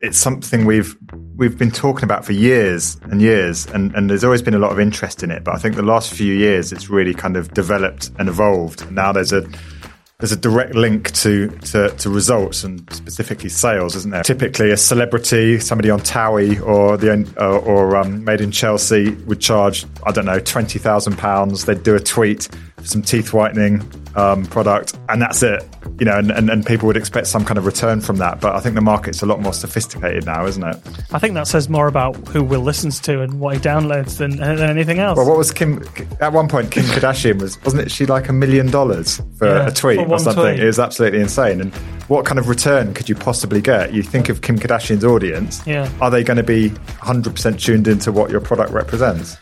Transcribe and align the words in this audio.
it's 0.00 0.18
something 0.18 0.64
we've 0.64 0.96
we've 1.36 1.58
been 1.58 1.70
talking 1.70 2.04
about 2.04 2.24
for 2.24 2.32
years 2.32 2.98
and 3.04 3.20
years, 3.20 3.66
and, 3.66 3.94
and 3.94 4.10
there's 4.10 4.24
always 4.24 4.42
been 4.42 4.54
a 4.54 4.58
lot 4.58 4.72
of 4.72 4.80
interest 4.80 5.22
in 5.22 5.30
it. 5.30 5.44
But 5.44 5.54
I 5.54 5.58
think 5.58 5.76
the 5.76 5.82
last 5.82 6.12
few 6.12 6.34
years, 6.34 6.72
it's 6.72 6.88
really 6.90 7.14
kind 7.14 7.36
of 7.36 7.52
developed 7.54 8.10
and 8.18 8.28
evolved. 8.28 8.90
Now 8.90 9.12
there's 9.12 9.32
a 9.32 9.48
there's 10.18 10.32
a 10.32 10.36
direct 10.36 10.74
link 10.74 11.12
to, 11.12 11.48
to, 11.48 11.90
to 11.90 12.10
results 12.10 12.64
and 12.64 12.92
specifically 12.92 13.48
sales, 13.48 13.94
isn't 13.94 14.10
there? 14.10 14.24
Typically, 14.24 14.72
a 14.72 14.76
celebrity, 14.76 15.60
somebody 15.60 15.90
on 15.90 16.00
Towie 16.00 16.60
or 16.60 16.96
the 16.96 17.32
uh, 17.38 17.58
or 17.58 17.96
um, 17.96 18.24
Made 18.24 18.40
in 18.40 18.50
Chelsea 18.50 19.10
would 19.26 19.40
charge 19.40 19.86
I 20.04 20.10
don't 20.10 20.26
know 20.26 20.40
twenty 20.40 20.78
thousand 20.78 21.18
pounds. 21.18 21.64
They'd 21.64 21.82
do 21.82 21.94
a 21.94 22.00
tweet 22.00 22.48
some 22.84 23.02
teeth 23.02 23.32
whitening 23.32 23.82
um, 24.14 24.44
product, 24.46 24.98
and 25.08 25.22
that's 25.22 25.42
it. 25.42 25.64
You 25.98 26.06
know, 26.06 26.18
and, 26.18 26.30
and, 26.30 26.50
and, 26.50 26.64
people 26.64 26.86
would 26.86 26.96
expect 26.96 27.26
some 27.26 27.44
kind 27.44 27.58
of 27.58 27.66
return 27.66 28.00
from 28.00 28.16
that. 28.16 28.40
But 28.40 28.54
I 28.54 28.60
think 28.60 28.74
the 28.74 28.80
market's 28.80 29.22
a 29.22 29.26
lot 29.26 29.40
more 29.40 29.52
sophisticated 29.52 30.26
now, 30.26 30.46
isn't 30.46 30.62
it? 30.62 30.76
I 31.12 31.18
think 31.18 31.34
that 31.34 31.48
says 31.48 31.68
more 31.68 31.88
about 31.88 32.16
who 32.28 32.44
Will 32.44 32.60
listens 32.60 33.00
to 33.00 33.22
and 33.22 33.40
what 33.40 33.54
he 33.54 33.60
downloads 33.60 34.18
than, 34.18 34.36
than 34.36 34.60
anything 34.60 35.00
else. 35.00 35.16
Well, 35.16 35.26
what 35.26 35.38
was 35.38 35.50
Kim? 35.50 35.84
At 36.20 36.32
one 36.32 36.48
point, 36.48 36.70
Kim 36.70 36.84
Kardashian 36.84 37.40
was 37.40 37.62
wasn't 37.64 37.82
it? 37.82 37.90
She 37.90 38.06
like 38.06 38.28
a 38.28 38.32
million 38.32 38.70
dollars 38.70 39.20
for 39.36 39.46
yeah, 39.46 39.66
a 39.66 39.72
tweet 39.72 39.98
or 39.98 40.18
something. 40.18 40.44
Tweet. 40.44 40.60
It 40.60 40.66
was 40.66 40.78
absolutely 40.78 41.20
insane. 41.20 41.60
And 41.60 41.74
what 42.08 42.24
kind 42.24 42.38
of 42.38 42.48
return 42.48 42.94
could 42.94 43.08
you 43.08 43.14
possibly 43.14 43.60
get? 43.60 43.92
You 43.92 44.02
think 44.02 44.28
of 44.28 44.42
Kim 44.42 44.58
Kardashian's 44.58 45.04
audience. 45.04 45.66
Yeah. 45.66 45.90
Are 46.00 46.10
they 46.10 46.22
going 46.22 46.36
to 46.36 46.42
be 46.42 46.70
100% 46.70 47.60
tuned 47.60 47.88
into 47.88 48.12
what 48.12 48.30
your 48.30 48.40
product 48.40 48.72
represents? 48.72 49.36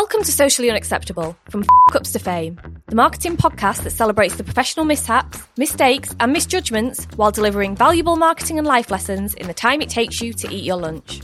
Welcome 0.00 0.22
to 0.22 0.32
Socially 0.32 0.70
Unacceptable 0.70 1.36
From 1.50 1.62
F 1.90 1.96
Ups 1.96 2.12
to 2.12 2.18
Fame, 2.18 2.58
the 2.86 2.96
marketing 2.96 3.36
podcast 3.36 3.82
that 3.82 3.90
celebrates 3.90 4.34
the 4.34 4.42
professional 4.42 4.86
mishaps, 4.86 5.46
mistakes, 5.58 6.16
and 6.18 6.32
misjudgments 6.32 7.04
while 7.16 7.30
delivering 7.30 7.76
valuable 7.76 8.16
marketing 8.16 8.56
and 8.56 8.66
life 8.66 8.90
lessons 8.90 9.34
in 9.34 9.46
the 9.46 9.52
time 9.52 9.82
it 9.82 9.90
takes 9.90 10.22
you 10.22 10.32
to 10.32 10.50
eat 10.50 10.64
your 10.64 10.78
lunch. 10.78 11.20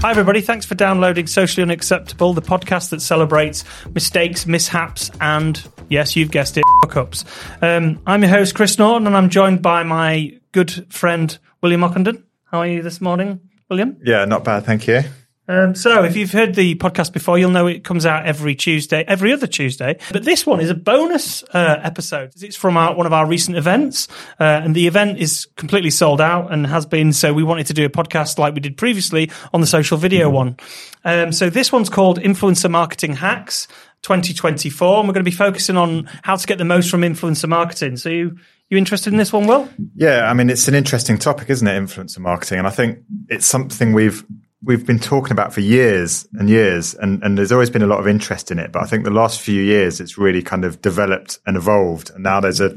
Hi, 0.00 0.10
everybody. 0.10 0.40
Thanks 0.40 0.66
for 0.66 0.74
downloading 0.74 1.28
Socially 1.28 1.62
Unacceptable, 1.62 2.34
the 2.34 2.42
podcast 2.42 2.90
that 2.90 3.00
celebrates 3.00 3.62
mistakes, 3.94 4.44
mishaps, 4.44 5.08
and 5.20 5.64
yes, 5.88 6.16
you've 6.16 6.32
guessed 6.32 6.58
it, 6.58 6.64
ups. 6.96 7.24
Um, 7.62 8.02
I'm 8.08 8.22
your 8.22 8.30
host, 8.30 8.56
Chris 8.56 8.76
Norton, 8.76 9.06
and 9.06 9.16
I'm 9.16 9.30
joined 9.30 9.62
by 9.62 9.84
my 9.84 10.36
good 10.50 10.92
friend, 10.92 11.38
William 11.62 11.82
Ockenden. 11.82 12.24
How 12.50 12.58
are 12.58 12.66
you 12.66 12.82
this 12.82 13.00
morning, 13.00 13.38
William? 13.68 13.96
Yeah, 14.02 14.24
not 14.24 14.42
bad, 14.42 14.64
thank 14.64 14.88
you. 14.88 15.02
Um, 15.46 15.76
so, 15.76 16.02
if 16.02 16.16
you've 16.16 16.32
heard 16.32 16.56
the 16.56 16.74
podcast 16.76 17.12
before, 17.12 17.38
you'll 17.38 17.50
know 17.50 17.68
it 17.68 17.84
comes 17.84 18.04
out 18.06 18.26
every 18.26 18.56
Tuesday, 18.56 19.04
every 19.06 19.32
other 19.32 19.46
Tuesday. 19.46 19.98
But 20.12 20.24
this 20.24 20.44
one 20.44 20.60
is 20.60 20.68
a 20.68 20.74
bonus 20.74 21.44
uh, 21.54 21.78
episode. 21.80 22.32
It's 22.40 22.56
from 22.56 22.76
our, 22.76 22.94
one 22.94 23.06
of 23.06 23.12
our 23.12 23.24
recent 23.24 23.56
events, 23.56 24.08
uh, 24.40 24.44
and 24.44 24.74
the 24.74 24.88
event 24.88 25.18
is 25.18 25.46
completely 25.56 25.90
sold 25.90 26.20
out 26.20 26.52
and 26.52 26.66
has 26.66 26.86
been. 26.86 27.12
So, 27.12 27.32
we 27.32 27.44
wanted 27.44 27.68
to 27.68 27.74
do 27.74 27.84
a 27.84 27.88
podcast 27.88 28.36
like 28.36 28.54
we 28.54 28.60
did 28.60 28.76
previously 28.76 29.30
on 29.52 29.60
the 29.60 29.66
social 29.68 29.96
video 29.96 30.26
mm-hmm. 30.26 30.34
one. 30.34 30.56
Um, 31.04 31.32
so, 31.32 31.50
this 31.50 31.70
one's 31.70 31.88
called 31.88 32.18
Influencer 32.18 32.70
Marketing 32.70 33.14
Hacks 33.14 33.68
2024, 34.02 34.98
and 34.98 35.08
we're 35.08 35.14
going 35.14 35.24
to 35.24 35.30
be 35.30 35.36
focusing 35.36 35.76
on 35.76 36.08
how 36.22 36.34
to 36.34 36.46
get 36.48 36.58
the 36.58 36.64
most 36.64 36.90
from 36.90 37.02
influencer 37.02 37.48
marketing. 37.48 37.96
So, 37.96 38.08
you 38.08 38.38
you 38.70 38.78
interested 38.78 39.12
in 39.12 39.18
this 39.18 39.32
one, 39.32 39.46
Will? 39.46 39.68
Yeah, 39.96 40.30
I 40.30 40.32
mean, 40.32 40.48
it's 40.48 40.68
an 40.68 40.74
interesting 40.74 41.18
topic, 41.18 41.50
isn't 41.50 41.66
it? 41.66 41.72
Influencer 41.72 42.20
marketing. 42.20 42.58
And 42.58 42.66
I 42.66 42.70
think 42.70 43.00
it's 43.28 43.44
something 43.44 43.92
we've, 43.92 44.24
we've 44.62 44.86
been 44.86 45.00
talking 45.00 45.32
about 45.32 45.52
for 45.52 45.60
years 45.60 46.26
and 46.34 46.48
years, 46.48 46.94
and, 46.94 47.22
and 47.22 47.36
there's 47.36 47.50
always 47.50 47.68
been 47.68 47.82
a 47.82 47.88
lot 47.88 47.98
of 47.98 48.06
interest 48.06 48.50
in 48.50 48.60
it. 48.60 48.70
But 48.70 48.82
I 48.82 48.86
think 48.86 49.04
the 49.04 49.10
last 49.10 49.40
few 49.40 49.60
years, 49.60 50.00
it's 50.00 50.16
really 50.16 50.40
kind 50.40 50.64
of 50.64 50.80
developed 50.80 51.40
and 51.46 51.56
evolved. 51.56 52.10
And 52.10 52.22
now 52.22 52.40
there's 52.40 52.60
a, 52.60 52.76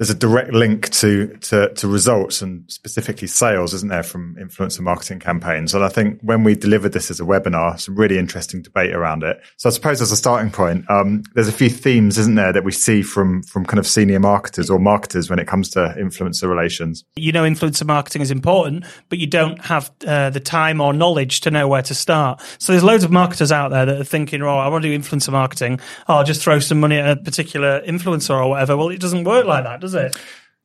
there's 0.00 0.08
a 0.08 0.14
direct 0.14 0.54
link 0.54 0.88
to, 0.88 1.26
to, 1.42 1.70
to 1.74 1.86
results 1.86 2.40
and 2.40 2.64
specifically 2.72 3.28
sales, 3.28 3.74
isn't 3.74 3.90
there, 3.90 4.02
from 4.02 4.34
influencer 4.36 4.80
marketing 4.80 5.18
campaigns? 5.18 5.74
And 5.74 5.84
I 5.84 5.90
think 5.90 6.18
when 6.22 6.42
we 6.42 6.54
delivered 6.54 6.92
this 6.92 7.10
as 7.10 7.20
a 7.20 7.22
webinar, 7.22 7.78
some 7.78 7.96
really 7.96 8.16
interesting 8.16 8.62
debate 8.62 8.94
around 8.94 9.22
it. 9.22 9.42
So 9.58 9.68
I 9.68 9.72
suppose 9.72 10.00
as 10.00 10.10
a 10.10 10.16
starting 10.16 10.50
point, 10.50 10.90
um, 10.90 11.22
there's 11.34 11.48
a 11.48 11.52
few 11.52 11.68
themes, 11.68 12.16
isn't 12.16 12.34
there, 12.34 12.50
that 12.50 12.64
we 12.64 12.72
see 12.72 13.02
from 13.02 13.42
from 13.42 13.66
kind 13.66 13.78
of 13.78 13.86
senior 13.86 14.18
marketers 14.18 14.70
or 14.70 14.78
marketers 14.78 15.28
when 15.28 15.38
it 15.38 15.46
comes 15.46 15.68
to 15.72 15.94
influencer 15.98 16.48
relations. 16.48 17.04
You 17.16 17.32
know, 17.32 17.42
influencer 17.42 17.86
marketing 17.86 18.22
is 18.22 18.30
important, 18.30 18.86
but 19.10 19.18
you 19.18 19.26
don't 19.26 19.62
have 19.66 19.90
uh, 20.06 20.30
the 20.30 20.40
time 20.40 20.80
or 20.80 20.94
knowledge 20.94 21.42
to 21.42 21.50
know 21.50 21.68
where 21.68 21.82
to 21.82 21.94
start. 21.94 22.40
So 22.56 22.72
there's 22.72 22.82
loads 22.82 23.04
of 23.04 23.10
marketers 23.10 23.52
out 23.52 23.68
there 23.68 23.84
that 23.84 24.00
are 24.00 24.04
thinking, 24.04 24.40
"Oh, 24.40 24.56
I 24.56 24.68
want 24.68 24.82
to 24.82 24.88
do 24.88 24.98
influencer 24.98 25.30
marketing. 25.30 25.78
Oh, 26.08 26.14
I'll 26.16 26.24
just 26.24 26.40
throw 26.40 26.58
some 26.58 26.80
money 26.80 26.96
at 26.96 27.18
a 27.18 27.20
particular 27.20 27.82
influencer 27.82 28.30
or 28.30 28.48
whatever." 28.48 28.78
Well, 28.78 28.88
it 28.88 29.00
doesn't 29.00 29.24
work 29.24 29.44
like 29.44 29.64
that, 29.64 29.80
does 29.80 29.89
it? 29.94 30.16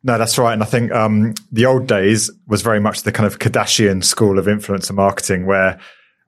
No, 0.03 0.18
that's 0.18 0.38
right. 0.38 0.53
And 0.53 0.62
I 0.62 0.68
think 0.68 0.91
um, 0.91 1.34
the 1.52 1.66
old 1.66 1.88
days 1.88 2.30
was 2.47 2.62
very 2.62 2.80
much 2.80 3.02
the 3.02 3.12
kind 3.12 3.25
of 3.25 3.40
Kardashian 3.40 4.03
school 4.03 4.38
of 4.38 4.46
influencer 4.46 4.94
marketing, 4.94 5.47
where 5.47 5.80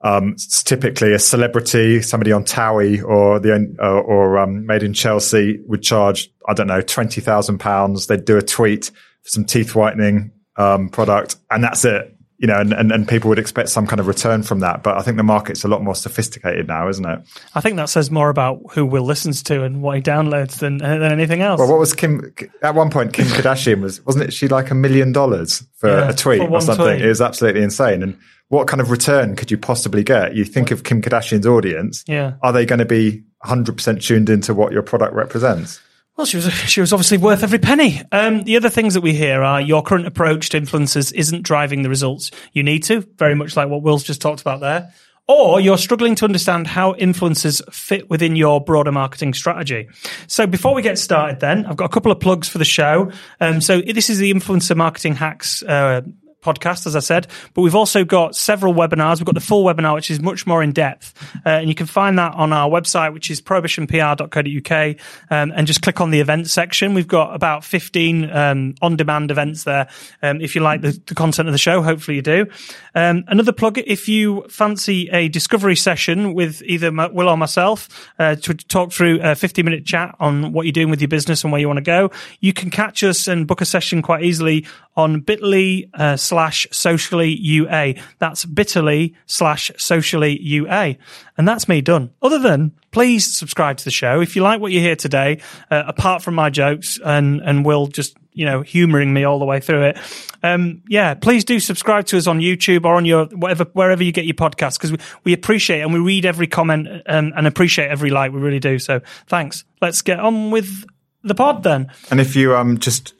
um, 0.02 0.32
it's 0.32 0.62
typically 0.62 1.12
a 1.12 1.18
celebrity, 1.18 2.02
somebody 2.02 2.32
on 2.32 2.44
Towie 2.44 3.02
or 3.04 3.38
the 3.38 3.76
uh, 3.80 4.00
or 4.00 4.38
um, 4.38 4.66
Made 4.66 4.82
in 4.82 4.92
Chelsea 4.92 5.60
would 5.66 5.82
charge 5.82 6.28
I 6.48 6.54
don't 6.54 6.66
know 6.66 6.80
twenty 6.80 7.20
thousand 7.20 7.58
pounds. 7.58 8.08
They'd 8.08 8.24
do 8.24 8.36
a 8.36 8.42
tweet 8.42 8.86
for 9.22 9.30
some 9.30 9.44
teeth 9.44 9.74
whitening 9.74 10.32
um, 10.56 10.88
product, 10.88 11.36
and 11.50 11.62
that's 11.62 11.84
it 11.84 12.17
you 12.38 12.46
know, 12.46 12.58
and, 12.58 12.72
and, 12.72 12.92
and 12.92 13.08
people 13.08 13.28
would 13.28 13.38
expect 13.38 13.68
some 13.68 13.86
kind 13.86 13.98
of 13.98 14.06
return 14.06 14.44
from 14.44 14.60
that. 14.60 14.84
But 14.84 14.96
I 14.96 15.02
think 15.02 15.16
the 15.16 15.24
market's 15.24 15.64
a 15.64 15.68
lot 15.68 15.82
more 15.82 15.96
sophisticated 15.96 16.68
now, 16.68 16.88
isn't 16.88 17.04
it? 17.04 17.20
I 17.54 17.60
think 17.60 17.76
that 17.76 17.88
says 17.88 18.12
more 18.12 18.30
about 18.30 18.60
who 18.70 18.86
Will 18.86 19.02
listens 19.02 19.42
to 19.44 19.64
and 19.64 19.82
what 19.82 19.96
he 19.96 20.02
downloads 20.02 20.60
than, 20.60 20.78
than 20.78 21.02
anything 21.02 21.42
else. 21.42 21.58
Well, 21.58 21.68
what 21.68 21.80
was 21.80 21.94
Kim, 21.94 22.32
at 22.62 22.76
one 22.76 22.90
point, 22.90 23.12
Kim 23.12 23.26
Kardashian 23.26 23.80
was, 23.80 24.04
wasn't 24.06 24.24
it, 24.24 24.32
she 24.32 24.46
like 24.46 24.70
a 24.70 24.74
million 24.74 25.10
dollars 25.10 25.64
for 25.78 25.88
yeah, 25.88 26.10
a 26.10 26.14
tweet 26.14 26.40
or 26.40 26.60
something? 26.60 26.86
Tweet. 26.86 27.02
It 27.02 27.08
was 27.08 27.20
absolutely 27.20 27.62
insane. 27.62 28.04
And 28.04 28.16
what 28.48 28.68
kind 28.68 28.80
of 28.80 28.90
return 28.90 29.34
could 29.34 29.50
you 29.50 29.58
possibly 29.58 30.04
get? 30.04 30.36
You 30.36 30.44
think 30.44 30.70
of 30.70 30.84
Kim 30.84 31.02
Kardashian's 31.02 31.46
audience. 31.46 32.04
Yeah. 32.06 32.34
Are 32.42 32.52
they 32.52 32.64
going 32.64 32.78
to 32.78 32.84
be 32.84 33.24
100% 33.44 34.00
tuned 34.00 34.30
into 34.30 34.54
what 34.54 34.72
your 34.72 34.82
product 34.82 35.12
represents? 35.12 35.80
Well, 36.18 36.26
she 36.26 36.36
was 36.36 36.52
she 36.52 36.80
was 36.80 36.92
obviously 36.92 37.16
worth 37.16 37.44
every 37.44 37.60
penny. 37.60 38.02
Um, 38.10 38.42
the 38.42 38.56
other 38.56 38.70
things 38.70 38.94
that 38.94 39.02
we 39.02 39.14
hear 39.14 39.40
are 39.44 39.60
your 39.60 39.84
current 39.84 40.04
approach 40.04 40.48
to 40.48 40.60
influencers 40.60 41.14
isn't 41.14 41.42
driving 41.42 41.82
the 41.82 41.88
results 41.88 42.32
you 42.52 42.64
need 42.64 42.82
to, 42.84 43.02
very 43.18 43.36
much 43.36 43.56
like 43.56 43.68
what 43.68 43.82
Will's 43.82 44.02
just 44.02 44.20
talked 44.20 44.40
about 44.40 44.58
there. 44.58 44.92
Or 45.28 45.60
you're 45.60 45.78
struggling 45.78 46.16
to 46.16 46.24
understand 46.24 46.66
how 46.66 46.94
influencers 46.94 47.62
fit 47.72 48.10
within 48.10 48.34
your 48.34 48.60
broader 48.60 48.90
marketing 48.90 49.32
strategy. 49.32 49.88
So 50.26 50.44
before 50.48 50.74
we 50.74 50.82
get 50.82 50.98
started, 50.98 51.38
then 51.38 51.64
I've 51.66 51.76
got 51.76 51.84
a 51.84 51.94
couple 51.94 52.10
of 52.10 52.18
plugs 52.18 52.48
for 52.48 52.58
the 52.58 52.64
show. 52.64 53.12
Um, 53.40 53.60
so 53.60 53.80
this 53.80 54.10
is 54.10 54.18
the 54.18 54.34
influencer 54.34 54.76
marketing 54.76 55.14
hacks 55.14 55.62
uh, 55.62 56.00
podcast, 56.42 56.86
as 56.86 56.94
I 56.94 57.00
said, 57.00 57.26
but 57.54 57.62
we've 57.62 57.74
also 57.74 58.04
got 58.04 58.36
several 58.36 58.74
webinars. 58.74 59.18
We've 59.18 59.26
got 59.26 59.34
the 59.34 59.40
full 59.40 59.64
webinar, 59.64 59.94
which 59.94 60.10
is 60.10 60.20
much 60.20 60.46
more 60.46 60.62
in 60.62 60.72
depth. 60.72 61.14
Uh, 61.44 61.50
and 61.50 61.68
you 61.68 61.74
can 61.74 61.86
find 61.86 62.18
that 62.18 62.34
on 62.34 62.52
our 62.52 62.68
website, 62.68 63.12
which 63.12 63.30
is 63.30 63.40
prohibitionpr.co.uk, 63.40 64.96
um, 65.30 65.52
and 65.54 65.66
just 65.66 65.82
click 65.82 66.00
on 66.00 66.10
the 66.10 66.20
events 66.20 66.52
section. 66.52 66.94
We've 66.94 67.08
got 67.08 67.34
about 67.34 67.64
15 67.64 68.30
um, 68.30 68.74
on 68.80 68.96
demand 68.96 69.30
events 69.30 69.64
there. 69.64 69.88
Um, 70.22 70.40
if 70.40 70.54
you 70.54 70.60
like 70.60 70.80
the, 70.80 71.00
the, 71.06 71.14
content 71.14 71.48
of 71.48 71.52
the 71.52 71.58
show, 71.58 71.82
hopefully 71.82 72.16
you 72.16 72.22
do. 72.22 72.46
Um, 72.94 73.24
another 73.26 73.52
plug, 73.52 73.78
if 73.78 74.08
you 74.08 74.44
fancy 74.48 75.08
a 75.10 75.28
discovery 75.28 75.76
session 75.76 76.34
with 76.34 76.62
either 76.62 76.92
Will 76.92 77.28
or 77.28 77.36
myself 77.36 77.88
uh, 78.18 78.36
to 78.36 78.54
talk 78.54 78.92
through 78.92 79.20
a 79.22 79.34
50 79.34 79.62
minute 79.62 79.84
chat 79.84 80.14
on 80.20 80.52
what 80.52 80.66
you're 80.66 80.72
doing 80.72 80.90
with 80.90 81.00
your 81.00 81.08
business 81.08 81.42
and 81.44 81.52
where 81.52 81.60
you 81.60 81.66
want 81.66 81.78
to 81.78 81.82
go, 81.82 82.10
you 82.40 82.52
can 82.52 82.70
catch 82.70 83.02
us 83.02 83.28
and 83.28 83.46
book 83.46 83.60
a 83.60 83.64
session 83.64 84.02
quite 84.02 84.22
easily 84.22 84.66
on 84.96 85.20
bit.ly 85.20 85.84
uh, 85.94 86.16
slash 86.28 86.66
socially 86.70 87.34
UA. 87.34 87.94
That's 88.18 88.44
bit.ly 88.44 89.12
slash 89.26 89.70
socially 89.78 90.40
UA. 90.40 90.96
And 91.36 91.48
that's 91.48 91.68
me 91.68 91.80
done. 91.80 92.10
Other 92.22 92.38
than 92.38 92.72
please 92.90 93.36
subscribe 93.36 93.78
to 93.78 93.84
the 93.84 93.90
show. 93.90 94.20
If 94.20 94.36
you 94.36 94.42
like 94.42 94.60
what 94.60 94.72
you 94.72 94.80
hear 94.80 94.96
today, 94.96 95.40
uh, 95.70 95.84
apart 95.86 96.22
from 96.22 96.34
my 96.34 96.50
jokes 96.50 96.98
and, 97.04 97.40
and 97.40 97.64
Will 97.64 97.86
just, 97.86 98.16
you 98.32 98.44
know, 98.44 98.62
humoring 98.62 99.12
me 99.12 99.24
all 99.24 99.38
the 99.38 99.44
way 99.44 99.60
through 99.60 99.84
it. 99.84 99.98
Um, 100.42 100.82
yeah, 100.88 101.14
please 101.14 101.44
do 101.44 101.60
subscribe 101.60 102.06
to 102.06 102.18
us 102.18 102.26
on 102.26 102.40
YouTube 102.40 102.84
or 102.84 102.94
on 102.94 103.04
your, 103.04 103.26
whatever, 103.26 103.64
wherever 103.72 104.02
you 104.02 104.12
get 104.12 104.26
your 104.26 104.34
podcast 104.34 104.78
because 104.78 104.92
we, 104.92 104.98
we 105.24 105.32
appreciate 105.32 105.80
and 105.80 105.92
we 105.92 105.98
read 105.98 106.24
every 106.24 106.46
comment 106.46 106.88
and, 107.06 107.32
and 107.34 107.46
appreciate 107.46 107.88
every 107.90 108.10
like. 108.10 108.32
We 108.32 108.40
really 108.40 108.60
do. 108.60 108.78
So 108.78 109.00
thanks. 109.26 109.64
Let's 109.80 110.02
get 110.02 110.20
on 110.20 110.50
with 110.50 110.84
the 111.24 111.34
pod 111.34 111.62
then. 111.62 111.92
And 112.10 112.20
if 112.20 112.36
you 112.36 112.54
um 112.54 112.78
just 112.78 113.14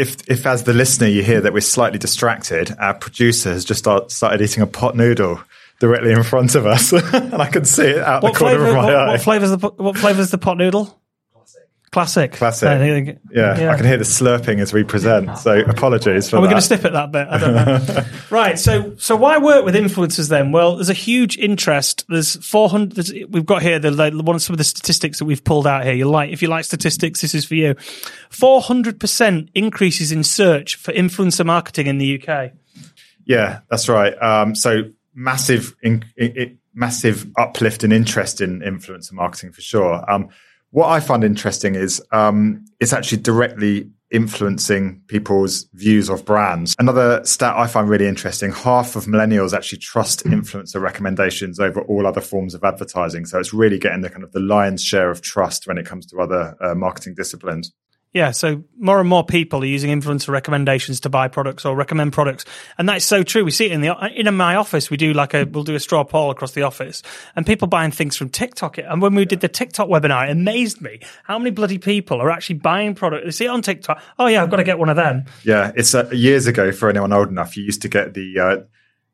if, 0.00 0.16
if 0.28 0.46
as 0.46 0.64
the 0.64 0.72
listener 0.72 1.06
you 1.06 1.22
hear 1.22 1.42
that 1.42 1.52
we're 1.52 1.60
slightly 1.60 1.98
distracted, 1.98 2.74
our 2.78 2.94
producer 2.94 3.50
has 3.50 3.64
just 3.64 3.80
start, 3.80 4.10
started 4.10 4.40
eating 4.40 4.62
a 4.62 4.66
pot 4.66 4.96
noodle 4.96 5.40
directly 5.78 6.12
in 6.12 6.22
front 6.22 6.54
of 6.54 6.66
us, 6.66 6.92
and 6.92 7.34
I 7.34 7.48
can 7.48 7.66
see 7.66 7.84
it 7.84 7.98
out 7.98 8.22
what 8.22 8.32
the 8.32 8.38
corner 8.38 8.56
flavor, 8.56 8.68
of 8.70 8.76
my 8.76 8.84
what, 8.84 8.94
eye. 8.94 9.08
What 9.12 9.20
flavors 9.20 9.50
the 9.50 9.58
what 9.58 9.98
flavors 9.98 10.30
the 10.30 10.38
pot 10.38 10.56
noodle? 10.56 10.98
Classic. 11.92 12.30
Classic. 12.30 12.68
Classic. 12.68 12.68
I 12.68 12.78
think- 12.78 13.18
Yeah, 13.32 13.72
I 13.72 13.76
can 13.76 13.84
hear 13.84 13.96
the 13.96 14.04
slurping 14.04 14.60
as 14.60 14.72
we 14.72 14.84
present. 14.84 15.36
So 15.38 15.58
apologies 15.58 16.30
for 16.30 16.36
Are 16.36 16.40
we 16.40 16.46
that. 16.46 16.52
going 16.52 16.60
to 16.60 16.66
snip 16.66 16.84
at 16.84 16.92
that 16.92 17.10
bit? 17.10 17.26
I 17.28 17.38
don't 17.38 17.54
know. 17.54 18.04
right. 18.30 18.56
So, 18.56 18.94
so 18.96 19.16
why 19.16 19.38
work 19.38 19.64
with 19.64 19.74
influencers 19.74 20.28
then? 20.28 20.52
Well, 20.52 20.76
there's 20.76 20.88
a 20.88 20.92
huge 20.94 21.36
interest. 21.36 22.04
There's 22.08 22.36
400. 22.46 22.92
There's, 22.92 23.12
we've 23.28 23.44
got 23.44 23.62
here 23.62 23.80
the 23.80 23.90
like, 23.90 24.14
one 24.14 24.36
of 24.36 24.42
some 24.42 24.54
of 24.54 24.58
the 24.58 24.64
statistics 24.64 25.18
that 25.18 25.24
we've 25.24 25.42
pulled 25.42 25.66
out 25.66 25.82
here. 25.84 25.92
You 25.92 26.08
like 26.08 26.30
if 26.30 26.42
you 26.42 26.48
like 26.48 26.64
statistics, 26.64 27.22
this 27.22 27.34
is 27.34 27.44
for 27.44 27.56
you. 27.56 27.74
400 28.30 29.00
percent 29.00 29.50
increases 29.54 30.12
in 30.12 30.22
search 30.22 30.76
for 30.76 30.92
influencer 30.92 31.44
marketing 31.44 31.88
in 31.88 31.98
the 31.98 32.22
UK. 32.22 32.52
Yeah, 33.26 33.60
that's 33.68 33.88
right. 33.88 34.14
Um, 34.22 34.54
so 34.54 34.84
massive, 35.14 35.74
in, 35.82 36.04
it, 36.16 36.36
it, 36.36 36.56
massive 36.72 37.26
uplift 37.36 37.82
in 37.82 37.90
interest 37.90 38.40
in 38.40 38.60
influencer 38.60 39.12
marketing 39.12 39.50
for 39.52 39.60
sure. 39.60 40.08
Um, 40.08 40.28
what 40.70 40.88
I 40.88 41.00
find 41.00 41.24
interesting 41.24 41.74
is 41.74 42.02
um, 42.12 42.64
it's 42.80 42.92
actually 42.92 43.22
directly 43.22 43.90
influencing 44.10 45.00
people's 45.06 45.68
views 45.74 46.08
of 46.08 46.24
brands. 46.24 46.74
Another 46.80 47.24
stat 47.24 47.56
I 47.56 47.66
find 47.66 47.88
really 47.88 48.06
interesting: 48.06 48.52
half 48.52 48.96
of 48.96 49.04
millennials 49.04 49.52
actually 49.52 49.78
trust 49.78 50.24
influencer 50.24 50.80
recommendations 50.80 51.60
over 51.60 51.82
all 51.82 52.06
other 52.06 52.20
forms 52.20 52.54
of 52.54 52.64
advertising. 52.64 53.24
So 53.26 53.38
it's 53.38 53.52
really 53.52 53.78
getting 53.78 54.00
the 54.00 54.10
kind 54.10 54.24
of 54.24 54.32
the 54.32 54.40
lion's 54.40 54.82
share 54.82 55.10
of 55.10 55.22
trust 55.22 55.66
when 55.66 55.78
it 55.78 55.86
comes 55.86 56.06
to 56.06 56.20
other 56.20 56.56
uh, 56.60 56.74
marketing 56.74 57.14
disciplines. 57.16 57.72
Yeah, 58.12 58.32
so 58.32 58.64
more 58.76 58.98
and 58.98 59.08
more 59.08 59.24
people 59.24 59.62
are 59.62 59.66
using 59.66 59.96
influencer 59.96 60.30
recommendations 60.30 60.98
to 61.00 61.08
buy 61.08 61.28
products 61.28 61.64
or 61.64 61.76
recommend 61.76 62.12
products, 62.12 62.44
and 62.76 62.88
that's 62.88 63.04
so 63.04 63.22
true. 63.22 63.44
We 63.44 63.52
see 63.52 63.66
it 63.66 63.72
in 63.72 63.82
the 63.82 63.94
in 64.16 64.34
my 64.34 64.56
office. 64.56 64.90
We 64.90 64.96
do 64.96 65.12
like 65.12 65.32
a 65.32 65.44
we'll 65.44 65.62
do 65.62 65.76
a 65.76 65.80
straw 65.80 66.02
poll 66.02 66.32
across 66.32 66.50
the 66.50 66.62
office, 66.62 67.04
and 67.36 67.46
people 67.46 67.68
buying 67.68 67.92
things 67.92 68.16
from 68.16 68.28
TikTok. 68.28 68.78
And 68.78 69.00
when 69.00 69.14
we 69.14 69.26
did 69.26 69.40
the 69.40 69.48
TikTok 69.48 69.88
webinar, 69.88 70.26
it 70.26 70.32
amazed 70.32 70.80
me 70.80 70.98
how 71.22 71.38
many 71.38 71.52
bloody 71.52 71.78
people 71.78 72.20
are 72.20 72.32
actually 72.32 72.56
buying 72.56 72.96
products. 72.96 73.26
They 73.26 73.30
see 73.30 73.44
it 73.44 73.48
on 73.48 73.62
TikTok. 73.62 74.02
Oh 74.18 74.26
yeah, 74.26 74.42
I've 74.42 74.50
got 74.50 74.56
to 74.56 74.64
get 74.64 74.80
one 74.80 74.88
of 74.88 74.96
them. 74.96 75.26
Yeah, 75.44 75.70
it's 75.76 75.94
uh, 75.94 76.10
years 76.10 76.48
ago 76.48 76.72
for 76.72 76.90
anyone 76.90 77.12
old 77.12 77.28
enough. 77.28 77.56
You 77.56 77.62
used 77.62 77.82
to 77.82 77.88
get 77.88 78.14
the 78.14 78.40
uh, 78.40 78.56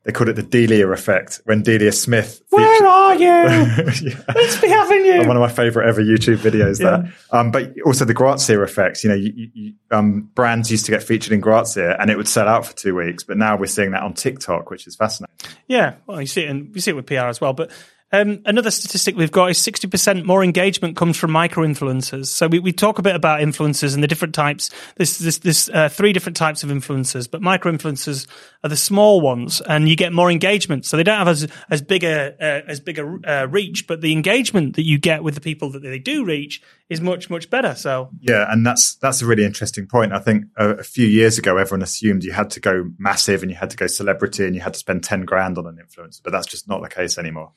they 0.07 0.13
called 0.13 0.29
it 0.29 0.37
the 0.37 0.41
Delia 0.41 0.87
effect 0.87 1.41
when 1.43 1.63
Delia 1.63 1.91
Smith. 1.91 2.41
Where 2.49 2.87
are 2.87 3.13
you? 3.15 3.25
yeah. 3.25 4.23
Let's 4.33 4.61
be 4.61 4.69
having 4.69 5.03
you. 5.03 5.27
One 5.27 5.35
of 5.35 5.41
my 5.41 5.49
favorite 5.49 5.85
ever 5.85 6.01
YouTube 6.01 6.37
videos. 6.37 6.77
There, 6.77 7.13
um, 7.31 7.51
but 7.51 7.73
also 7.85 8.05
the 8.05 8.13
Grazia 8.13 8.61
effect. 8.61 9.03
You 9.03 9.09
know, 9.09 9.17
you, 9.17 9.49
you, 9.53 9.73
um, 9.91 10.31
brands 10.33 10.71
used 10.71 10.85
to 10.85 10.91
get 10.93 11.03
featured 11.03 11.33
in 11.33 11.41
Grazia 11.41 11.97
and 11.99 12.09
it 12.09 12.15
would 12.15 12.29
sell 12.29 12.47
out 12.47 12.65
for 12.65 12.73
two 12.73 12.95
weeks, 12.95 13.25
but 13.25 13.35
now 13.35 13.57
we're 13.57 13.65
seeing 13.65 13.91
that 13.91 14.01
on 14.01 14.13
TikTok, 14.13 14.69
which 14.69 14.87
is 14.87 14.95
fascinating. 14.95 15.35
Yeah, 15.67 15.95
well, 16.05 16.21
you 16.21 16.27
see 16.27 16.43
it, 16.43 16.51
in, 16.51 16.71
you 16.73 16.79
see 16.79 16.91
it 16.91 16.95
with 16.95 17.05
PR 17.05 17.27
as 17.27 17.41
well. 17.41 17.51
But 17.51 17.69
um, 18.11 18.41
another 18.45 18.71
statistic 18.71 19.17
we've 19.17 19.31
got 19.31 19.49
is 19.49 19.59
60% 19.59 20.23
more 20.23 20.43
engagement 20.43 20.95
comes 20.95 21.17
from 21.17 21.31
micro 21.31 21.65
influencers. 21.65 22.27
So 22.27 22.47
we, 22.47 22.59
we 22.59 22.71
talk 22.71 22.99
a 22.99 23.01
bit 23.01 23.15
about 23.15 23.41
influencers 23.41 23.93
and 23.93 24.01
the 24.01 24.07
different 24.07 24.33
types. 24.33 24.69
There's, 24.95 25.69
uh, 25.69 25.89
three 25.89 26.13
different 26.13 26.37
types 26.37 26.63
of 26.63 26.69
influencers, 26.69 27.29
but 27.29 27.41
micro 27.41 27.71
influencers 27.71 28.27
are 28.63 28.69
the 28.69 28.77
small 28.77 29.21
ones, 29.21 29.61
and 29.61 29.89
you 29.89 29.95
get 29.95 30.13
more 30.13 30.31
engagement. 30.31 30.85
So 30.85 30.97
they 30.97 31.03
don't 31.03 31.17
have 31.17 31.27
as 31.27 31.47
as 31.69 31.81
big 31.81 32.03
a 32.03 32.33
uh, 32.39 32.61
as 32.67 32.79
big 32.79 32.99
a 32.99 33.19
uh, 33.25 33.47
reach, 33.47 33.87
but 33.87 34.01
the 34.01 34.13
engagement 34.13 34.75
that 34.75 34.85
you 34.85 34.97
get 34.97 35.23
with 35.23 35.35
the 35.35 35.41
people 35.41 35.69
that 35.71 35.81
they 35.81 35.99
do 35.99 36.25
reach 36.25 36.61
is 36.89 37.01
much 37.01 37.29
much 37.29 37.49
better. 37.49 37.75
So 37.75 38.09
Yeah, 38.19 38.45
and 38.49 38.65
that's 38.65 38.95
that's 38.95 39.21
a 39.21 39.25
really 39.25 39.45
interesting 39.45 39.87
point. 39.87 40.13
I 40.13 40.19
think 40.19 40.45
a, 40.57 40.69
a 40.75 40.83
few 40.83 41.07
years 41.07 41.37
ago, 41.37 41.57
everyone 41.57 41.81
assumed 41.83 42.23
you 42.23 42.31
had 42.31 42.49
to 42.51 42.59
go 42.59 42.89
massive 42.97 43.41
and 43.41 43.51
you 43.51 43.57
had 43.57 43.69
to 43.71 43.77
go 43.77 43.87
celebrity 43.87 44.45
and 44.45 44.55
you 44.55 44.61
had 44.61 44.73
to 44.73 44.79
spend 44.79 45.03
ten 45.03 45.25
grand 45.25 45.57
on 45.57 45.67
an 45.67 45.77
influencer, 45.77 46.21
but 46.23 46.31
that's 46.31 46.47
just 46.47 46.67
not 46.67 46.81
the 46.81 46.89
case 46.89 47.17
anymore. 47.17 47.51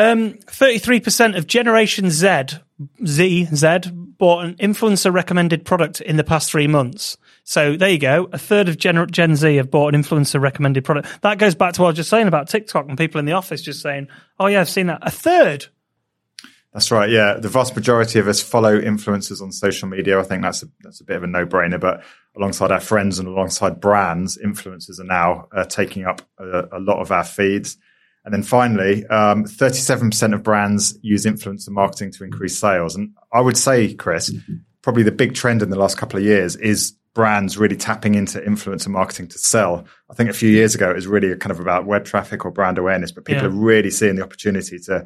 Um, 0.00 0.32
33% 0.46 1.36
of 1.36 1.46
Generation 1.46 2.10
Z, 2.10 2.56
Z, 3.06 3.48
Z, 3.54 3.78
bought 3.92 4.44
an 4.46 4.54
influencer 4.54 5.12
recommended 5.12 5.66
product 5.66 6.00
in 6.00 6.16
the 6.16 6.24
past 6.24 6.50
three 6.50 6.66
months. 6.66 7.18
So 7.44 7.76
there 7.76 7.90
you 7.90 7.98
go. 7.98 8.30
A 8.32 8.38
third 8.38 8.70
of 8.70 8.78
Gen, 8.78 9.06
Gen 9.10 9.36
Z 9.36 9.56
have 9.56 9.70
bought 9.70 9.94
an 9.94 10.02
influencer 10.02 10.40
recommended 10.40 10.84
product. 10.84 11.20
That 11.20 11.38
goes 11.38 11.54
back 11.54 11.74
to 11.74 11.82
what 11.82 11.88
I 11.88 11.90
was 11.90 11.96
just 11.96 12.08
saying 12.08 12.28
about 12.28 12.48
TikTok 12.48 12.88
and 12.88 12.96
people 12.96 13.18
in 13.18 13.26
the 13.26 13.32
office 13.32 13.60
just 13.60 13.82
saying, 13.82 14.08
oh 14.38 14.46
yeah, 14.46 14.60
I've 14.60 14.70
seen 14.70 14.86
that. 14.86 15.00
A 15.02 15.10
third. 15.10 15.66
That's 16.72 16.90
right. 16.92 17.10
Yeah, 17.10 17.34
the 17.34 17.48
vast 17.48 17.74
majority 17.74 18.20
of 18.20 18.28
us 18.28 18.40
follow 18.40 18.80
influencers 18.80 19.42
on 19.42 19.50
social 19.50 19.88
media. 19.88 20.20
I 20.20 20.22
think 20.22 20.42
that's 20.42 20.62
a 20.62 20.66
that's 20.82 21.00
a 21.00 21.04
bit 21.04 21.16
of 21.16 21.24
a 21.24 21.26
no 21.26 21.44
brainer. 21.44 21.80
But 21.80 22.04
alongside 22.36 22.70
our 22.70 22.80
friends 22.80 23.18
and 23.18 23.26
alongside 23.26 23.80
brands, 23.80 24.38
influencers 24.38 25.00
are 25.00 25.04
now 25.04 25.48
uh, 25.54 25.64
taking 25.64 26.04
up 26.04 26.22
a, 26.38 26.68
a, 26.72 26.78
lot 26.78 27.00
of 27.00 27.10
our 27.10 27.24
feeds. 27.24 27.76
And 28.24 28.32
then 28.32 28.42
finally, 28.44 29.04
um, 29.06 29.44
37% 29.44 30.34
of 30.34 30.42
brands 30.42 30.96
use 31.02 31.24
influencer 31.24 31.70
marketing 31.70 32.12
to 32.12 32.24
increase 32.24 32.56
sales. 32.56 32.94
And 32.94 33.14
I 33.32 33.40
would 33.40 33.56
say, 33.56 33.94
Chris, 33.94 34.32
probably 34.82 35.02
the 35.02 35.10
big 35.10 35.34
trend 35.34 35.62
in 35.62 35.70
the 35.70 35.78
last 35.78 35.96
couple 35.96 36.18
of 36.18 36.24
years 36.24 36.54
is 36.56 36.92
brands 37.14 37.58
really 37.58 37.76
tapping 37.76 38.14
into 38.14 38.38
influencer 38.40 38.88
marketing 38.88 39.26
to 39.28 39.38
sell. 39.38 39.84
I 40.10 40.14
think 40.14 40.30
a 40.30 40.34
few 40.34 40.50
years 40.50 40.74
ago 40.74 40.90
it 40.90 40.94
was 40.94 41.06
really 41.06 41.34
kind 41.36 41.50
of 41.50 41.58
about 41.60 41.86
web 41.86 42.04
traffic 42.04 42.44
or 42.44 42.52
brand 42.52 42.78
awareness, 42.78 43.10
but 43.10 43.24
people 43.24 43.42
Yeah. 43.42 43.48
are 43.48 43.52
really 43.52 43.90
seeing 43.90 44.16
the 44.16 44.22
opportunity 44.22 44.78
to 44.80 45.04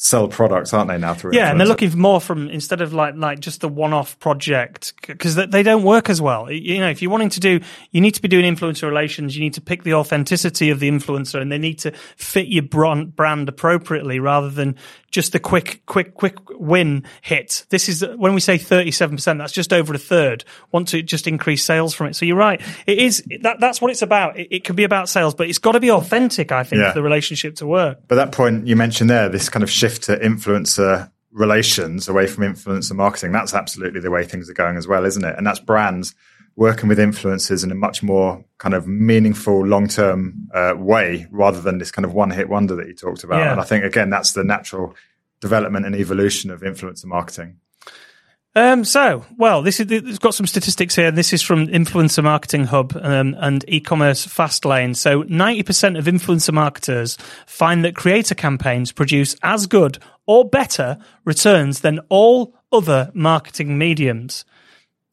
sell 0.00 0.28
products, 0.28 0.72
aren't 0.72 0.88
they 0.88 0.96
now? 0.96 1.12
Through 1.12 1.34
Yeah, 1.34 1.50
and 1.50 1.58
they're 1.58 1.66
looking 1.66 1.90
for 1.90 1.96
more 1.96 2.20
from 2.20 2.48
instead 2.48 2.80
of 2.80 2.92
like 2.92 3.16
like 3.16 3.40
just 3.40 3.60
the 3.60 3.68
one-off 3.68 4.18
project 4.20 4.94
because 5.04 5.34
they, 5.34 5.46
they 5.46 5.62
don't 5.64 5.82
work 5.82 6.08
as 6.08 6.22
well. 6.22 6.50
You 6.50 6.78
know, 6.78 6.88
if 6.88 7.02
you're 7.02 7.10
wanting 7.10 7.30
to 7.30 7.40
do, 7.40 7.60
you 7.90 8.00
need 8.00 8.14
to 8.14 8.22
be 8.22 8.28
doing 8.28 8.44
influencer 8.44 8.84
relations. 8.84 9.36
You 9.36 9.42
need 9.42 9.54
to 9.54 9.60
pick 9.60 9.82
the 9.82 9.94
authenticity 9.94 10.70
of 10.70 10.78
the 10.78 10.88
influencer, 10.88 11.42
and 11.42 11.50
they 11.50 11.58
need 11.58 11.80
to 11.80 11.90
fit 12.16 12.46
your 12.46 12.62
brand 12.62 13.48
appropriately 13.48 14.20
rather 14.20 14.48
than 14.48 14.76
just 15.10 15.32
the 15.32 15.40
quick 15.40 15.82
quick 15.86 16.14
quick 16.14 16.34
win 16.50 17.04
hit. 17.22 17.64
This 17.70 17.88
is 17.88 18.04
when 18.16 18.34
we 18.34 18.40
say 18.40 18.58
37 18.58 19.16
percent. 19.16 19.38
That's 19.38 19.52
just 19.52 19.72
over 19.72 19.94
a 19.94 19.98
third. 19.98 20.44
Want 20.72 20.88
to 20.88 21.02
just 21.02 21.26
increase 21.26 21.64
sales 21.64 21.94
from 21.94 22.08
it. 22.08 22.16
So 22.16 22.26
you're 22.26 22.36
right. 22.36 22.60
It 22.86 22.98
is 22.98 23.22
that 23.42 23.58
that's 23.60 23.80
what 23.80 23.90
it's 23.90 24.02
about. 24.02 24.38
It, 24.38 24.48
it 24.50 24.64
can 24.64 24.76
be 24.76 24.84
about 24.84 25.08
sales, 25.08 25.34
but 25.34 25.48
it's 25.48 25.58
got 25.58 25.72
to 25.72 25.80
be 25.80 25.90
authentic. 25.90 26.52
I 26.52 26.64
think 26.64 26.80
Yeah. 26.80 26.92
for 26.92 26.98
the 26.98 27.02
relationship 27.02 27.56
to 27.56 27.66
work. 27.66 27.98
But 28.08 28.16
that 28.16 28.32
point 28.32 28.66
you 28.66 28.76
mentioned 28.76 29.08
there, 29.10 29.28
this 29.28 29.48
kind 29.48 29.62
of 29.62 29.70
shift 29.70 30.04
to 30.04 30.16
influencer 30.18 31.10
relations 31.32 32.08
away 32.08 32.26
from 32.26 32.44
influencer 32.44 32.94
marketing, 32.94 33.32
that's 33.32 33.54
absolutely 33.54 34.00
the 34.00 34.10
way 34.10 34.24
things 34.24 34.48
are 34.50 34.54
going 34.54 34.76
as 34.76 34.86
well, 34.88 35.04
isn't 35.04 35.24
it? 35.24 35.34
And 35.36 35.46
that's 35.46 35.60
brands 35.60 36.14
working 36.58 36.88
with 36.88 36.98
influencers 36.98 37.62
in 37.62 37.70
a 37.70 37.74
much 37.74 38.02
more 38.02 38.44
kind 38.58 38.74
of 38.74 38.84
meaningful 38.88 39.64
long 39.64 39.86
term 39.86 40.48
uh, 40.52 40.74
way 40.76 41.24
rather 41.30 41.60
than 41.60 41.78
this 41.78 41.92
kind 41.92 42.04
of 42.04 42.12
one 42.12 42.30
hit 42.30 42.48
wonder 42.48 42.74
that 42.74 42.88
you 42.88 42.94
talked 42.94 43.22
about. 43.22 43.38
Yeah. 43.38 43.52
And 43.52 43.60
I 43.60 43.64
think, 43.64 43.84
again, 43.84 44.10
that's 44.10 44.32
the 44.32 44.42
natural 44.42 44.96
development 45.40 45.86
and 45.86 45.94
evolution 45.94 46.50
of 46.50 46.62
influencer 46.62 47.04
marketing. 47.04 47.60
Um, 48.56 48.84
so, 48.84 49.24
well, 49.36 49.62
this 49.62 49.78
is 49.78 49.88
it's 49.92 50.18
got 50.18 50.34
some 50.34 50.46
statistics 50.48 50.96
here. 50.96 51.12
This 51.12 51.32
is 51.32 51.42
from 51.42 51.68
Influencer 51.68 52.24
Marketing 52.24 52.64
Hub 52.64 52.92
um, 53.00 53.36
and 53.38 53.64
e-commerce 53.68 54.26
Fastlane. 54.26 54.96
So, 54.96 55.22
ninety 55.28 55.62
percent 55.62 55.96
of 55.96 56.06
influencer 56.06 56.52
marketers 56.52 57.16
find 57.46 57.84
that 57.84 57.94
creator 57.94 58.34
campaigns 58.34 58.90
produce 58.90 59.36
as 59.44 59.68
good 59.68 60.00
or 60.26 60.48
better 60.48 60.98
returns 61.24 61.80
than 61.80 62.00
all 62.08 62.52
other 62.72 63.12
marketing 63.14 63.78
mediums. 63.78 64.44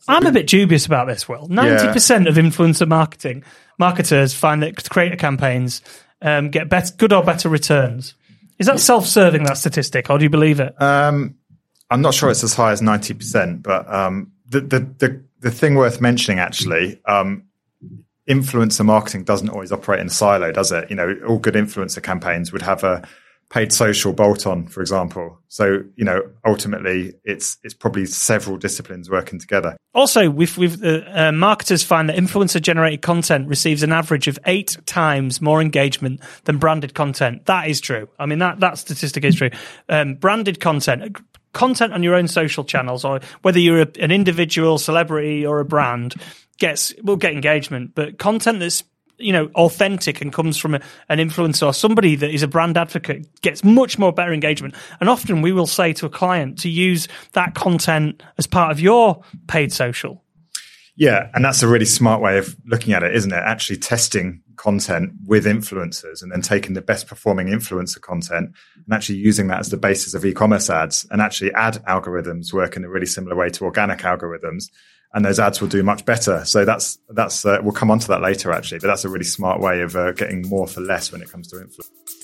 I'm 0.08 0.26
a 0.26 0.32
bit 0.32 0.48
dubious 0.48 0.86
about 0.86 1.08
this. 1.08 1.28
Will 1.28 1.48
ninety 1.48 1.92
percent 1.92 2.28
of 2.28 2.36
influencer 2.36 2.88
marketing 2.88 3.44
marketers 3.80 4.34
find 4.34 4.62
that 4.64 4.90
creator 4.90 5.16
campaigns 5.16 5.82
um, 6.22 6.50
get 6.50 6.70
better, 6.70 6.94
good 6.98 7.14
or 7.14 7.24
better 7.24 7.50
returns? 7.50 8.16
Is 8.58 8.68
that 8.68 8.80
self-serving 8.80 9.44
that 9.44 9.58
statistic, 9.58 10.10
or 10.10 10.18
do 10.18 10.24
you 10.24 10.30
believe 10.30 10.60
it? 10.60 10.82
Um, 10.82 11.36
I'm 11.90 12.02
not 12.02 12.14
sure 12.14 12.30
it's 12.30 12.44
as 12.44 12.54
high 12.54 12.72
as 12.72 12.82
90%, 12.82 13.62
but 13.62 13.92
um, 13.94 14.32
the, 14.48 14.62
the, 14.62 14.80
the, 14.80 15.24
the 15.42 15.52
thing 15.52 15.76
worth 15.76 16.02
mentioning 16.02 16.40
actually, 16.40 17.02
um, 17.06 17.44
influencer 18.30 18.86
marketing 18.86 19.24
doesn't 19.24 19.50
always 19.50 19.72
operate 19.72 20.00
in 20.00 20.08
a 20.08 20.12
silo, 20.12 20.52
does 20.52 20.72
it? 20.72 20.90
You 20.90 20.96
know, 20.96 21.16
all 21.28 21.38
good 21.38 21.54
influencer 21.54 22.02
campaigns 22.02 22.52
would 22.52 22.62
have 22.62 22.84
a 22.84 23.08
paid 23.50 23.72
social 23.72 24.12
bolt 24.12 24.48
on, 24.48 24.68
for 24.68 24.82
example. 24.82 25.40
So, 25.48 25.84
you 25.96 26.04
know, 26.04 26.22
ultimately 26.46 27.14
it's, 27.24 27.58
it's 27.64 27.74
probably 27.74 28.06
several 28.06 28.58
disciplines 28.58 29.10
working 29.10 29.40
together. 29.40 29.78
Also, 29.94 30.30
we've, 30.30 30.58
we've 30.58 30.84
uh, 30.84 31.02
uh, 31.08 31.32
marketers 31.32 31.84
find 31.84 32.10
that 32.10 32.18
influencer 32.18 32.62
generated 32.62 33.02
content 33.02 33.48
receives 33.48 33.84
an 33.84 33.92
average 33.92 34.28
of 34.28 34.40
eight 34.46 34.78
times 34.86 35.42
more 35.42 35.62
engagement 35.62 36.22
than 36.46 36.58
branded 36.58 36.94
content. 36.94 37.46
That 37.46 37.70
is 37.70 37.80
true. 37.80 38.10
I 38.20 38.26
mean, 38.26 38.40
that, 38.40 38.60
that 38.60 38.78
statistic 38.78 39.24
is 39.24 39.36
true. 39.36 39.52
Um, 39.88 40.16
branded 40.16 40.60
content, 40.60 41.18
content 41.54 41.94
on 41.94 42.04
your 42.04 42.16
own 42.16 42.28
social 42.28 42.64
channels, 42.64 43.06
or 43.06 43.22
whether 43.44 43.60
you're 43.60 43.84
a, 43.84 43.88
an 44.02 44.12
individual 44.12 44.78
celebrity 44.78 45.46
or 45.46 45.60
a 45.60 45.66
brand, 45.66 46.16
gets 46.58 46.94
will 47.04 47.16
get 47.16 47.34
engagement. 47.34 47.94
But 47.96 48.18
content 48.18 48.60
that's 48.60 48.84
you 49.18 49.32
know 49.32 49.48
authentic 49.56 50.22
and 50.22 50.34
comes 50.34 50.58
from 50.58 50.76
a, 50.76 50.82
an 51.10 51.20
influencer 51.20 51.66
or 51.66 51.74
somebody 51.74 52.16
that 52.16 52.32
is 52.32 52.44
a 52.44 52.48
brand 52.48 52.78
advocate 52.78 53.28
gets 53.42 53.64
much 53.64 53.98
more 53.98 54.12
better 54.12 54.34
engagement 54.34 54.76
and 55.00 55.10
often 55.10 55.42
we 55.42 55.52
will 55.52 55.68
say 55.68 55.94
to 55.94 56.06
a 56.06 56.10
client 56.10 56.60
to 56.60 56.70
use 56.70 57.08
that 57.34 57.56
content 57.56 58.22
as 58.38 58.48
part 58.48 58.72
of 58.72 58.80
your 58.80 59.22
paid 59.48 59.72
social 59.72 60.22
Yeah, 60.98 61.30
and 61.34 61.44
that's 61.44 61.62
a 61.62 61.68
really 61.68 61.86
smart 61.86 62.22
way 62.22 62.38
of 62.38 62.56
looking 62.66 62.94
at 62.94 63.04
it, 63.04 63.14
isn't 63.14 63.34
it? 63.34 63.36
Actually 63.36 63.78
testing 63.78 64.42
content 64.58 65.12
with 65.26 65.46
influencers 65.46 66.22
and 66.22 66.32
then 66.32 66.42
taking 66.42 66.74
the 66.74 66.82
best 66.82 67.08
performing 67.08 67.48
influencer 67.48 68.02
content 68.02 68.52
and 68.86 68.94
actually 68.94 69.18
using 69.18 69.48
that 69.48 69.60
as 69.60 69.70
the 69.70 69.78
basis 69.78 70.14
of 70.14 70.26
e-commerce 70.26 70.70
ads 70.70 71.06
and 71.12 71.22
actually 71.22 71.54
ad 71.54 71.76
algorithms 71.88 72.54
work 72.54 72.76
in 72.76 72.84
a 72.84 72.90
really 72.90 73.06
similar 73.06 73.36
way 73.36 73.50
to 73.50 73.66
organic 73.66 74.00
algorithms 74.00 74.70
and 75.14 75.24
those 75.24 75.40
ads 75.40 75.62
will 75.62 75.70
do 75.70 75.82
much 75.82 76.06
better. 76.06 76.44
So 76.46 76.66
that's 76.66 77.00
that's 77.10 77.46
uh, 77.46 77.60
we'll 77.62 77.74
come 77.74 77.90
on 77.90 78.00
to 78.00 78.08
that 78.10 78.22
later 78.22 78.52
actually, 78.52 78.80
but 78.80 78.88
that's 78.88 79.06
a 79.06 79.10
really 79.10 79.26
smart 79.26 79.62
way 79.62 79.82
of 79.82 79.96
uh, 79.96 80.12
getting 80.12 80.48
more 80.48 80.68
for 80.68 80.82
less 80.82 81.12
when 81.12 81.22
it 81.22 81.32
comes 81.32 81.48
to 81.50 81.62
influence. 81.62 82.15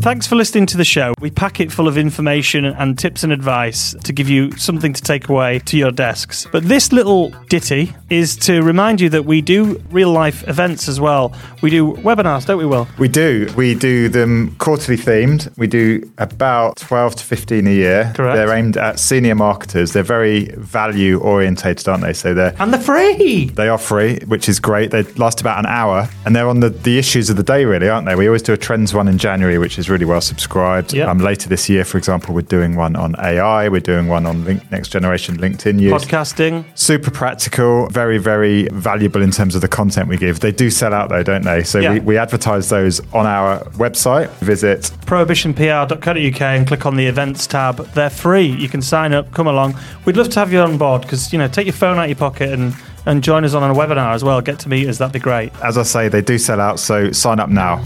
Thanks 0.00 0.28
for 0.28 0.36
listening 0.36 0.66
to 0.66 0.76
the 0.76 0.84
show. 0.84 1.12
We 1.20 1.30
pack 1.30 1.58
it 1.58 1.72
full 1.72 1.88
of 1.88 1.98
information 1.98 2.64
and 2.64 2.96
tips 2.96 3.24
and 3.24 3.32
advice 3.32 3.94
to 4.04 4.12
give 4.12 4.28
you 4.28 4.52
something 4.52 4.92
to 4.92 5.02
take 5.02 5.28
away 5.28 5.58
to 5.66 5.76
your 5.76 5.90
desks. 5.90 6.46
But 6.52 6.62
this 6.64 6.92
little 6.92 7.30
ditty 7.48 7.92
is 8.08 8.36
to 8.38 8.62
remind 8.62 9.00
you 9.00 9.08
that 9.10 9.24
we 9.24 9.42
do 9.42 9.82
real 9.90 10.12
life 10.12 10.46
events 10.46 10.88
as 10.88 11.00
well. 11.00 11.34
We 11.62 11.70
do 11.70 11.94
webinars, 11.94 12.46
don't 12.46 12.58
we, 12.58 12.64
Will? 12.64 12.86
We 12.98 13.08
do. 13.08 13.52
We 13.56 13.74
do 13.74 14.08
them 14.08 14.54
quarterly 14.58 14.96
themed. 14.96 15.54
We 15.58 15.66
do 15.66 16.08
about 16.18 16.76
12 16.76 17.16
to 17.16 17.24
15 17.24 17.66
a 17.66 17.70
year. 17.70 18.12
Correct. 18.14 18.36
They're 18.36 18.54
aimed 18.54 18.76
at 18.76 19.00
senior 19.00 19.34
marketers. 19.34 19.92
They're 19.92 20.04
very 20.04 20.44
value 20.56 21.18
orientated, 21.18 21.88
aren't 21.88 22.04
they? 22.04 22.12
So 22.12 22.34
they're 22.34 22.54
And 22.60 22.72
they're 22.72 22.80
free. 22.80 23.46
They 23.46 23.68
are 23.68 23.78
free, 23.78 24.20
which 24.26 24.48
is 24.48 24.60
great. 24.60 24.92
They 24.92 25.02
last 25.14 25.40
about 25.40 25.58
an 25.58 25.66
hour, 25.66 26.08
and 26.24 26.36
they're 26.36 26.48
on 26.48 26.60
the, 26.60 26.70
the 26.70 26.98
issues 26.98 27.30
of 27.30 27.36
the 27.36 27.42
day, 27.42 27.64
really, 27.64 27.88
aren't 27.88 28.06
they? 28.06 28.14
We 28.14 28.28
always 28.28 28.42
do 28.42 28.52
a 28.52 28.56
trends 28.56 28.94
one 28.94 29.08
in 29.08 29.18
January, 29.18 29.58
which 29.58 29.76
is 29.78 29.88
really 29.90 29.97
well 30.04 30.20
subscribed. 30.20 30.92
Yep. 30.92 31.08
Um, 31.08 31.18
later 31.18 31.48
this 31.48 31.68
year, 31.68 31.84
for 31.84 31.98
example, 31.98 32.34
we're 32.34 32.42
doing 32.42 32.76
one 32.76 32.96
on 32.96 33.14
AI. 33.18 33.68
We're 33.68 33.80
doing 33.80 34.08
one 34.08 34.26
on 34.26 34.44
link, 34.44 34.70
next 34.70 34.88
generation 34.88 35.36
LinkedIn 35.38 35.80
use. 35.80 35.92
Podcasting. 35.92 36.64
Super 36.78 37.10
practical, 37.10 37.88
very, 37.88 38.18
very 38.18 38.68
valuable 38.72 39.22
in 39.22 39.30
terms 39.30 39.54
of 39.54 39.60
the 39.60 39.68
content 39.68 40.08
we 40.08 40.16
give. 40.16 40.40
They 40.40 40.52
do 40.52 40.70
sell 40.70 40.92
out 40.94 41.08
though, 41.08 41.22
don't 41.22 41.42
they? 41.44 41.62
So 41.64 41.78
Yeah. 41.78 41.94
we, 41.94 42.00
we 42.00 42.18
advertise 42.18 42.68
those 42.68 43.00
on 43.12 43.26
our 43.26 43.60
website. 43.76 44.28
Visit 44.38 44.90
prohibitionpr.co.uk 45.06 46.42
and 46.42 46.66
click 46.66 46.86
on 46.86 46.96
the 46.96 47.06
events 47.06 47.46
tab. 47.46 47.76
They're 47.94 48.10
free. 48.10 48.46
You 48.46 48.68
can 48.68 48.82
sign 48.82 49.12
up, 49.12 49.32
come 49.32 49.46
along. 49.46 49.74
We'd 50.04 50.16
love 50.16 50.28
to 50.30 50.38
have 50.40 50.52
you 50.52 50.60
on 50.60 50.78
board 50.78 51.02
because, 51.02 51.32
you 51.32 51.38
know, 51.38 51.48
take 51.48 51.66
your 51.66 51.72
phone 51.72 51.98
out 51.98 52.04
of 52.04 52.08
your 52.10 52.16
pocket 52.16 52.50
and, 52.52 52.74
and 53.06 53.22
join 53.22 53.44
us 53.44 53.54
on 53.54 53.68
a 53.68 53.74
webinar 53.74 54.14
as 54.14 54.22
well. 54.24 54.40
Get 54.40 54.58
to 54.60 54.68
meet 54.68 54.88
us. 54.88 54.98
That'd 54.98 55.12
be 55.12 55.18
great. 55.18 55.52
as 55.62 55.78
I 55.78 55.82
say, 55.82 56.08
they 56.08 56.22
do 56.22 56.38
sell 56.38 56.60
out, 56.60 56.78
so 56.78 57.10
sign 57.12 57.40
up 57.40 57.48
now. 57.48 57.82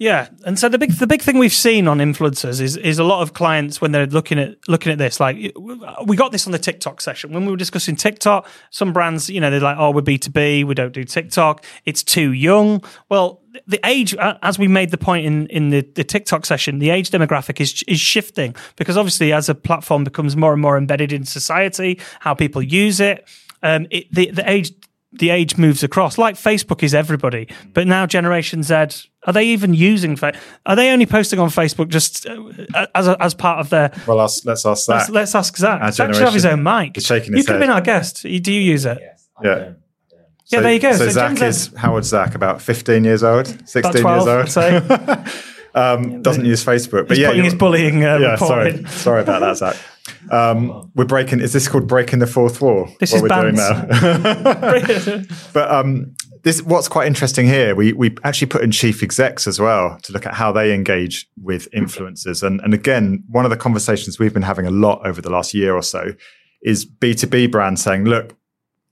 Yeah, 0.00 0.28
and 0.44 0.56
so 0.56 0.68
the 0.68 0.78
big 0.78 0.92
the 0.92 1.08
big 1.08 1.22
thing 1.22 1.38
we've 1.38 1.52
seen 1.52 1.88
on 1.88 1.98
influencers 1.98 2.60
is 2.60 2.76
is 2.76 3.00
a 3.00 3.04
lot 3.04 3.20
of 3.20 3.32
clients 3.32 3.80
when 3.80 3.90
they're 3.90 4.06
looking 4.06 4.38
at 4.38 4.56
looking 4.68 4.92
at 4.92 4.98
this. 4.98 5.18
Like 5.18 5.36
we 6.06 6.16
got 6.16 6.30
this 6.30 6.46
on 6.46 6.52
the 6.52 6.58
TikTok 6.58 7.00
session 7.00 7.32
when 7.32 7.44
we 7.44 7.50
were 7.50 7.56
discussing 7.56 7.96
TikTok. 7.96 8.48
Some 8.70 8.92
brands, 8.92 9.28
you 9.28 9.40
know, 9.40 9.50
they're 9.50 9.58
like, 9.58 9.76
"Oh, 9.76 9.90
we're 9.90 10.02
B 10.02 10.16
two 10.16 10.30
B. 10.30 10.62
We 10.62 10.74
don't 10.74 10.92
do 10.92 11.02
TikTok. 11.02 11.64
It's 11.84 12.04
too 12.04 12.30
young." 12.32 12.84
Well, 13.08 13.42
the 13.66 13.80
age, 13.84 14.14
as 14.14 14.56
we 14.56 14.68
made 14.68 14.92
the 14.92 14.98
point 14.98 15.26
in 15.26 15.48
in 15.48 15.70
the, 15.70 15.80
the 15.96 16.04
TikTok 16.04 16.46
session, 16.46 16.78
the 16.78 16.90
age 16.90 17.10
demographic 17.10 17.60
is 17.60 17.82
is 17.88 17.98
shifting 17.98 18.54
because 18.76 18.96
obviously 18.96 19.32
as 19.32 19.48
a 19.48 19.54
platform 19.54 20.04
becomes 20.04 20.36
more 20.36 20.52
and 20.52 20.62
more 20.62 20.78
embedded 20.78 21.12
in 21.12 21.24
society, 21.24 21.98
how 22.20 22.34
people 22.34 22.62
use 22.62 23.00
it, 23.00 23.28
um, 23.64 23.88
it 23.90 24.14
the 24.14 24.30
the 24.30 24.48
age 24.48 24.70
the 25.12 25.30
age 25.30 25.56
moves 25.56 25.82
across. 25.82 26.18
Like 26.18 26.36
Facebook 26.36 26.82
is 26.82 26.94
everybody, 26.94 27.48
but 27.72 27.86
now 27.86 28.06
Generation 28.06 28.62
Z 28.62 29.08
are 29.28 29.32
they 29.32 29.44
even 29.44 29.74
using? 29.74 30.16
Fa- 30.16 30.32
are 30.66 30.74
they 30.74 30.90
only 30.90 31.06
posting 31.06 31.38
on 31.38 31.50
Facebook 31.50 31.88
just 31.88 32.26
uh, 32.26 32.86
as 32.94 33.06
a, 33.06 33.22
as 33.22 33.34
part 33.34 33.60
of 33.60 33.68
their? 33.68 33.92
Well, 34.06 34.16
let's, 34.16 34.44
let's 34.46 34.64
ask 34.64 34.86
that. 34.86 34.94
Let's, 34.94 35.10
let's 35.10 35.34
ask 35.34 35.56
Zach. 35.56 35.80
Our 35.82 35.92
Zach 35.92 36.14
should 36.14 36.24
have 36.24 36.32
his 36.34 36.46
own 36.46 36.64
generation 36.64 36.86
mic. 36.88 36.96
is 36.96 37.04
shaking 37.04 37.32
you 37.32 37.36
his 37.36 37.46
could 37.46 37.52
have 37.56 37.60
head. 37.60 37.66
been 37.66 37.74
our 37.74 37.80
guest. 37.82 38.22
Do 38.22 38.28
you 38.30 38.60
use 38.60 38.86
it? 38.86 38.98
yeah. 39.44 39.72
Yeah, 40.50 40.60
there 40.60 40.72
you 40.72 40.80
go. 40.80 40.92
So, 40.92 41.04
So 41.04 41.10
Zach 41.10 41.36
Gen 41.36 41.48
is 41.48 41.70
how 41.76 41.92
old's 41.94 42.08
Zach? 42.08 42.34
About 42.34 42.62
fifteen 42.62 43.04
years 43.04 43.22
old, 43.22 43.46
sixteen 43.68 44.00
About 44.00 44.24
12, 44.24 44.26
years 44.26 44.56
I'd 44.56 44.74
old. 44.74 45.28
say. 45.28 45.32
um, 45.74 46.22
doesn't 46.22 46.46
use 46.46 46.64
Facebook, 46.64 47.06
but 47.06 47.10
He's 47.10 47.18
yeah, 47.18 47.28
putting 47.28 47.44
his 47.44 47.52
you're- 47.52 47.58
bullying 47.58 48.02
uh, 48.02 48.16
yeah. 48.16 48.30
report 48.32 48.48
Sorry, 48.48 48.70
in. 48.70 48.86
sorry 49.06 49.20
about 49.20 49.40
that, 49.40 49.56
Zach. 49.58 49.76
Um, 50.32 50.90
we're 50.94 51.04
breaking. 51.04 51.40
Is 51.40 51.52
this 51.52 51.68
called 51.68 51.86
breaking 51.86 52.20
the 52.20 52.26
fourth 52.26 52.62
wall? 52.62 52.88
This 52.98 53.12
what 53.12 53.16
is 53.18 53.22
we're 53.24 53.42
doing 53.42 53.56
now. 53.56 55.22
But 55.52 55.70
um, 55.70 56.14
this 56.42 56.62
what's 56.62 56.88
quite 56.88 57.06
interesting 57.06 57.46
here. 57.46 57.74
We 57.74 57.92
we 57.92 58.16
actually 58.24 58.48
put 58.48 58.62
in 58.62 58.70
chief 58.70 59.02
execs 59.02 59.46
as 59.46 59.58
well 59.60 59.98
to 60.02 60.12
look 60.12 60.26
at 60.26 60.34
how 60.34 60.52
they 60.52 60.74
engage 60.74 61.28
with 61.42 61.70
influencers. 61.72 62.42
And 62.42 62.60
and 62.60 62.74
again, 62.74 63.24
one 63.28 63.44
of 63.44 63.50
the 63.50 63.56
conversations 63.56 64.18
we've 64.18 64.34
been 64.34 64.42
having 64.42 64.66
a 64.66 64.70
lot 64.70 65.06
over 65.06 65.20
the 65.20 65.30
last 65.30 65.54
year 65.54 65.74
or 65.74 65.82
so 65.82 66.14
is 66.62 66.84
B 66.84 67.14
two 67.14 67.26
B 67.26 67.46
brands 67.46 67.82
saying, 67.82 68.04
look. 68.04 68.34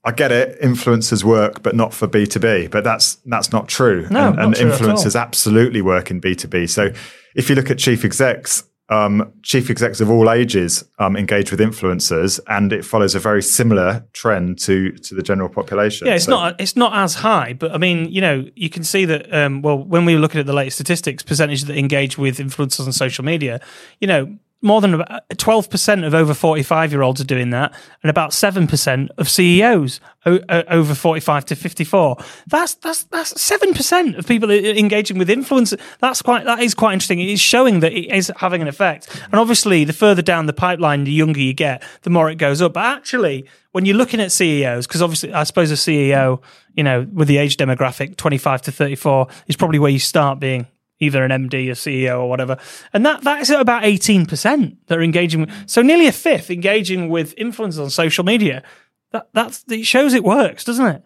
I 0.05 0.11
get 0.11 0.31
it. 0.31 0.61
Influencers 0.61 1.25
work, 1.25 1.63
but 1.63 1.75
not 1.75 1.93
for 1.93 2.07
B 2.07 2.25
two 2.25 2.39
B. 2.39 2.67
But 2.67 2.85
that's 2.85 3.15
that's 3.25 3.51
not 3.51 3.67
true. 3.67 4.07
No, 4.09 4.27
and, 4.27 4.37
not 4.37 4.45
and 4.45 4.55
true 4.55 4.69
influencers 4.69 5.19
absolutely 5.19 5.81
work 5.81 6.11
in 6.11 6.21
B 6.21 6.33
two 6.33 6.47
B. 6.47 6.65
So 6.65 6.93
if 7.35 7.49
you 7.49 7.55
look 7.55 7.69
at 7.69 7.77
chief 7.77 8.05
execs, 8.05 8.63
um, 8.89 9.31
chief 9.43 9.69
execs 9.69 9.99
of 9.99 10.09
all 10.09 10.31
ages 10.31 10.83
um, 10.99 11.17
engage 11.17 11.51
with 11.51 11.59
influencers, 11.59 12.39
and 12.47 12.71
it 12.71 12.85
follows 12.85 13.15
a 13.15 13.19
very 13.19 13.41
similar 13.43 14.05
trend 14.13 14.59
to 14.59 14.91
to 14.91 15.13
the 15.15 15.21
general 15.21 15.49
population. 15.49 16.07
Yeah, 16.07 16.15
it's 16.15 16.25
So- 16.25 16.31
not 16.31 16.59
it's 16.61 16.75
not 16.75 16.93
as 16.95 17.15
high, 17.15 17.53
but 17.53 17.71
I 17.73 17.77
mean, 17.77 18.09
you 18.11 18.21
know, 18.21 18.45
you 18.55 18.69
can 18.69 18.83
see 18.83 19.05
that. 19.05 19.33
Um, 19.33 19.61
well, 19.61 19.77
when 19.77 20.05
we 20.05 20.13
were 20.15 20.21
looking 20.21 20.39
at 20.39 20.45
the 20.45 20.53
latest 20.53 20.77
statistics, 20.77 21.23
percentage 21.23 21.63
that 21.65 21.77
engage 21.77 22.17
with 22.17 22.37
influencers 22.37 22.85
on 22.85 22.93
social 22.93 23.25
media, 23.25 23.59
you 23.99 24.07
know, 24.07 24.37
more 24.61 24.81
than 24.81 25.01
uh, 25.01 25.19
twelve 25.37 25.69
percent 25.69 26.03
of 26.03 26.13
over 26.13 26.33
forty 26.33 26.63
five 26.63 26.91
year 26.91 27.01
olds 27.01 27.21
are 27.21 27.25
doing 27.25 27.51
that, 27.51 27.73
and 28.03 28.09
about 28.09 28.33
seven 28.33 28.67
percent 28.67 29.11
of 29.17 29.29
CEOs 29.29 29.99
over 30.25 30.95
forty 30.95 31.19
five 31.19 31.45
to 31.45 31.55
fifty 31.55 31.83
four. 31.83 32.17
That's 32.47 32.73
that's 32.75 33.03
that's 33.05 33.39
seven 33.39 33.73
percent 33.73 34.15
of 34.15 34.27
people 34.27 34.51
e- 34.51 34.69
uh, 34.69 34.73
engaging 34.75 35.17
with 35.17 35.29
influencers. 35.29 35.79
That's 35.99 36.21
quite 36.21 36.45
that 36.45 36.59
is 36.59 36.73
quite 36.73 36.93
interesting. 36.93 37.19
It 37.19 37.29
is 37.29 37.39
showing 37.39 37.81
that 37.81 37.93
it 37.93 38.13
is 38.13 38.31
having 38.37 38.61
an 38.61 38.67
effect, 38.67 39.07
and 39.25 39.35
obviously, 39.35 39.83
the 39.83 39.93
further 39.93 40.21
down 40.21 40.47
the 40.47 40.53
pipeline, 40.53 41.03
the 41.03 41.11
younger 41.11 41.39
you 41.39 41.53
get, 41.53 41.83
the 42.01 42.09
more 42.09 42.29
it 42.29 42.35
goes 42.35 42.61
up. 42.61 42.73
But 42.73 42.85
actually, 42.85 43.47
when 43.71 43.85
you're 43.85 43.97
looking 43.97 44.19
at 44.19 44.31
CEOs, 44.31 44.87
because 44.87 45.01
obviously, 45.01 45.33
I 45.33 45.43
suppose 45.43 45.71
a 45.71 45.75
CEO, 45.75 46.41
you 46.73 46.83
know, 46.83 47.07
with 47.13 47.27
the 47.27 47.37
age 47.37 47.57
demographic, 47.57 48.17
25 48.17 48.63
to 48.63 48.71
34, 48.71 49.27
is 49.47 49.55
probably 49.55 49.79
where 49.79 49.91
you 49.91 49.99
start 49.99 50.39
being 50.39 50.67
either 50.99 51.23
an 51.23 51.31
MD, 51.31 51.69
a 51.69 51.73
CEO, 51.73 52.19
or 52.19 52.29
whatever. 52.29 52.57
And 52.93 53.05
that 53.05 53.23
that 53.23 53.41
is 53.41 53.49
about 53.49 53.83
18% 53.83 54.77
that 54.87 54.97
are 54.97 55.01
engaging. 55.01 55.41
With, 55.41 55.69
so 55.69 55.81
nearly 55.81 56.07
a 56.07 56.11
fifth 56.11 56.49
engaging 56.49 57.09
with 57.09 57.35
influencers 57.35 57.81
on 57.81 57.89
social 57.89 58.23
media. 58.23 58.63
That 59.11 59.29
that's 59.33 59.63
it 59.69 59.85
shows 59.85 60.13
it 60.13 60.23
works, 60.23 60.63
doesn't 60.63 60.85
it? 60.85 61.03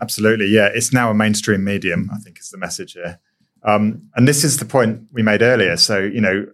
Absolutely, 0.00 0.46
yeah. 0.46 0.68
It's 0.72 0.92
now 0.92 1.10
a 1.10 1.14
mainstream 1.14 1.64
medium. 1.64 2.10
I 2.12 2.18
think 2.18 2.38
is 2.38 2.50
the 2.50 2.58
message 2.58 2.92
here, 2.92 3.18
um, 3.62 4.08
and 4.14 4.28
this 4.28 4.44
is 4.44 4.58
the 4.58 4.64
point 4.64 5.02
we 5.12 5.22
made 5.22 5.42
earlier. 5.42 5.76
So 5.76 5.98
you 5.98 6.20
know, 6.20 6.46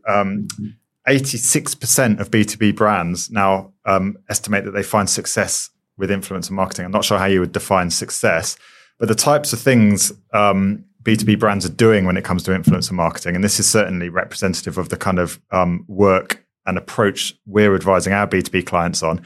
eighty-six 1.06 1.74
percent 1.74 2.20
of 2.20 2.30
B 2.30 2.44
two 2.44 2.58
B 2.58 2.72
brands 2.72 3.30
now 3.30 3.72
um, 3.84 4.16
estimate 4.28 4.64
that 4.64 4.72
they 4.72 4.82
find 4.82 5.08
success 5.08 5.70
with 5.96 6.10
influencer 6.10 6.52
marketing. 6.52 6.84
I'm 6.84 6.90
not 6.90 7.04
sure 7.04 7.18
how 7.18 7.26
you 7.26 7.40
would 7.40 7.52
define 7.52 7.90
success, 7.90 8.56
but 8.98 9.08
the 9.08 9.14
types 9.14 9.52
of 9.52 9.60
things 9.60 10.12
um, 10.32 10.84
B2B 11.02 11.38
brands 11.38 11.64
are 11.64 11.72
doing 11.72 12.04
when 12.04 12.16
it 12.16 12.24
comes 12.24 12.42
to 12.44 12.52
influencer 12.52 12.92
marketing, 12.92 13.34
and 13.34 13.42
this 13.42 13.58
is 13.58 13.68
certainly 13.68 14.08
representative 14.08 14.78
of 14.78 14.88
the 14.88 14.96
kind 14.96 15.18
of 15.18 15.40
um, 15.50 15.84
work 15.88 16.44
and 16.66 16.78
approach 16.78 17.34
we're 17.46 17.74
advising 17.74 18.12
our 18.12 18.26
B2B 18.26 18.66
clients 18.66 19.02
on. 19.02 19.22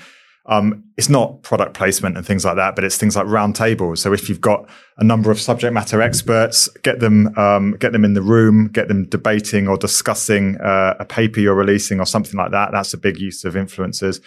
Um, 0.48 0.84
it's 0.96 1.08
not 1.08 1.42
product 1.42 1.74
placement 1.74 2.16
and 2.16 2.24
things 2.24 2.44
like 2.44 2.54
that, 2.54 2.76
but 2.76 2.84
it's 2.84 2.96
things 2.96 3.16
like 3.16 3.26
roundtables. 3.26 3.98
So 3.98 4.12
if 4.12 4.28
you've 4.28 4.40
got 4.40 4.68
a 4.96 5.02
number 5.02 5.30
of 5.32 5.40
subject 5.40 5.74
matter 5.74 6.00
experts, 6.00 6.68
get 6.82 7.00
them 7.00 7.36
um, 7.36 7.72
get 7.80 7.92
them 7.92 8.04
in 8.04 8.14
the 8.14 8.22
room, 8.22 8.68
get 8.68 8.86
them 8.86 9.08
debating 9.08 9.66
or 9.66 9.76
discussing 9.76 10.56
uh, 10.58 10.94
a 11.00 11.04
paper 11.04 11.40
you're 11.40 11.54
releasing 11.54 11.98
or 11.98 12.06
something 12.06 12.38
like 12.38 12.52
that. 12.52 12.70
That's 12.72 12.94
a 12.94 12.98
big 12.98 13.18
use 13.18 13.44
of 13.44 13.54
influencers 13.54 14.20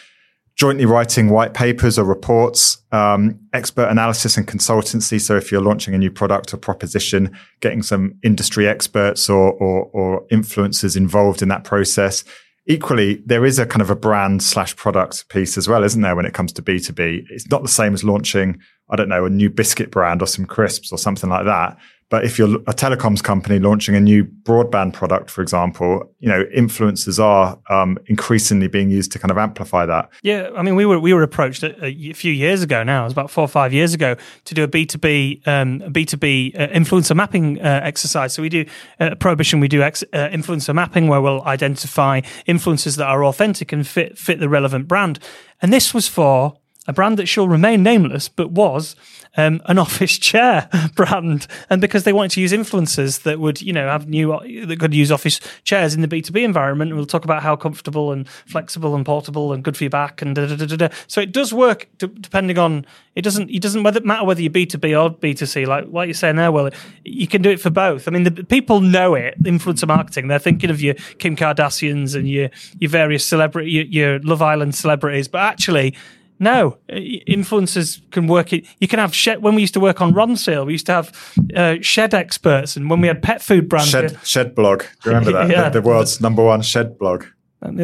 jointly 0.59 0.85
writing 0.85 1.29
white 1.29 1.53
papers 1.53 1.97
or 1.97 2.03
reports, 2.03 2.79
um, 2.91 3.39
expert 3.53 3.87
analysis 3.87 4.35
and 4.35 4.45
consultancy. 4.45 5.19
So 5.19 5.37
if 5.37 5.53
you're 5.53 5.61
launching 5.61 5.93
a 5.93 5.97
new 5.97 6.11
product 6.11 6.53
or 6.53 6.57
proposition, 6.57 7.31
getting 7.61 7.81
some 7.81 8.15
industry 8.23 8.67
experts 8.67 9.29
or, 9.29 9.53
or, 9.53 9.85
or 9.93 10.27
influencers 10.27 10.97
involved 10.97 11.41
in 11.41 11.47
that 11.47 11.63
process. 11.63 12.25
Equally, 12.67 13.23
there 13.25 13.45
is 13.45 13.57
a 13.57 13.65
kind 13.65 13.81
of 13.81 13.89
a 13.89 13.95
brand 13.95 14.43
slash 14.43 14.75
product 14.75 15.29
piece 15.29 15.57
as 15.57 15.69
well, 15.69 15.81
isn't 15.85 16.01
there, 16.01 16.15
when 16.15 16.25
it 16.25 16.33
comes 16.33 16.51
to 16.51 16.61
B2B? 16.61 17.27
It's 17.29 17.49
not 17.49 17.61
the 17.61 17.69
same 17.69 17.93
as 17.93 18.03
launching, 18.03 18.59
I 18.89 18.97
don't 18.97 19.09
know, 19.09 19.23
a 19.23 19.29
new 19.29 19.49
biscuit 19.49 19.91
brand 19.91 20.21
or 20.21 20.27
some 20.27 20.45
crisps 20.45 20.91
or 20.91 20.97
something 20.97 21.29
like 21.29 21.45
that. 21.45 21.77
But 22.09 22.25
if 22.25 22.39
you're 22.39 22.55
a 22.65 22.73
telecoms 22.73 23.21
company 23.21 23.59
launching 23.59 23.95
a 23.95 23.99
new 23.99 24.25
broadband 24.25 24.93
product, 24.93 25.29
for 25.29 25.43
example, 25.43 26.11
you 26.19 26.27
know, 26.27 26.43
influencers 26.57 27.23
are 27.23 27.59
um, 27.69 27.99
increasingly 28.07 28.67
being 28.67 28.89
used 28.89 29.11
to 29.11 29.19
kind 29.19 29.29
of 29.29 29.37
amplify 29.37 29.85
that. 29.85 30.09
Yeah, 30.23 30.49
I 30.57 30.63
mean, 30.63 30.75
we 30.75 30.85
were 30.85 30.99
we 30.99 31.13
were 31.13 31.23
approached 31.23 31.61
a, 31.61 31.85
a 31.85 32.13
few 32.13 32.33
years 32.33 32.63
ago 32.63 32.83
now. 32.83 33.01
It 33.01 33.03
was 33.05 33.13
about 33.13 33.29
four 33.29 33.43
or 33.43 33.47
five 33.47 33.73
years 33.73 33.93
ago 33.93 34.15
to 34.45 34.55
do 34.55 34.63
a 34.63 34.67
B 34.67 34.85
two 34.85 34.97
B 34.97 35.41
um, 35.45 35.83
B 35.91 36.03
two 36.03 36.17
B 36.17 36.53
uh, 36.57 36.67
influencer 36.67 37.15
mapping 37.15 37.61
uh, 37.61 37.81
exercise. 37.83 38.33
So 38.33 38.41
we 38.41 38.49
do 38.49 38.65
uh, 38.99 39.15
Prohibition. 39.15 39.59
We 39.59 39.67
do 39.67 39.83
ex- 39.83 40.03
uh, 40.11 40.29
influencer 40.29 40.73
mapping 40.73 41.07
where 41.09 41.21
we'll 41.21 41.43
identify 41.43 42.21
influencers 42.47 42.97
that 42.97 43.07
are 43.07 43.23
authentic 43.23 43.71
and 43.71 43.87
fit 43.87 44.17
fit 44.17 44.39
the 44.39 44.49
relevant 44.49 44.87
brand. 44.87 45.19
And 45.61 45.71
this 45.71 45.93
was 45.93 46.07
for 46.07 46.58
a 46.89 46.93
brand 46.93 47.17
that 47.19 47.27
shall 47.27 47.47
remain 47.47 47.83
nameless, 47.83 48.27
but 48.27 48.49
was 48.49 48.95
um, 49.37 49.61
an 49.65 49.77
office 49.85 50.17
chair 50.17 50.67
brand, 50.95 51.45
and 51.69 51.79
because 51.79 52.03
they 52.03 52.11
wanted 52.11 52.31
to 52.31 52.41
use 52.41 52.51
influencers 52.51 53.21
that 53.21 53.39
would, 53.39 53.61
you 53.61 53.71
know, 53.71 53.87
have 53.87 54.09
new 54.09 54.31
that 54.65 54.79
could 54.79 54.93
use 54.93 55.11
office 55.11 55.39
chairs 55.63 55.93
in 55.93 56.01
the 56.01 56.07
B 56.07 56.21
two 56.21 56.33
B 56.33 56.43
environment. 56.43 56.89
And 56.89 56.97
We'll 56.97 57.05
talk 57.05 57.25
about 57.25 57.43
how 57.43 57.55
comfortable 57.55 58.11
and 58.11 58.27
flexible 58.27 58.95
and 58.95 59.05
portable 59.05 59.53
and 59.53 59.63
good 59.63 59.77
for 59.77 59.83
your 59.83 59.91
back 59.91 60.23
and 60.23 60.35
da 60.35 60.47
da 60.47 60.55
da 60.55 60.75
da. 60.75 60.89
So 61.05 61.21
it 61.21 61.31
does 61.31 61.53
work 61.53 61.87
d- 61.99 62.09
depending 62.19 62.57
on 62.57 62.87
it 63.15 63.21
doesn't 63.21 63.51
it 63.51 63.61
doesn't 63.61 63.83
matter 63.83 64.25
whether 64.25 64.41
you're 64.41 64.49
B 64.49 64.65
two 64.65 64.79
B 64.79 64.95
or 64.95 65.11
B 65.11 65.35
two 65.35 65.45
C. 65.45 65.67
Like 65.67 65.85
what 65.85 66.07
you're 66.07 66.15
saying 66.15 66.37
there, 66.37 66.51
well, 66.51 66.71
you 67.05 67.27
can 67.27 67.43
do 67.43 67.51
it 67.51 67.59
for 67.59 67.69
both. 67.69 68.07
I 68.07 68.11
mean, 68.11 68.23
the 68.23 68.31
people 68.31 68.81
know 68.81 69.13
it. 69.13 69.41
Influencer 69.43 69.87
marketing. 69.87 70.27
They're 70.27 70.39
thinking 70.39 70.71
of 70.71 70.81
your 70.81 70.95
Kim 71.19 71.35
Kardashians 71.35 72.15
and 72.15 72.27
your 72.27 72.49
your 72.79 72.89
various 72.89 73.23
celebrity 73.23 73.69
your, 73.69 73.85
your 73.85 74.19
Love 74.21 74.41
Island 74.41 74.73
celebrities, 74.73 75.27
but 75.27 75.41
actually 75.41 75.95
no, 76.39 76.77
influencers 76.89 78.01
can 78.11 78.27
work 78.27 78.53
it. 78.53 78.65
You 78.79 78.87
can 78.87 78.99
have 78.99 79.13
shed. 79.13 79.41
When 79.41 79.55
we 79.55 79.61
used 79.61 79.73
to 79.73 79.81
work 79.81 79.99
on 79.99 80.13
Ronseal, 80.13 80.65
we 80.65 80.71
used 80.71 80.85
to 80.85 80.93
have 80.93 81.37
uh, 81.55 81.75
shed 81.81 82.13
experts, 82.13 82.77
and 82.77 82.89
when 82.89 83.01
we 83.01 83.07
had 83.07 83.21
pet 83.21 83.41
food 83.41 83.67
brands, 83.67 83.89
shed, 83.89 84.17
shed 84.23 84.55
blog. 84.55 84.79
Do 84.79 85.09
you 85.09 85.15
remember 85.15 85.31
that? 85.33 85.49
yeah. 85.49 85.69
the, 85.69 85.81
the, 85.81 85.87
world's 85.87 86.21
number 86.21 86.43
one 86.43 86.61
shed 86.61 86.97
blog. 86.97 87.25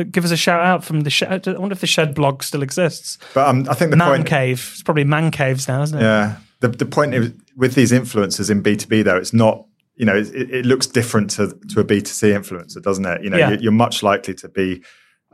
Give 0.10 0.24
us 0.24 0.32
a 0.32 0.38
shout 0.38 0.62
out 0.62 0.86
from 0.86 1.02
the 1.02 1.10
shed. 1.10 1.46
I 1.48 1.58
wonder 1.58 1.74
if 1.74 1.82
the 1.82 1.88
shed 1.88 2.16
blog 2.16 2.44
still 2.44 2.64
exists. 2.64 3.18
But 3.34 3.50
um, 3.50 3.68
I 3.70 3.74
think 3.74 3.92
the 3.92 3.98
man 3.98 4.08
point 4.08 4.28
cave. 4.28 4.70
It's 4.72 4.84
probably 4.84 5.04
man 5.04 5.32
caves 5.32 5.68
now, 5.68 5.82
isn't 5.82 5.98
it? 5.98 6.02
Yeah. 6.02 6.38
The 6.62 6.70
the 6.70 6.86
point 6.86 7.14
is, 7.14 7.34
with 7.58 7.76
these 7.76 7.92
influencers 7.92 8.50
in 8.50 8.62
B 8.62 8.78
two 8.78 8.88
B 8.88 9.02
though, 9.02 9.18
it's 9.18 9.34
not. 9.34 9.66
You 9.98 10.06
know, 10.06 10.18
it, 10.18 10.28
it, 10.34 10.66
looks 10.66 10.88
different 10.88 11.30
to 11.32 11.58
to 11.70 11.80
a 11.80 11.84
B 11.84 12.02
two 12.02 12.08
C 12.08 12.28
influencer, 12.30 12.82
doesn't 12.82 13.06
it? 13.06 13.24
You 13.24 13.30
know, 13.30 13.38
yeah. 13.38 13.58
you're 13.60 13.72
much 13.72 14.04
likely 14.04 14.34
to 14.36 14.50
be 14.50 14.84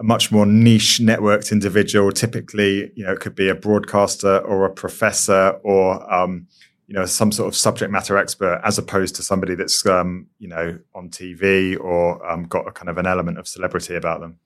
a 0.01 0.03
much 0.03 0.31
more 0.31 0.47
niche 0.47 0.99
networked 0.99 1.51
individual. 1.51 2.11
Typically, 2.11 2.91
you 2.95 3.05
know, 3.05 3.11
it 3.11 3.19
could 3.19 3.35
be 3.35 3.49
a 3.49 3.55
broadcaster 3.55 4.39
or 4.39 4.65
a 4.65 4.73
professor 4.73 5.59
or, 5.63 6.11
um, 6.11 6.47
you 6.87 6.95
know, 6.95 7.05
some 7.05 7.31
sort 7.31 7.47
of 7.47 7.55
subject 7.55 7.91
matter 7.91 8.17
expert, 8.17 8.59
as 8.63 8.79
opposed 8.79 9.15
to 9.15 9.21
somebody 9.21 9.53
that's, 9.53 9.85
um, 9.85 10.25
you 10.39 10.47
know, 10.47 10.77
on 10.95 11.09
TV 11.09 11.79
or 11.79 12.27
um, 12.27 12.45
got 12.45 12.67
a 12.67 12.71
kind 12.71 12.89
of 12.89 12.97
an 12.97 13.05
element 13.05 13.37
of 13.37 13.47
celebrity 13.47 13.95
about 13.95 14.21
them. 14.21 14.39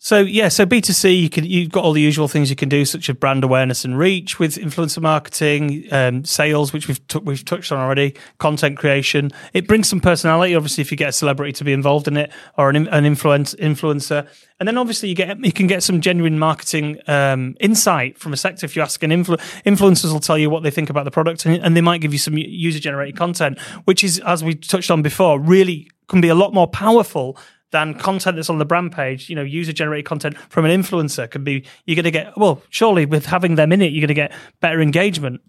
So 0.00 0.20
yeah, 0.20 0.46
so 0.46 0.64
B 0.64 0.80
two 0.80 0.92
C, 0.92 1.12
you 1.12 1.28
can 1.28 1.44
you've 1.44 1.72
got 1.72 1.82
all 1.82 1.92
the 1.92 2.00
usual 2.00 2.28
things 2.28 2.50
you 2.50 2.56
can 2.56 2.68
do, 2.68 2.84
such 2.84 3.10
as 3.10 3.16
brand 3.16 3.42
awareness 3.42 3.84
and 3.84 3.98
reach 3.98 4.38
with 4.38 4.54
influencer 4.54 5.02
marketing, 5.02 5.86
um, 5.90 6.24
sales, 6.24 6.72
which 6.72 6.86
we've 6.86 7.04
t- 7.08 7.18
we've 7.18 7.44
touched 7.44 7.72
on 7.72 7.80
already, 7.80 8.14
content 8.38 8.78
creation. 8.78 9.32
It 9.54 9.66
brings 9.66 9.88
some 9.88 9.98
personality, 10.00 10.54
obviously, 10.54 10.82
if 10.82 10.92
you 10.92 10.96
get 10.96 11.08
a 11.08 11.12
celebrity 11.12 11.52
to 11.54 11.64
be 11.64 11.72
involved 11.72 12.06
in 12.06 12.16
it 12.16 12.30
or 12.56 12.70
an 12.70 12.86
an 12.88 13.04
influence 13.04 13.56
influencer, 13.56 14.28
and 14.60 14.68
then 14.68 14.78
obviously 14.78 15.08
you 15.08 15.16
get 15.16 15.36
you 15.44 15.52
can 15.52 15.66
get 15.66 15.82
some 15.82 16.00
genuine 16.00 16.38
marketing 16.38 17.00
um, 17.08 17.56
insight 17.58 18.18
from 18.18 18.32
a 18.32 18.36
sector. 18.36 18.66
If 18.66 18.76
you 18.76 18.82
ask 18.82 19.02
an 19.02 19.10
influ- 19.10 19.40
influencers, 19.66 20.12
will 20.12 20.20
tell 20.20 20.38
you 20.38 20.48
what 20.48 20.62
they 20.62 20.70
think 20.70 20.90
about 20.90 21.06
the 21.06 21.10
product, 21.10 21.44
and, 21.44 21.56
and 21.56 21.76
they 21.76 21.80
might 21.80 22.00
give 22.00 22.12
you 22.12 22.20
some 22.20 22.38
user 22.38 22.78
generated 22.78 23.16
content, 23.16 23.58
which 23.84 24.04
is 24.04 24.20
as 24.20 24.44
we 24.44 24.54
touched 24.54 24.92
on 24.92 25.02
before, 25.02 25.40
really 25.40 25.90
can 26.06 26.20
be 26.20 26.28
a 26.28 26.36
lot 26.36 26.54
more 26.54 26.68
powerful 26.68 27.36
than 27.70 27.94
content 27.94 28.36
that's 28.36 28.50
on 28.50 28.58
the 28.58 28.64
brand 28.64 28.92
page. 28.92 29.28
You 29.28 29.36
know, 29.36 29.42
user 29.42 29.72
generated 29.72 30.06
content 30.06 30.38
from 30.48 30.64
an 30.64 30.70
influencer 30.70 31.30
can 31.30 31.44
be, 31.44 31.64
you're 31.86 31.96
going 31.96 32.04
to 32.04 32.10
get, 32.10 32.36
well, 32.36 32.62
surely 32.70 33.06
with 33.06 33.26
having 33.26 33.56
them 33.56 33.72
in 33.72 33.82
it, 33.82 33.92
you're 33.92 34.00
going 34.00 34.08
to 34.08 34.14
get 34.14 34.32
better 34.60 34.80
engagement. 34.80 35.40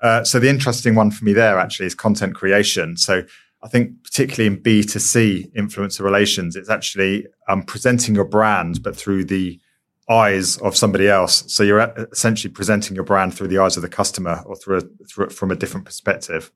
Uh, 0.00 0.24
so 0.24 0.38
the 0.38 0.48
interesting 0.48 0.94
one 0.94 1.10
for 1.10 1.24
me 1.24 1.32
there 1.32 1.58
actually 1.58 1.86
is 1.86 1.94
content 1.94 2.34
creation. 2.34 2.96
So 2.96 3.22
I 3.62 3.68
think 3.68 4.02
particularly 4.02 4.46
in 4.46 4.62
B2C 4.62 5.52
influencer 5.52 6.00
relations, 6.00 6.56
it's 6.56 6.70
actually 6.70 7.26
um, 7.48 7.62
presenting 7.62 8.14
your 8.14 8.24
brand, 8.24 8.82
but 8.82 8.96
through 8.96 9.24
the 9.24 9.60
eyes 10.08 10.56
of 10.58 10.76
somebody 10.76 11.08
else. 11.08 11.44
So 11.52 11.62
you're 11.62 11.80
essentially 12.10 12.52
presenting 12.52 12.94
your 12.94 13.04
brand 13.04 13.34
through 13.34 13.48
the 13.48 13.58
eyes 13.58 13.76
of 13.76 13.82
the 13.82 13.88
customer 13.88 14.42
or 14.46 14.56
through, 14.56 14.78
a, 14.78 15.04
through 15.04 15.30
from 15.30 15.50
a 15.50 15.56
different 15.56 15.84
perspective. 15.84 16.50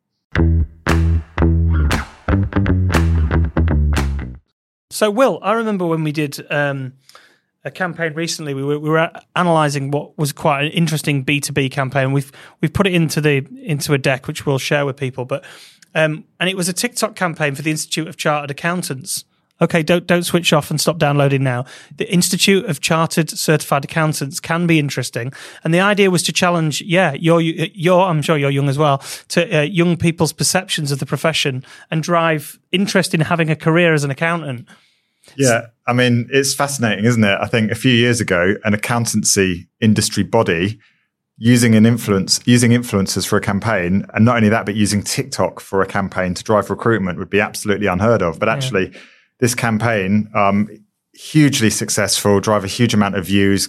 So, 4.94 5.10
Will, 5.10 5.40
I 5.42 5.54
remember 5.54 5.84
when 5.86 6.04
we 6.04 6.12
did 6.12 6.46
um, 6.52 6.92
a 7.64 7.70
campaign 7.72 8.14
recently. 8.14 8.54
We 8.54 8.62
were, 8.62 8.78
we 8.78 8.88
were 8.88 9.10
analysing 9.34 9.90
what 9.90 10.16
was 10.16 10.30
quite 10.30 10.66
an 10.66 10.70
interesting 10.70 11.24
B 11.24 11.40
two 11.40 11.52
B 11.52 11.68
campaign. 11.68 12.12
We've 12.12 12.30
we've 12.60 12.72
put 12.72 12.86
it 12.86 12.94
into 12.94 13.20
the 13.20 13.44
into 13.60 13.92
a 13.92 13.98
deck 13.98 14.28
which 14.28 14.46
we'll 14.46 14.58
share 14.58 14.86
with 14.86 14.96
people. 14.96 15.24
But 15.24 15.44
um, 15.96 16.26
and 16.38 16.48
it 16.48 16.56
was 16.56 16.68
a 16.68 16.72
TikTok 16.72 17.16
campaign 17.16 17.56
for 17.56 17.62
the 17.62 17.72
Institute 17.72 18.06
of 18.06 18.16
Chartered 18.16 18.52
Accountants. 18.52 19.24
Okay, 19.60 19.82
don't 19.82 20.06
don't 20.06 20.22
switch 20.22 20.52
off 20.52 20.70
and 20.70 20.80
stop 20.80 20.98
downloading 20.98 21.42
now. 21.42 21.64
The 21.96 22.08
Institute 22.12 22.64
of 22.66 22.80
Chartered 22.80 23.30
Certified 23.30 23.84
Accountants 23.84 24.38
can 24.38 24.68
be 24.68 24.78
interesting, 24.78 25.32
and 25.64 25.74
the 25.74 25.80
idea 25.80 26.08
was 26.08 26.22
to 26.24 26.32
challenge, 26.32 26.82
yeah, 26.82 27.14
your 27.14 27.40
your 27.40 28.06
I'm 28.06 28.22
sure 28.22 28.36
you're 28.36 28.50
young 28.50 28.68
as 28.68 28.78
well, 28.78 28.98
to 29.28 29.58
uh, 29.58 29.62
young 29.62 29.96
people's 29.96 30.32
perceptions 30.32 30.92
of 30.92 31.00
the 31.00 31.06
profession 31.06 31.64
and 31.90 32.00
drive 32.00 32.60
interest 32.70 33.12
in 33.12 33.22
having 33.22 33.50
a 33.50 33.56
career 33.56 33.92
as 33.92 34.04
an 34.04 34.12
accountant. 34.12 34.68
Yeah, 35.36 35.66
I 35.86 35.92
mean, 35.92 36.28
it's 36.30 36.54
fascinating, 36.54 37.04
isn't 37.04 37.24
it? 37.24 37.38
I 37.40 37.46
think 37.46 37.70
a 37.70 37.74
few 37.74 37.92
years 37.92 38.20
ago, 38.20 38.54
an 38.64 38.74
accountancy 38.74 39.68
industry 39.80 40.22
body 40.22 40.78
using 41.36 41.74
an 41.74 41.84
influence, 41.84 42.40
using 42.44 42.70
influencers 42.70 43.26
for 43.26 43.36
a 43.36 43.40
campaign, 43.40 44.06
and 44.14 44.24
not 44.24 44.36
only 44.36 44.48
that, 44.48 44.64
but 44.66 44.74
using 44.74 45.02
TikTok 45.02 45.60
for 45.60 45.82
a 45.82 45.86
campaign 45.86 46.34
to 46.34 46.44
drive 46.44 46.70
recruitment 46.70 47.18
would 47.18 47.30
be 47.30 47.40
absolutely 47.40 47.86
unheard 47.86 48.22
of. 48.22 48.38
But 48.38 48.48
actually, 48.48 48.90
yeah. 48.90 48.98
this 49.40 49.54
campaign, 49.54 50.30
um, 50.34 50.68
hugely 51.12 51.70
successful, 51.70 52.40
drive 52.40 52.64
a 52.64 52.68
huge 52.68 52.94
amount 52.94 53.16
of 53.16 53.26
views. 53.26 53.68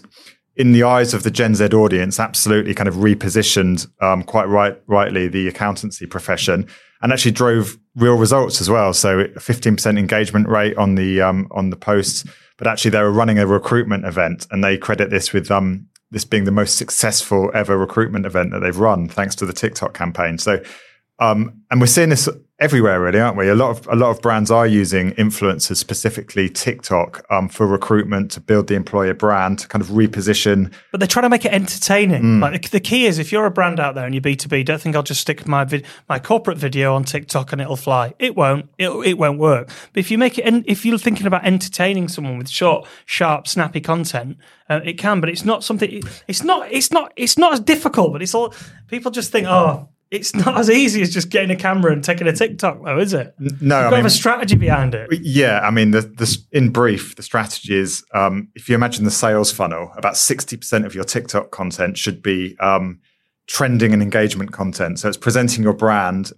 In 0.55 0.71
the 0.71 0.83
eyes 0.83 1.13
of 1.13 1.23
the 1.23 1.31
Gen 1.31 1.55
Z 1.55 1.65
audience, 1.65 2.19
absolutely 2.19 2.73
kind 2.73 2.87
of 2.87 2.95
repositioned 2.95 3.87
um, 4.01 4.23
quite 4.23 4.47
right, 4.47 4.79
rightly 4.87 5.27
the 5.27 5.47
accountancy 5.47 6.05
profession 6.05 6.67
and 7.05 7.13
actually 7.13 7.33
drove 7.33 7.77
real 7.95 8.15
results 8.15 8.59
as 8.59 8.67
well. 8.67 8.91
So 8.91 9.25
15% 9.25 9.99
engagement 9.99 10.49
rate 10.49 10.75
on 10.75 10.95
the 10.95 11.21
um, 11.21 11.47
on 11.51 11.69
the 11.69 11.75
posts, 11.75 12.25
but 12.57 12.65
actually 12.65 12.89
they 12.89 13.01
were 13.03 13.11
running 13.11 13.37
a 13.37 13.45
recruitment 13.45 14.05
event, 14.05 14.47
and 14.49 14.63
they 14.63 14.75
credit 14.75 15.11
this 15.11 15.31
with 15.31 15.51
um, 15.51 15.85
this 16.09 16.25
being 16.25 16.45
the 16.45 16.51
most 16.51 16.77
successful 16.79 17.51
ever 17.53 17.77
recruitment 17.77 18.25
event 18.25 18.49
that 18.53 18.61
they've 18.61 18.79
run, 18.79 19.07
thanks 19.07 19.35
to 19.35 19.45
the 19.45 19.53
TikTok 19.53 19.93
campaign. 19.93 20.39
So, 20.39 20.63
um, 21.19 21.62
and 21.71 21.80
we're 21.80 21.88
seeing 21.88 22.10
this 22.10 22.28
everywhere, 22.60 23.01
really, 23.01 23.19
aren't 23.19 23.38
we? 23.38 23.49
A 23.49 23.56
lot 23.56 23.71
of 23.71 23.88
a 23.88 23.95
lot 23.95 24.12
of 24.12 24.21
brands 24.21 24.49
are 24.49 24.67
using 24.67 25.12
influencers, 25.13 25.78
specifically 25.78 26.49
TikTok, 26.49 27.25
um, 27.30 27.49
for 27.49 27.67
recruitment 27.67 28.32
to 28.32 28.39
build 28.39 28.67
the 28.67 28.75
employer 28.75 29.13
brand, 29.13 29.60
to 29.60 29.67
kind 29.67 29.82
of 29.82 29.89
reposition. 29.89 30.73
But 30.91 30.99
they're 30.99 31.08
trying 31.08 31.23
to 31.23 31.30
make 31.30 31.45
it 31.45 31.54
entertaining. 31.54 32.21
Mm. 32.23 32.41
Like 32.41 32.69
the 32.69 32.80
key 32.80 33.06
is, 33.06 33.19
if 33.19 33.32
you're 33.32 33.45
a 33.45 33.51
brand 33.51 33.80
out 33.80 33.95
there 33.95 34.06
and 34.06 34.13
you're 34.13 34.21
B 34.21 34.36
two 34.36 34.49
B, 34.49 34.63
don't 34.63 34.82
think 34.82 34.95
I'll 34.95 35.04
just 35.04 35.21
stick 35.21 35.47
my 35.47 35.63
vid- 35.63 35.86
my 36.08 36.19
corporate 36.19 36.58
video 36.58 36.93
on 36.93 37.04
TikTok 37.04 37.51
and 37.51 37.62
it'll 37.62 37.75
fly. 37.75 38.13
It 38.19 38.36
won't. 38.36 38.69
It 38.78 38.89
it 39.06 39.17
won't 39.17 39.39
work. 39.39 39.67
But 39.93 39.99
if 39.99 40.12
you 40.12 40.17
make 40.17 40.38
it, 40.38 40.43
and 40.43 40.63
if 40.67 40.86
you're 40.86 40.97
thinking 40.97 41.28
about 41.28 41.45
entertaining 41.45 42.08
someone 42.08 42.38
with 42.38 42.49
short, 42.49 42.88
sharp, 43.06 43.47
snappy 43.47 43.82
content, 43.82 44.38
uh, 44.69 44.82
it 44.84 44.97
can. 44.97 45.19
But 45.19 45.30
it's 45.30 45.45
not 45.45 45.63
something. 45.63 46.04
It's 46.28 46.43
not. 46.43 46.71
It's 46.71 46.91
not. 46.91 47.13
It's 47.15 47.38
not 47.38 47.54
as 47.54 47.60
difficult. 47.60 48.13
But 48.13 48.21
it's 48.21 48.36
all 48.36 48.54
people 48.88 49.12
just 49.12 49.32
think, 49.32 49.47
oh 49.47 49.89
it's 50.11 50.35
not 50.35 50.57
as 50.57 50.69
easy 50.69 51.01
as 51.01 51.13
just 51.13 51.29
getting 51.29 51.51
a 51.51 51.55
camera 51.55 51.91
and 51.91 52.03
taking 52.03 52.27
a 52.27 52.33
TikTok, 52.33 52.83
though, 52.83 52.99
is 52.99 53.13
it? 53.13 53.33
No, 53.39 53.49
You've 53.49 53.71
I 53.71 53.83
mean, 53.89 53.97
have 53.97 54.05
a 54.05 54.09
strategy 54.09 54.55
behind 54.55 54.93
it. 54.95 55.09
Yeah, 55.21 55.59
I 55.61 55.71
mean, 55.71 55.91
the, 55.91 56.01
the 56.01 56.37
in 56.51 56.69
brief, 56.69 57.15
the 57.15 57.23
strategy 57.23 57.75
is 57.75 58.03
um, 58.13 58.49
if 58.55 58.69
you 58.69 58.75
imagine 58.75 59.03
the 59.03 59.11
sales 59.11 59.51
funnel, 59.51 59.91
about 59.97 60.15
sixty 60.17 60.57
percent 60.57 60.85
of 60.85 60.93
your 60.93 61.03
TikTok 61.03 61.51
content 61.51 61.97
should 61.97 62.21
be 62.21 62.55
um, 62.59 62.99
trending 63.47 63.93
and 63.93 64.01
engagement 64.01 64.51
content. 64.51 64.99
So 64.99 65.07
it's 65.07 65.17
presenting 65.17 65.63
your 65.63 65.73
brand 65.73 66.31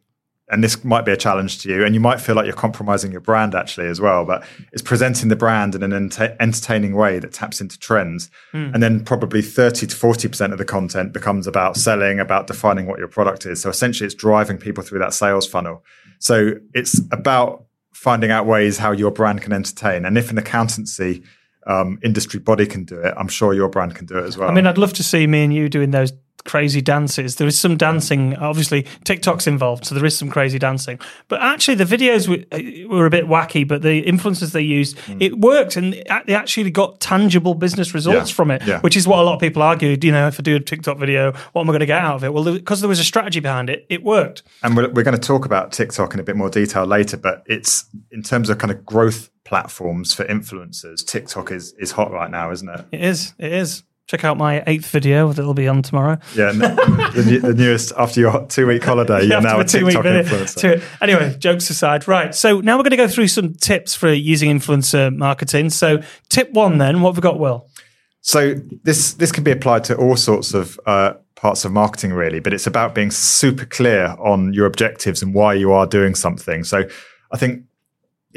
and 0.49 0.63
this 0.63 0.83
might 0.83 1.03
be 1.03 1.11
a 1.11 1.17
challenge 1.17 1.59
to 1.59 1.69
you, 1.69 1.83
and 1.83 1.93
you 1.93 1.99
might 1.99 2.21
feel 2.21 2.35
like 2.35 2.45
you're 2.45 2.55
compromising 2.55 3.11
your 3.11 3.21
brand 3.21 3.53
actually 3.53 3.87
as 3.87 3.99
well. 3.99 4.23
But 4.25 4.45
it's 4.71 4.81
presenting 4.81 5.29
the 5.29 5.35
brand 5.35 5.75
in 5.75 5.83
an 5.83 5.93
ent- 5.93 6.19
entertaining 6.39 6.95
way 6.95 7.19
that 7.19 7.33
taps 7.33 7.59
into 7.59 7.77
trends, 7.77 8.29
mm. 8.53 8.73
and 8.73 8.81
then 8.81 9.03
probably 9.03 9.41
thirty 9.41 9.85
to 9.87 9.95
forty 9.95 10.27
percent 10.27 10.53
of 10.53 10.59
the 10.59 10.65
content 10.65 11.11
becomes 11.11 11.47
about 11.47 11.75
selling, 11.75 12.19
about 12.19 12.47
defining 12.47 12.87
what 12.87 12.99
your 12.99 13.09
product 13.09 13.45
is. 13.45 13.61
So 13.61 13.69
essentially, 13.69 14.05
it's 14.05 14.15
driving 14.15 14.57
people 14.57 14.83
through 14.83 14.99
that 14.99 15.13
sales 15.13 15.47
funnel. 15.47 15.83
So 16.19 16.53
it's 16.73 17.01
about 17.11 17.65
finding 17.93 18.31
out 18.31 18.45
ways 18.45 18.77
how 18.77 18.91
your 18.91 19.11
brand 19.11 19.41
can 19.41 19.51
entertain, 19.51 20.05
and 20.05 20.17
if 20.17 20.31
an 20.31 20.37
accountancy 20.37 21.23
um, 21.65 21.99
industry 22.01 22.39
body 22.39 22.65
can 22.65 22.85
do 22.85 22.99
it, 23.01 23.13
I'm 23.17 23.27
sure 23.27 23.53
your 23.53 23.67
brand 23.67 23.95
can 23.95 24.05
do 24.05 24.17
it 24.17 24.23
as 24.23 24.37
well. 24.37 24.49
I 24.49 24.53
mean, 24.53 24.65
I'd 24.65 24.77
love 24.77 24.93
to 24.93 25.03
see 25.03 25.27
me 25.27 25.43
and 25.43 25.53
you 25.53 25.67
doing 25.67 25.91
those 25.91 26.13
crazy 26.47 26.81
dances. 26.81 27.35
There 27.35 27.45
is 27.47 27.59
some 27.59 27.77
dancing. 27.77 28.35
Obviously, 28.37 28.87
TikTok's 29.03 29.45
involved, 29.45 29.85
so 29.85 29.93
there 29.93 30.05
is 30.05 30.17
some 30.17 30.29
crazy 30.31 30.57
dancing. 30.57 30.99
But 31.27 31.41
actually, 31.41 31.75
the 31.75 31.83
videos 31.83 32.27
were, 32.27 32.43
uh, 32.51 32.87
were 32.89 33.05
a 33.05 33.09
bit 33.11 33.25
wacky. 33.25 33.67
But 33.67 33.83
the 33.83 34.01
influencers 34.03 34.51
they 34.53 34.61
used, 34.61 34.97
Hmm. 35.01 35.17
it 35.21 35.37
worked, 35.37 35.75
and 35.75 35.93
they 36.25 36.33
actually 36.33 36.71
got 36.71 36.99
tangible 36.99 37.53
business 37.53 37.93
results 37.93 38.31
Yeah. 38.31 38.35
from 38.35 38.49
it. 38.51 38.63
Yeah. 38.65 38.79
Which 38.79 38.97
is 38.97 39.07
what 39.07 39.19
a 39.19 39.21
lot 39.21 39.35
of 39.35 39.39
people 39.39 39.61
argued. 39.61 40.03
You 40.03 40.11
know, 40.11 40.27
if 40.27 40.39
I 40.39 40.41
do 40.41 40.55
a 40.55 40.59
TikTok 40.59 40.97
video, 40.97 41.33
what 41.53 41.61
am 41.61 41.69
I 41.69 41.71
going 41.73 41.81
to 41.81 41.85
get 41.85 42.01
out 42.01 42.15
of 42.15 42.23
it? 42.23 42.33
Well, 42.33 42.43
because 42.53 42.81
there 42.81 42.89
was 42.89 42.99
a 42.99 43.03
strategy 43.03 43.39
behind 43.39 43.69
it, 43.69 43.85
it 43.89 44.03
worked. 44.03 44.41
And 44.63 44.75
we're, 44.75 44.89
we're 44.89 45.03
going 45.03 45.19
to 45.19 45.27
talk 45.27 45.45
about 45.45 45.71
TikTok 45.73 46.13
in 46.13 46.19
a 46.19 46.23
bit 46.23 46.35
more 46.35 46.49
detail 46.49 46.85
later, 46.85 47.17
but 47.17 47.43
it's 47.45 47.85
in 48.11 48.23
terms 48.23 48.49
of 48.49 48.57
kind 48.57 48.71
of 48.71 48.85
growth 48.85 49.29
platforms 49.45 50.13
for 50.13 50.25
influencers, 50.25 51.05
TikTok 51.05 51.51
is, 51.51 51.73
is 51.79 51.91
hot 51.91 52.11
right 52.11 52.29
now, 52.29 52.51
isn't 52.51 52.67
it? 52.67 52.85
It 52.91 53.01
is. 53.01 53.33
It 53.39 53.53
is. 53.53 53.83
Check 54.07 54.23
out 54.23 54.37
my 54.37 54.63
eighth 54.67 54.89
video 54.89 55.33
that'll 55.33 55.53
be 55.53 55.67
on 55.67 55.81
tomorrow. 55.81 56.17
Yeah, 56.33 56.53
the, 56.53 57.39
the 57.43 57.53
newest 57.53 57.91
after 57.97 58.21
your 58.21 58.45
two 58.47 58.65
week 58.65 58.81
holiday, 58.81 59.25
you're 59.25 59.41
now 59.41 59.59
a 59.59 59.65
TikTok 59.65 60.05
influencer. 60.05 60.81
Anyway, 61.01 61.35
jokes 61.37 61.69
aside, 61.69 62.07
right. 62.07 62.33
So 62.33 62.61
now 62.61 62.77
we're 62.77 62.83
going 62.83 62.91
to 62.91 62.97
go 62.97 63.09
through 63.09 63.27
some 63.27 63.53
tips 63.55 63.95
for 63.95 64.13
using 64.13 64.49
influencer 64.49 65.13
marketing. 65.13 65.71
So, 65.71 66.01
tip 66.29 66.51
one, 66.53 66.77
then, 66.77 67.01
what 67.01 67.09
have 67.09 67.17
we 67.17 67.21
got, 67.21 67.37
Will? 67.37 67.69
So 68.21 68.55
this 68.83 69.13
this 69.13 69.33
can 69.33 69.43
be 69.43 69.51
applied 69.51 69.83
to 69.85 69.97
all 69.97 70.15
sorts 70.15 70.53
of 70.53 70.79
uh, 70.85 71.15
parts 71.35 71.65
of 71.65 71.73
marketing, 71.73 72.13
really. 72.13 72.39
But 72.39 72.53
it's 72.53 72.65
about 72.65 72.95
being 72.95 73.11
super 73.11 73.65
clear 73.65 74.15
on 74.19 74.53
your 74.53 74.67
objectives 74.67 75.21
and 75.21 75.33
why 75.33 75.53
you 75.53 75.73
are 75.73 75.85
doing 75.85 76.15
something. 76.15 76.63
So 76.63 76.87
I 77.31 77.37
think 77.37 77.63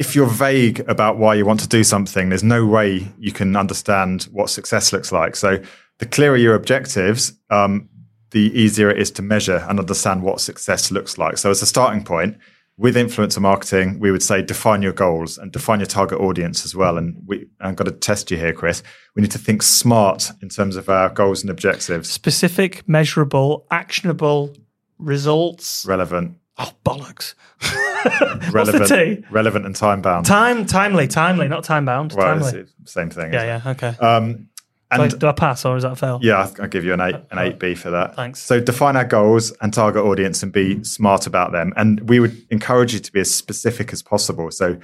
if 0.01 0.17
you're 0.17 0.27
vague 0.27 0.81
about 0.89 1.19
why 1.19 1.35
you 1.35 1.45
want 1.45 1.61
to 1.61 1.69
do 1.69 1.85
something, 1.85 2.31
there's 2.31 2.43
no 2.43 2.65
way 2.67 3.07
you 3.19 3.33
can 3.33 3.55
understand 3.55 4.23
what 4.33 4.49
success 4.49 4.95
looks 4.95 5.13
like. 5.13 5.37
So 5.37 5.63
the 5.99 6.07
clearer 6.07 6.39
your 6.39 6.55
objectives, 6.55 7.35
um, 7.51 7.87
the 8.31 8.51
easier 8.59 8.89
it 8.89 8.99
is 8.99 9.11
to 9.13 9.23
measure 9.23 9.59
and 9.69 9.79
understand 9.79 10.23
what 10.23 10.41
success 10.41 10.91
looks 10.91 11.19
like. 11.19 11.37
So 11.37 11.51
as 11.51 11.61
a 11.61 11.67
starting 11.67 12.03
point, 12.03 12.39
with 12.79 12.97
influencer 12.97 13.41
marketing, 13.43 13.99
we 14.01 14.11
would 14.11 14.23
say 14.23 14.41
define 14.41 14.81
your 14.81 14.95
goals 14.95 15.37
and 15.37 15.53
define 15.53 15.81
your 15.81 15.87
target 15.87 16.19
audience 16.19 16.65
as 16.65 16.75
well. 16.75 16.97
And 16.97 17.23
we, 17.27 17.47
I've 17.61 17.77
got 17.77 17.85
to 17.85 17.93
test 17.93 18.31
you 18.31 18.39
here, 18.39 18.55
Chris. 18.55 18.83
We 19.15 19.21
need 19.21 19.33
to 19.33 19.39
think 19.39 19.63
smart 19.63 20.33
in 20.41 20.49
terms 20.49 20.77
of 20.77 20.89
our 20.89 21.11
goals 21.11 21.43
and 21.43 21.51
objectives, 21.51 22.09
Specific, 22.11 22.89
measurable, 22.89 23.67
actionable 23.71 24.57
results. 24.99 25.85
relevant, 25.87 26.39
Oh, 26.63 26.73
bollocks. 26.85 27.35
relevant, 28.53 29.25
relevant, 29.31 29.67
and 29.67 29.75
time 29.75 30.03
bound. 30.03 30.27
Time, 30.27 30.67
timely, 30.67 31.07
timely, 31.09 31.49
not 31.49 31.65
time 31.65 31.85
bound. 31.85 32.13
well, 32.13 32.39
timely. 32.39 32.67
same 32.85 33.09
thing. 33.11 33.33
Yeah, 33.33 33.61
yeah, 33.65 33.71
okay. 33.73 33.89
Um, 34.01 34.33
Do 34.35 34.47
I- 34.91 35.05
and 35.05 35.19
do 35.21 35.27
I 35.29 35.33
pass 35.33 35.65
or 35.65 35.77
is 35.77 35.85
that 35.85 35.93
a 35.93 35.97
fail? 35.97 36.19
Yeah, 36.23 36.39
I'll- 36.41 36.55
I'll 36.63 36.69
give 36.69 36.85
you 36.85 36.93
an 36.93 37.01
eight, 37.01 37.15
an 37.31 37.39
eight 37.39 37.59
B 37.59 37.75
for 37.75 37.91
that. 37.91 38.17
Thanks. 38.17 38.41
So 38.43 38.61
define 38.61 38.97
our 38.97 39.05
goals 39.05 39.53
and 39.63 39.73
target 39.73 40.03
audience 40.05 40.43
and 40.43 40.53
be 40.53 40.83
smart 40.85 41.27
about 41.27 41.53
them. 41.53 41.73
And 41.77 42.09
we 42.09 42.19
would 42.21 42.37
encourage 42.51 42.93
you 42.93 42.99
to 43.01 43.13
be 43.13 43.21
as 43.21 43.33
specific 43.35 43.93
as 43.93 44.03
possible. 44.03 44.51
So, 44.51 44.77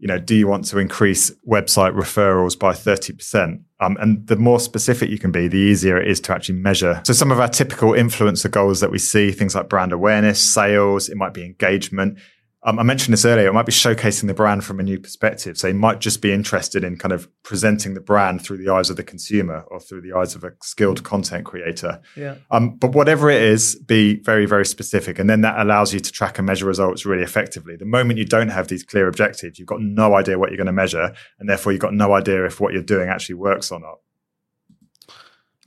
you 0.00 0.08
know, 0.08 0.18
do 0.18 0.34
you 0.34 0.48
want 0.48 0.64
to 0.64 0.78
increase 0.78 1.30
website 1.48 1.94
referrals 1.94 2.58
by 2.58 2.72
thirty 2.72 3.12
percent? 3.12 3.60
Um, 3.80 3.96
and 4.00 4.26
the 4.26 4.36
more 4.36 4.58
specific 4.58 5.10
you 5.10 5.18
can 5.18 5.30
be, 5.30 5.46
the 5.46 5.58
easier 5.58 5.96
it 6.00 6.08
is 6.08 6.20
to 6.22 6.34
actually 6.34 6.58
measure. 6.58 7.00
So 7.04 7.12
some 7.12 7.30
of 7.30 7.38
our 7.38 7.48
typical 7.48 7.90
influencer 7.92 8.50
goals 8.50 8.80
that 8.80 8.90
we 8.90 8.98
see, 8.98 9.30
things 9.30 9.54
like 9.54 9.68
brand 9.68 9.92
awareness, 9.92 10.42
sales, 10.42 11.08
it 11.08 11.16
might 11.16 11.34
be 11.34 11.44
engagement. 11.44 12.18
Um, 12.62 12.78
I 12.78 12.82
mentioned 12.82 13.14
this 13.14 13.24
earlier. 13.24 13.48
It 13.48 13.54
might 13.54 13.64
be 13.64 13.72
showcasing 13.72 14.26
the 14.26 14.34
brand 14.34 14.64
from 14.64 14.80
a 14.80 14.82
new 14.82 15.00
perspective. 15.00 15.56
So 15.56 15.68
you 15.68 15.74
might 15.74 15.98
just 15.98 16.20
be 16.20 16.30
interested 16.30 16.84
in 16.84 16.98
kind 16.98 17.12
of 17.12 17.26
presenting 17.42 17.94
the 17.94 18.00
brand 18.00 18.42
through 18.42 18.58
the 18.58 18.70
eyes 18.70 18.90
of 18.90 18.96
the 18.96 19.02
consumer 19.02 19.64
or 19.68 19.80
through 19.80 20.02
the 20.02 20.12
eyes 20.12 20.34
of 20.34 20.44
a 20.44 20.52
skilled 20.62 21.02
content 21.02 21.46
creator. 21.46 22.02
Yeah. 22.16 22.34
Um, 22.50 22.76
but 22.76 22.92
whatever 22.92 23.30
it 23.30 23.42
is, 23.42 23.76
be 23.76 24.20
very, 24.20 24.44
very 24.44 24.66
specific. 24.66 25.18
And 25.18 25.30
then 25.30 25.40
that 25.40 25.58
allows 25.58 25.94
you 25.94 26.00
to 26.00 26.12
track 26.12 26.38
and 26.38 26.46
measure 26.46 26.66
results 26.66 27.06
really 27.06 27.22
effectively. 27.22 27.76
The 27.76 27.86
moment 27.86 28.18
you 28.18 28.26
don't 28.26 28.50
have 28.50 28.68
these 28.68 28.84
clear 28.84 29.08
objectives, 29.08 29.58
you've 29.58 29.68
got 29.68 29.80
no 29.80 30.14
idea 30.14 30.38
what 30.38 30.50
you're 30.50 30.58
going 30.58 30.66
to 30.66 30.72
measure. 30.72 31.14
And 31.38 31.48
therefore, 31.48 31.72
you've 31.72 31.80
got 31.80 31.94
no 31.94 32.12
idea 32.12 32.44
if 32.44 32.60
what 32.60 32.74
you're 32.74 32.82
doing 32.82 33.08
actually 33.08 33.36
works 33.36 33.72
or 33.72 33.80
not. 33.80 34.00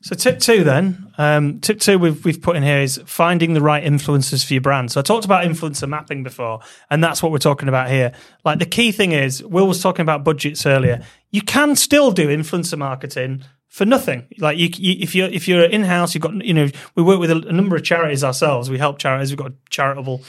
So 0.03 0.17
tip 0.17 0.39
two 0.39 0.65
then, 0.65 1.13
um, 1.17 1.61
tip 1.61 1.79
two 1.79 1.97
we've 1.97 2.25
we've 2.25 2.41
put 2.41 2.57
in 2.57 2.63
here 2.63 2.81
is 2.81 3.01
finding 3.05 3.53
the 3.53 3.61
right 3.61 3.81
influencers 3.81 4.45
for 4.45 4.53
your 4.53 4.59
brand. 4.59 4.91
So 4.91 4.99
I 4.99 5.03
talked 5.03 5.23
about 5.23 5.45
influencer 5.45 5.87
mapping 5.87 6.23
before, 6.23 6.59
and 6.89 7.01
that's 7.01 7.23
what 7.23 7.31
we're 7.31 7.37
talking 7.37 7.69
about 7.69 7.89
here. 7.89 8.11
Like 8.43 8.59
the 8.59 8.65
key 8.65 8.91
thing 8.91 9.13
is, 9.13 9.41
Will 9.41 9.65
was 9.65 9.81
talking 9.81 10.01
about 10.01 10.25
budgets 10.25 10.65
earlier. 10.65 11.05
You 11.31 11.41
can 11.41 11.77
still 11.77 12.11
do 12.11 12.27
influencer 12.27 12.77
marketing 12.77 13.45
for 13.73 13.85
nothing. 13.85 14.27
Like 14.37 14.59
you, 14.59 14.69
you 14.77 14.97
if 14.99 15.15
you're 15.15 15.29
if 15.29 15.47
you're 15.47 15.63
in 15.63 15.83
house, 15.83 16.13
you've 16.13 16.21
got 16.21 16.35
you 16.45 16.53
know 16.53 16.69
we 16.93 17.01
work 17.01 17.19
with 17.19 17.31
a, 17.31 17.37
a 17.47 17.51
number 17.51 17.75
of 17.75 17.83
charities 17.83 18.23
ourselves. 18.23 18.69
We 18.69 18.77
help 18.77 18.99
charities. 18.99 19.31
We've 19.31 19.39
got 19.39 19.49
a 19.49 19.53
charitable 19.71 20.21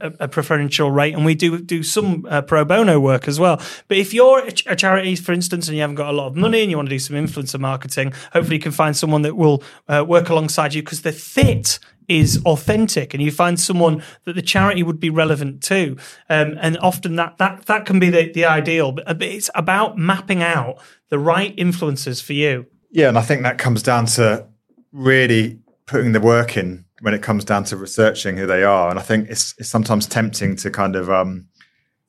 a, 0.00 0.28
preferential 0.28 0.92
rate, 0.92 1.12
and 1.12 1.24
we 1.24 1.34
do 1.34 1.58
do 1.58 1.82
some 1.82 2.24
uh, 2.30 2.42
pro 2.42 2.64
bono 2.64 3.00
work 3.00 3.26
as 3.26 3.40
well. 3.40 3.60
But 3.88 3.96
if 3.96 4.14
you're 4.14 4.46
a, 4.46 4.52
ch- 4.52 4.66
a 4.68 4.76
charity, 4.76 5.16
for 5.16 5.32
instance, 5.32 5.66
and 5.66 5.74
you 5.74 5.80
haven't 5.80 5.96
got 5.96 6.08
a 6.08 6.16
lot 6.16 6.28
of 6.28 6.36
money 6.36 6.62
and 6.62 6.70
you 6.70 6.76
want 6.76 6.88
to 6.88 6.94
do 6.94 7.00
some 7.00 7.16
influencer 7.16 7.58
marketing, 7.58 8.12
hopefully 8.32 8.56
you 8.56 8.62
can 8.62 8.70
find 8.70 8.96
someone 8.96 9.22
that 9.22 9.34
will 9.34 9.64
uh, 9.88 10.04
work 10.06 10.28
alongside 10.28 10.72
you 10.72 10.80
because 10.80 11.02
the 11.02 11.10
fit 11.10 11.80
is 12.08 12.40
authentic 12.44 13.14
and 13.14 13.22
you 13.22 13.30
find 13.30 13.58
someone 13.58 14.02
that 14.24 14.34
the 14.34 14.42
charity 14.42 14.82
would 14.82 15.00
be 15.00 15.10
relevant 15.10 15.62
to 15.62 15.96
um, 16.28 16.56
and 16.60 16.78
often 16.78 17.16
that 17.16 17.38
that 17.38 17.66
that 17.66 17.86
can 17.86 17.98
be 17.98 18.10
the, 18.10 18.32
the 18.32 18.44
ideal 18.44 18.92
but, 18.92 19.22
it's 19.22 19.50
about 19.54 19.96
mapping 19.96 20.42
out 20.42 20.78
the 21.08 21.18
right 21.18 21.56
influencers 21.56 22.22
for 22.22 22.32
you 22.32 22.66
Yeah, 22.90 23.08
and 23.08 23.18
I 23.18 23.22
think 23.22 23.42
that 23.42 23.58
comes 23.58 23.82
down 23.82 24.06
to 24.06 24.46
really 24.92 25.58
putting 25.86 26.12
the 26.12 26.20
work 26.20 26.56
in 26.56 26.84
when 27.00 27.12
it 27.12 27.22
comes 27.22 27.44
down 27.44 27.64
to 27.64 27.76
researching 27.76 28.36
who 28.36 28.46
they 28.46 28.62
are. 28.64 28.88
And 28.88 28.98
I 28.98 29.02
think 29.02 29.28
it's, 29.28 29.54
it's 29.58 29.68
sometimes 29.68 30.06
tempting 30.06 30.56
to 30.56 30.70
kind 30.70 30.96
of, 30.96 31.10
um, 31.10 31.46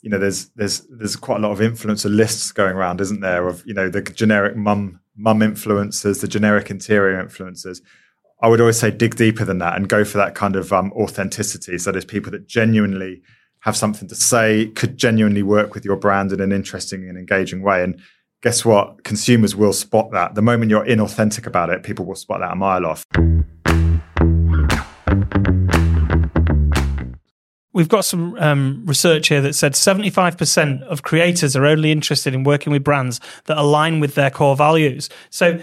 you 0.01 0.09
know, 0.09 0.19
there's 0.19 0.49
there's 0.49 0.87
there's 0.89 1.15
quite 1.15 1.37
a 1.37 1.39
lot 1.47 1.51
of 1.51 1.59
influencer 1.59 2.15
lists 2.15 2.51
going 2.51 2.75
around, 2.75 3.01
isn't 3.01 3.21
there? 3.21 3.47
Of 3.47 3.63
you 3.65 3.73
know 3.73 3.89
the 3.89 4.01
generic 4.01 4.55
mum 4.55 4.99
mum 5.17 5.39
influencers, 5.39 6.21
the 6.21 6.27
generic 6.27 6.69
interior 6.69 7.21
influencers. 7.21 7.81
I 8.41 8.47
would 8.47 8.59
always 8.59 8.79
say 8.79 8.91
dig 8.91 9.15
deeper 9.15 9.45
than 9.45 9.59
that 9.59 9.75
and 9.75 9.87
go 9.87 10.03
for 10.03 10.17
that 10.17 10.35
kind 10.35 10.55
of 10.55 10.73
um, 10.73 10.91
authenticity. 10.93 11.77
So 11.77 11.91
there's 11.91 12.05
people 12.05 12.31
that 12.31 12.47
genuinely 12.47 13.21
have 13.61 13.77
something 13.77 14.07
to 14.09 14.15
say, 14.15 14.67
could 14.75 14.97
genuinely 14.97 15.41
work 15.41 15.73
with 15.73 15.85
your 15.85 15.95
brand 15.95 16.31
in 16.31 16.41
an 16.41 16.51
interesting 16.51 17.07
and 17.07 17.17
engaging 17.17 17.61
way. 17.61 17.83
And 17.83 17.99
guess 18.41 18.65
what? 18.65 19.03
Consumers 19.03 19.55
will 19.55 19.73
spot 19.73 20.11
that. 20.11 20.35
The 20.35 20.41
moment 20.41 20.69
you're 20.69 20.85
inauthentic 20.85 21.47
about 21.47 21.69
it, 21.69 21.83
people 21.83 22.05
will 22.05 22.15
spot 22.15 22.41
that 22.41 22.51
a 22.51 22.55
mile 22.55 22.85
off. 22.85 23.05
we've 27.75 27.89
got 27.89 28.05
some 28.05 28.35
um, 28.39 28.83
research 28.85 29.27
here 29.27 29.41
that 29.41 29.53
said 29.53 29.73
75% 29.73 30.81
of 30.83 31.03
creators 31.03 31.57
are 31.57 31.65
only 31.65 31.91
interested 31.91 32.33
in 32.33 32.45
working 32.45 32.71
with 32.71 32.85
brands 32.85 33.19
that 33.45 33.57
align 33.57 33.99
with 33.99 34.15
their 34.15 34.31
core 34.31 34.55
values. 34.55 35.09
So 35.29 35.59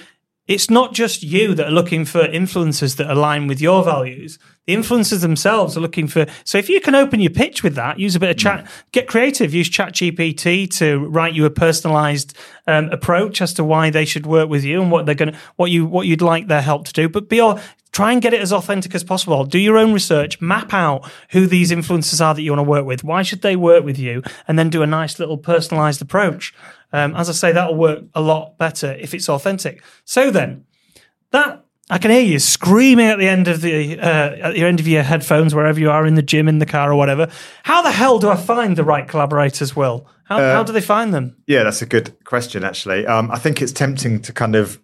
it's 0.48 0.68
not 0.68 0.92
just 0.92 1.22
you 1.22 1.54
that 1.54 1.68
are 1.68 1.72
looking 1.72 2.04
for 2.04 2.26
influencers 2.26 2.96
that 2.96 3.10
align 3.10 3.46
with 3.46 3.60
your 3.60 3.84
values. 3.84 4.38
The 4.66 4.74
influencers 4.74 5.20
themselves 5.20 5.76
are 5.76 5.80
looking 5.80 6.08
for. 6.08 6.26
So 6.44 6.58
if 6.58 6.68
you 6.68 6.80
can 6.80 6.94
open 6.94 7.20
your 7.20 7.30
pitch 7.30 7.62
with 7.62 7.74
that, 7.76 7.98
use 7.98 8.16
a 8.16 8.20
bit 8.20 8.30
of 8.30 8.36
chat, 8.36 8.70
get 8.92 9.06
creative, 9.06 9.54
use 9.54 9.70
ChatGPT 9.70 10.68
to 10.78 11.06
write 11.06 11.34
you 11.34 11.44
a 11.44 11.50
personalized 11.50 12.36
um, 12.66 12.88
approach 12.90 13.40
as 13.40 13.54
to 13.54 13.64
why 13.64 13.90
they 13.90 14.04
should 14.04 14.26
work 14.26 14.48
with 14.48 14.64
you 14.64 14.82
and 14.82 14.90
what 14.90 15.06
they're 15.06 15.14
going 15.14 15.32
to, 15.32 15.38
what 15.56 15.70
you, 15.70 15.86
what 15.86 16.06
you'd 16.06 16.22
like 16.22 16.48
their 16.48 16.62
help 16.62 16.86
to 16.86 16.92
do. 16.92 17.08
But 17.08 17.28
be 17.28 17.40
all, 17.40 17.60
try 17.92 18.12
and 18.12 18.22
get 18.22 18.34
it 18.34 18.40
as 18.40 18.52
authentic 18.52 18.94
as 18.94 19.04
possible. 19.04 19.44
Do 19.44 19.58
your 19.58 19.78
own 19.78 19.92
research, 19.92 20.40
map 20.40 20.72
out 20.72 21.10
who 21.30 21.46
these 21.46 21.70
influencers 21.70 22.24
are 22.24 22.34
that 22.34 22.42
you 22.42 22.50
want 22.52 22.66
to 22.66 22.70
work 22.70 22.86
with. 22.86 23.04
Why 23.04 23.22
should 23.22 23.42
they 23.42 23.56
work 23.56 23.84
with 23.84 23.98
you? 23.98 24.22
And 24.48 24.58
then 24.58 24.70
do 24.70 24.82
a 24.82 24.86
nice 24.86 25.18
little 25.18 25.38
personalized 25.38 26.02
approach. 26.02 26.52
Um, 26.92 27.14
as 27.16 27.28
I 27.28 27.32
say, 27.32 27.52
that'll 27.52 27.74
work 27.74 28.04
a 28.14 28.20
lot 28.20 28.58
better 28.58 28.92
if 28.92 29.14
it's 29.14 29.28
authentic. 29.28 29.82
So 30.04 30.30
then, 30.30 30.64
that 31.30 31.64
I 31.90 31.98
can 31.98 32.10
hear 32.10 32.22
you 32.22 32.38
screaming 32.38 33.06
at 33.06 33.18
the 33.18 33.28
end 33.28 33.48
of 33.48 33.60
the 33.60 33.98
uh, 33.98 34.02
at 34.02 34.54
the 34.54 34.64
end 34.64 34.80
of 34.80 34.88
your 34.88 35.02
headphones, 35.02 35.54
wherever 35.54 35.80
you 35.80 35.90
are 35.90 36.06
in 36.06 36.14
the 36.14 36.22
gym, 36.22 36.48
in 36.48 36.58
the 36.58 36.66
car, 36.66 36.92
or 36.92 36.96
whatever. 36.96 37.30
How 37.64 37.82
the 37.82 37.92
hell 37.92 38.18
do 38.18 38.28
I 38.30 38.36
find 38.36 38.76
the 38.76 38.84
right 38.84 39.06
collaborators? 39.06 39.74
Will 39.74 40.06
how, 40.24 40.38
how 40.38 40.62
do 40.62 40.72
they 40.72 40.80
find 40.80 41.12
them? 41.12 41.36
Yeah, 41.46 41.64
that's 41.64 41.82
a 41.82 41.86
good 41.86 42.24
question, 42.24 42.64
actually. 42.64 43.06
Um, 43.06 43.30
I 43.30 43.38
think 43.38 43.60
it's 43.60 43.72
tempting 43.72 44.22
to 44.22 44.32
kind 44.32 44.54
of 44.54 44.80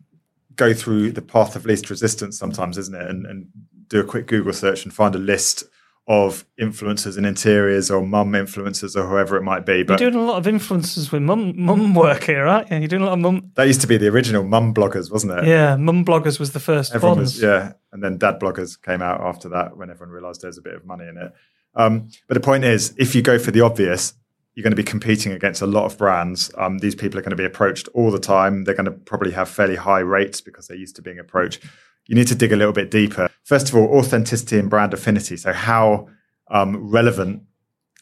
go 0.57 0.75
through 0.75 1.13
the 1.13 1.23
path 1.23 1.57
of 1.57 1.65
least 1.65 1.89
resistance 1.89 2.39
sometimes, 2.39 2.77
isn't 2.77 2.95
it? 2.95 3.09
And, 3.09 3.27
and 3.27 3.47
do 3.89 4.01
a 4.01 4.05
quick 4.05 4.27
Google 4.27 4.53
search 4.53 4.85
and 4.85 4.93
find 4.93 5.15
a 5.15 5.19
list 5.19 5.65
of 6.09 6.47
influencers 6.59 7.19
in 7.19 7.27
interiors 7.27 7.91
or 7.91 8.05
mum 8.05 8.33
influencers 8.33 8.97
or 8.97 9.07
whoever 9.07 9.37
it 9.37 9.43
might 9.43 9.67
be. 9.67 9.83
But 9.83 10.01
You're 10.01 10.11
doing 10.11 10.25
a 10.25 10.27
lot 10.27 10.39
of 10.39 10.53
influencers 10.53 11.13
with 11.13 11.21
mum 11.21 11.53
mum 11.55 11.95
work 11.95 12.25
here, 12.25 12.47
aren't 12.47 12.71
you? 12.71 12.79
You're 12.79 12.89
doing 12.89 13.03
a 13.03 13.07
lot 13.07 13.13
of 13.13 13.19
mum. 13.19 13.53
that 13.57 13.67
used 13.67 13.83
to 13.83 13.87
be 13.87 13.99
the 13.99 14.09
original 14.09 14.43
mum 14.43 14.73
bloggers, 14.73 15.13
wasn't 15.13 15.39
it? 15.39 15.45
Yeah, 15.47 15.77
mum 15.77 16.07
bloggers 16.07 16.41
was 16.41 16.53
the 16.53 16.61
first 16.61 16.95
Everyone 16.95 17.19
was, 17.19 17.41
yeah. 17.41 17.75
And 17.93 18.03
then 18.03 18.17
dad 18.17 18.41
bloggers 18.41 18.81
came 18.81 19.03
out 19.03 19.21
after 19.21 19.51
that 19.51 19.77
when 19.77 19.91
everyone 19.91 20.11
realized 20.13 20.41
there's 20.41 20.57
a 20.57 20.63
bit 20.63 20.75
of 20.75 20.87
money 20.87 21.07
in 21.07 21.19
it. 21.19 21.33
Um, 21.75 22.09
but 22.27 22.35
the 22.35 22.41
point 22.41 22.65
is, 22.65 22.95
if 22.97 23.15
you 23.15 23.21
go 23.21 23.39
for 23.39 23.51
the 23.51 23.61
obvious, 23.61 24.15
you're 24.55 24.65
going 24.65 24.73
to 24.73 24.77
be 24.77 24.83
competing 24.83 25.33
against 25.33 25.61
a 25.61 25.67
lot 25.67 25.85
of 25.85 25.99
brands. 25.99 26.51
Um, 26.57 26.79
these 26.79 26.95
people 26.95 27.19
are 27.19 27.23
going 27.23 27.31
to 27.31 27.37
be 27.37 27.45
approached 27.45 27.87
all 27.95 28.11
the 28.11 28.19
time. 28.19 28.65
They're 28.65 28.75
going 28.75 28.87
to 28.87 28.91
probably 28.93 29.33
have 29.33 29.49
fairly 29.49 29.77
high 29.77 30.01
rates 30.01 30.41
because 30.41 30.67
they're 30.67 30.77
used 30.77 30.97
to 30.97 31.03
being 31.03 31.19
approached. 31.19 31.63
You 32.09 32.15
need 32.15 32.27
to 32.27 32.35
dig 32.35 32.53
a 32.53 32.57
little 32.57 32.73
bit 32.73 32.91
deeper. 32.91 33.29
First 33.45 33.69
of 33.69 33.77
all, 33.77 33.97
authenticity 33.97 34.59
and 34.59 34.69
brand 34.69 34.93
affinity. 34.93 35.37
So 35.37 35.53
how 35.53 36.09
um, 36.51 36.91
relevant 36.91 37.43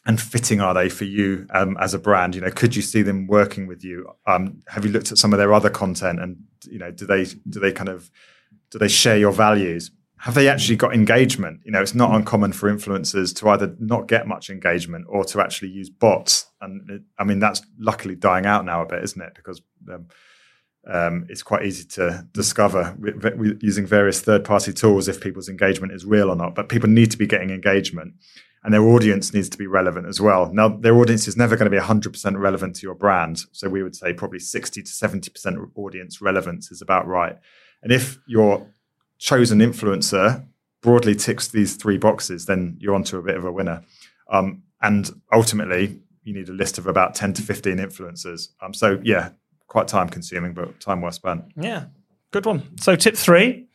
and 0.05 0.19
fitting 0.19 0.61
are 0.61 0.73
they 0.73 0.87
for 0.87 1.03
you 1.03 1.45
um, 1.51 1.77
as 1.79 1.93
a 1.93 1.99
brand? 1.99 2.33
You 2.33 2.41
know, 2.41 2.49
could 2.49 2.75
you 2.75 2.81
see 2.81 3.01
them 3.01 3.27
working 3.27 3.67
with 3.67 3.83
you? 3.83 4.09
Um, 4.25 4.61
have 4.69 4.85
you 4.85 4.91
looked 4.91 5.11
at 5.11 5.17
some 5.17 5.33
of 5.33 5.39
their 5.39 5.53
other 5.53 5.69
content, 5.69 6.21
and 6.21 6.37
you 6.65 6.79
know, 6.79 6.89
do 6.89 7.05
they 7.05 7.25
do 7.25 7.59
they 7.59 7.73
kind 7.73 7.89
of 7.89 8.09
do 8.71 8.79
they 8.79 8.87
share 8.87 9.17
your 9.17 9.33
values? 9.33 9.91
Have 10.21 10.33
they 10.33 10.47
actually 10.47 10.77
got 10.77 10.95
engagement? 10.95 11.59
You 11.63 11.71
know, 11.71 11.81
it's 11.81 11.93
not 11.93 12.15
uncommon 12.15 12.53
for 12.53 12.71
influencers 12.71 13.35
to 13.35 13.49
either 13.49 13.75
not 13.79 14.07
get 14.07 14.25
much 14.25 14.49
engagement 14.49 15.05
or 15.09 15.23
to 15.25 15.41
actually 15.41 15.69
use 15.69 15.91
bots. 15.91 16.47
And 16.59 16.89
it, 16.89 17.01
I 17.19 17.23
mean, 17.23 17.37
that's 17.37 17.61
luckily 17.77 18.15
dying 18.15 18.45
out 18.45 18.65
now 18.65 18.81
a 18.81 18.85
bit, 18.87 19.03
isn't 19.03 19.21
it? 19.21 19.33
Because 19.35 19.61
um, 19.93 20.07
um, 20.87 21.25
it's 21.29 21.43
quite 21.43 21.65
easy 21.65 21.83
to 21.83 22.25
discover 22.31 22.95
using 23.61 23.85
various 23.85 24.21
third-party 24.21 24.73
tools 24.73 25.07
if 25.07 25.19
people's 25.19 25.49
engagement 25.49 25.93
is 25.93 26.05
real 26.05 26.29
or 26.29 26.35
not. 26.35 26.55
But 26.55 26.69
people 26.69 26.89
need 26.89 27.11
to 27.11 27.17
be 27.17 27.27
getting 27.27 27.49
engagement 27.49 28.13
and 28.63 28.73
their 28.73 28.83
audience 28.83 29.33
needs 29.33 29.49
to 29.49 29.57
be 29.57 29.67
relevant 29.67 30.07
as 30.07 30.19
well. 30.19 30.51
Now, 30.51 30.67
their 30.67 30.95
audience 30.97 31.27
is 31.27 31.37
never 31.37 31.55
going 31.55 31.71
to 31.71 31.77
be 31.77 31.81
100% 31.81 32.37
relevant 32.37 32.75
to 32.75 32.81
your 32.81 32.95
brand. 32.95 33.39
So 33.51 33.69
we 33.69 33.81
would 33.83 33.95
say 33.95 34.11
probably 34.13 34.39
60 34.39 34.83
to 34.83 34.91
70% 34.91 35.71
audience 35.75 36.21
relevance 36.21 36.71
is 36.71 36.81
about 36.81 37.07
right. 37.07 37.37
And 37.81 37.91
if 37.91 38.19
your 38.27 38.67
chosen 39.19 39.59
influencer 39.59 40.45
broadly 40.81 41.15
ticks 41.15 41.47
these 41.47 41.75
three 41.75 41.97
boxes, 41.97 42.45
then 42.45 42.75
you're 42.79 42.93
onto 42.95 43.17
a 43.17 43.21
bit 43.21 43.37
of 43.37 43.45
a 43.45 43.51
winner. 43.51 43.83
Um, 44.29 44.63
and 44.81 45.09
ultimately, 45.31 46.01
you 46.23 46.33
need 46.33 46.49
a 46.49 46.53
list 46.53 46.77
of 46.77 46.87
about 46.87 47.15
10 47.15 47.33
to 47.33 47.41
15 47.41 47.77
influencers. 47.77 48.49
Um, 48.61 48.73
so, 48.73 48.99
yeah, 49.01 49.29
quite 49.67 49.87
time 49.87 50.09
consuming, 50.09 50.53
but 50.53 50.79
time 50.79 51.01
well 51.01 51.11
spent. 51.11 51.45
Yeah, 51.55 51.85
good 52.31 52.45
one. 52.45 52.77
So, 52.77 52.95
tip 52.95 53.15
three 53.15 53.67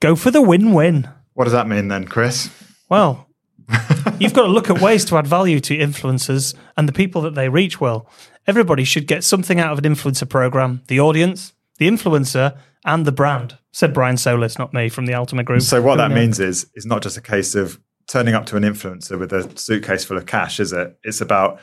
go 0.00 0.16
for 0.16 0.30
the 0.30 0.42
win 0.42 0.72
win. 0.72 1.08
What 1.34 1.44
does 1.44 1.52
that 1.52 1.68
mean 1.68 1.88
then, 1.88 2.06
Chris? 2.06 2.50
Well, 2.88 3.28
You've 4.18 4.34
got 4.34 4.42
to 4.42 4.48
look 4.48 4.70
at 4.70 4.80
ways 4.80 5.04
to 5.06 5.16
add 5.16 5.26
value 5.26 5.60
to 5.60 5.76
influencers 5.76 6.54
and 6.76 6.88
the 6.88 6.92
people 6.92 7.22
that 7.22 7.34
they 7.34 7.48
reach 7.48 7.80
well. 7.80 8.08
Everybody 8.46 8.84
should 8.84 9.06
get 9.06 9.24
something 9.24 9.60
out 9.60 9.72
of 9.72 9.84
an 9.84 9.94
influencer 9.94 10.28
program 10.28 10.82
the 10.88 11.00
audience, 11.00 11.52
the 11.78 11.88
influencer, 11.88 12.58
and 12.84 13.06
the 13.06 13.12
brand, 13.12 13.58
said 13.70 13.94
Brian 13.94 14.16
Solis, 14.16 14.58
not 14.58 14.74
me, 14.74 14.88
from 14.88 15.06
the 15.06 15.14
Altimeter 15.14 15.44
Group. 15.44 15.62
So, 15.62 15.80
what 15.80 15.96
that 15.96 16.10
means 16.10 16.40
is, 16.40 16.66
is 16.74 16.84
not 16.84 17.02
just 17.02 17.16
a 17.16 17.20
case 17.20 17.54
of 17.54 17.80
turning 18.08 18.34
up 18.34 18.46
to 18.46 18.56
an 18.56 18.64
influencer 18.64 19.18
with 19.18 19.32
a 19.32 19.50
suitcase 19.56 20.04
full 20.04 20.16
of 20.16 20.26
cash, 20.26 20.58
is 20.58 20.72
it? 20.72 20.98
It's 21.04 21.20
about 21.20 21.60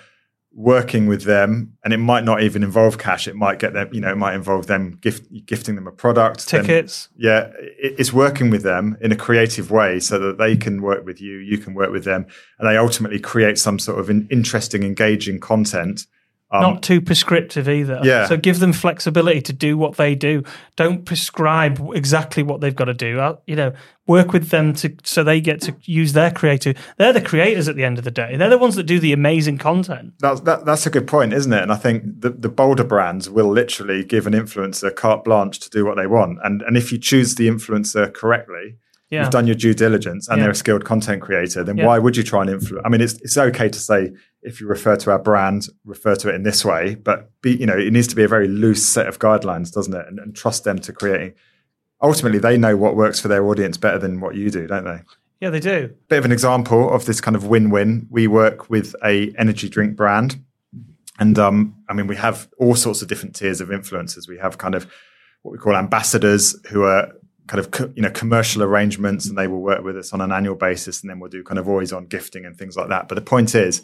working 0.54 1.08
with 1.08 1.24
them 1.24 1.78
and 1.84 1.94
it 1.94 1.98
might 1.98 2.24
not 2.24 2.42
even 2.42 2.64
involve 2.64 2.98
cash. 2.98 3.28
It 3.28 3.36
might 3.36 3.60
get 3.60 3.74
them 3.74 3.90
you 3.92 4.02
know 4.02 4.12
it 4.12 4.18
might 4.18 4.36
involve 4.36 4.68
them 4.68 4.98
gift, 5.02 5.28
gifting 5.46 5.76
them 5.76 5.88
a 5.88 5.92
product. 5.92 6.48
Tickets. 6.48 7.10
Then, 7.16 7.26
yeah 7.26 7.40
it, 7.60 7.96
it's 8.00 8.14
working 8.14 8.50
with 8.50 8.64
them 8.64 8.98
in 9.02 9.12
a 9.12 9.16
creative 9.16 9.72
way 9.72 10.00
so 10.00 10.18
that 10.20 10.38
they 10.38 10.58
can 10.58 10.82
work 10.82 11.06
with 11.06 11.22
you 11.22 11.38
you 11.38 11.58
can 11.58 11.74
work 11.74 11.92
with 11.92 12.04
them 12.04 12.26
and 12.58 12.68
they 12.68 12.78
ultimately 12.78 13.20
create 13.20 13.58
some 13.58 13.80
sort 13.80 14.00
of 14.00 14.10
interesting 14.10 14.84
engaging 14.84 15.40
content 15.40 16.08
um, 16.52 16.62
Not 16.62 16.84
too 16.84 17.00
prescriptive 17.00 17.70
either. 17.70 18.00
Yeah. 18.04 18.26
So 18.28 18.36
give 18.36 18.60
them 18.60 18.74
flexibility 18.74 19.42
to 19.42 19.54
do 19.54 19.78
what 19.78 19.98
they 19.98 20.16
do. 20.16 20.44
Don't 20.76 21.06
prescribe 21.06 21.80
exactly 21.94 22.42
what 22.42 22.60
they've 22.60 22.76
got 22.76 22.86
to 22.86 22.94
do. 22.96 23.20
Uh, 23.20 23.36
you 23.46 23.56
know, 23.56 23.74
work 24.08 24.34
with 24.34 24.50
them 24.50 24.74
to 24.74 24.96
so 25.04 25.24
they 25.24 25.40
get 25.40 25.62
to 25.62 25.76
use 25.84 26.14
their 26.14 26.32
creative. 26.32 26.76
They're 26.98 27.14
the 27.14 27.22
creators 27.22 27.68
at 27.68 27.76
the 27.76 27.84
end 27.84 28.00
of 28.00 28.04
the 28.04 28.12
day. 28.12 28.36
They're 28.36 28.50
the 28.50 28.58
ones 28.58 28.76
that 28.76 28.84
do 28.84 29.00
the 29.00 29.14
amazing 29.14 29.60
content. 29.60 30.14
That's 30.20 30.42
that, 30.42 30.66
that's 30.66 30.88
a 30.88 30.90
good 30.90 31.08
point, 31.08 31.34
isn't 31.34 31.54
it? 31.54 31.62
And 31.62 31.72
I 31.72 31.78
think 31.78 32.22
the, 32.22 32.32
the 32.32 32.50
bolder 32.50 32.84
brands 32.84 33.30
will 33.30 33.50
literally 33.50 34.04
give 34.04 34.26
an 34.26 34.34
influencer 34.34 34.96
carte 34.96 35.24
blanche 35.24 35.60
to 35.60 35.70
do 35.70 35.86
what 35.86 35.98
they 35.98 36.08
want. 36.08 36.40
And 36.44 36.64
and 36.64 36.76
if 36.76 36.92
you 36.92 36.98
choose 36.98 37.36
the 37.36 37.48
influencer 37.48 38.12
correctly, 38.12 38.78
yeah. 39.10 39.22
you've 39.22 39.32
done 39.32 39.48
your 39.48 39.56
due 39.56 39.74
diligence 39.74 40.28
and 40.28 40.38
yeah. 40.38 40.44
they're 40.44 40.52
a 40.52 40.56
skilled 40.56 40.86
content 40.86 41.22
creator, 41.22 41.64
then 41.64 41.78
yeah. 41.78 41.86
why 41.86 42.00
would 42.00 42.16
you 42.16 42.24
try 42.24 42.42
and 42.42 42.50
influence? 42.50 42.84
I 42.86 42.90
mean, 42.90 43.02
it's 43.02 43.14
it's 43.22 43.38
okay 43.38 43.70
to 43.70 43.80
say 43.80 44.14
if 44.42 44.62
you 44.62 44.68
refer 44.68 44.96
to 44.98 45.12
our 45.12 45.20
brand, 45.20 45.68
refer 45.86 46.16
to 46.16 46.30
it 46.30 46.36
in 46.36 46.44
this 46.44 46.64
way, 46.64 46.96
but 46.96 47.30
be 47.42 47.56
you 47.56 47.66
know 47.66 47.78
it 47.78 47.92
needs 47.92 48.08
to 48.08 48.16
be 48.16 48.24
a 48.24 48.28
very 48.28 48.48
loose 48.48 48.86
set 48.86 49.08
of 49.08 49.20
guidelines, 49.20 49.72
doesn't 49.72 49.94
it? 49.94 50.08
And, 50.08 50.20
and 50.20 50.36
trust 50.36 50.64
them 50.64 50.80
to 50.80 50.94
create. 50.94 51.36
Ultimately, 52.02 52.40
they 52.40 52.58
know 52.58 52.78
what 52.78 52.96
works 52.96 53.20
for 53.20 53.28
their 53.28 53.46
audience 53.46 53.78
better 53.78 53.98
than 53.98 54.22
what 54.22 54.36
you 54.36 54.50
do, 54.50 54.68
don't 54.68 54.86
they? 54.86 55.02
Yeah, 55.42 55.50
they 55.50 55.60
do. 55.60 55.94
Bit 56.08 56.20
of 56.20 56.26
an 56.26 56.32
example 56.32 56.94
of 56.94 57.06
this 57.06 57.20
kind 57.20 57.36
of 57.36 57.48
win-win. 57.48 58.08
We 58.10 58.28
work 58.28 58.70
with 58.70 58.96
a 59.04 59.34
energy 59.38 59.70
drink 59.70 59.96
brand, 59.96 60.42
and 61.18 61.38
um, 61.40 61.76
I 61.90 61.94
mean, 61.94 62.08
we 62.08 62.16
have 62.16 62.48
all 62.58 62.76
sorts 62.76 63.02
of 63.02 63.08
different 63.08 63.36
tiers 63.36 63.60
of 63.60 63.70
influencers. 63.70 64.28
We 64.28 64.38
have 64.38 64.58
kind 64.58 64.76
of 64.76 64.88
what 65.42 65.52
we 65.54 65.58
call 65.58 65.76
ambassadors 65.76 66.56
who 66.70 66.84
are 66.84 67.12
kind 67.50 67.60
of 67.60 67.72
co- 67.72 67.92
you 67.96 68.02
know 68.04 68.12
commercial 68.12 68.62
arrangements 68.62 69.26
and 69.26 69.36
they 69.36 69.48
will 69.48 69.62
work 69.62 69.84
with 69.84 69.98
us 69.98 70.14
on 70.14 70.22
an 70.22 70.32
annual 70.32 70.54
basis 70.54 71.02
and 71.02 71.10
then 71.10 71.20
we'll 71.20 71.32
do 71.32 71.44
kind 71.44 71.58
of 71.58 71.68
always 71.68 71.92
on 71.92 72.06
gifting 72.06 72.46
and 72.46 72.56
things 72.56 72.78
like 72.78 72.90
that 72.90 73.08
but 73.08 73.16
the 73.16 73.22
point 73.22 73.56
is 73.56 73.82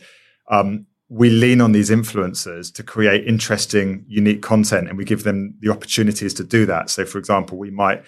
um, 0.51 0.85
we 1.09 1.31
lean 1.31 1.61
on 1.61 1.71
these 1.71 1.89
influencers 1.89 2.71
to 2.71 2.83
create 2.83 3.27
interesting 3.27 4.05
unique 4.07 4.43
content 4.43 4.87
and 4.87 4.99
we 4.99 5.03
give 5.03 5.23
them 5.23 5.55
the 5.61 5.71
opportunities 5.71 6.31
to 6.31 6.43
do 6.43 6.67
that 6.67 6.91
so 6.91 7.03
for 7.03 7.17
example 7.17 7.57
we 7.57 7.71
might 7.71 8.03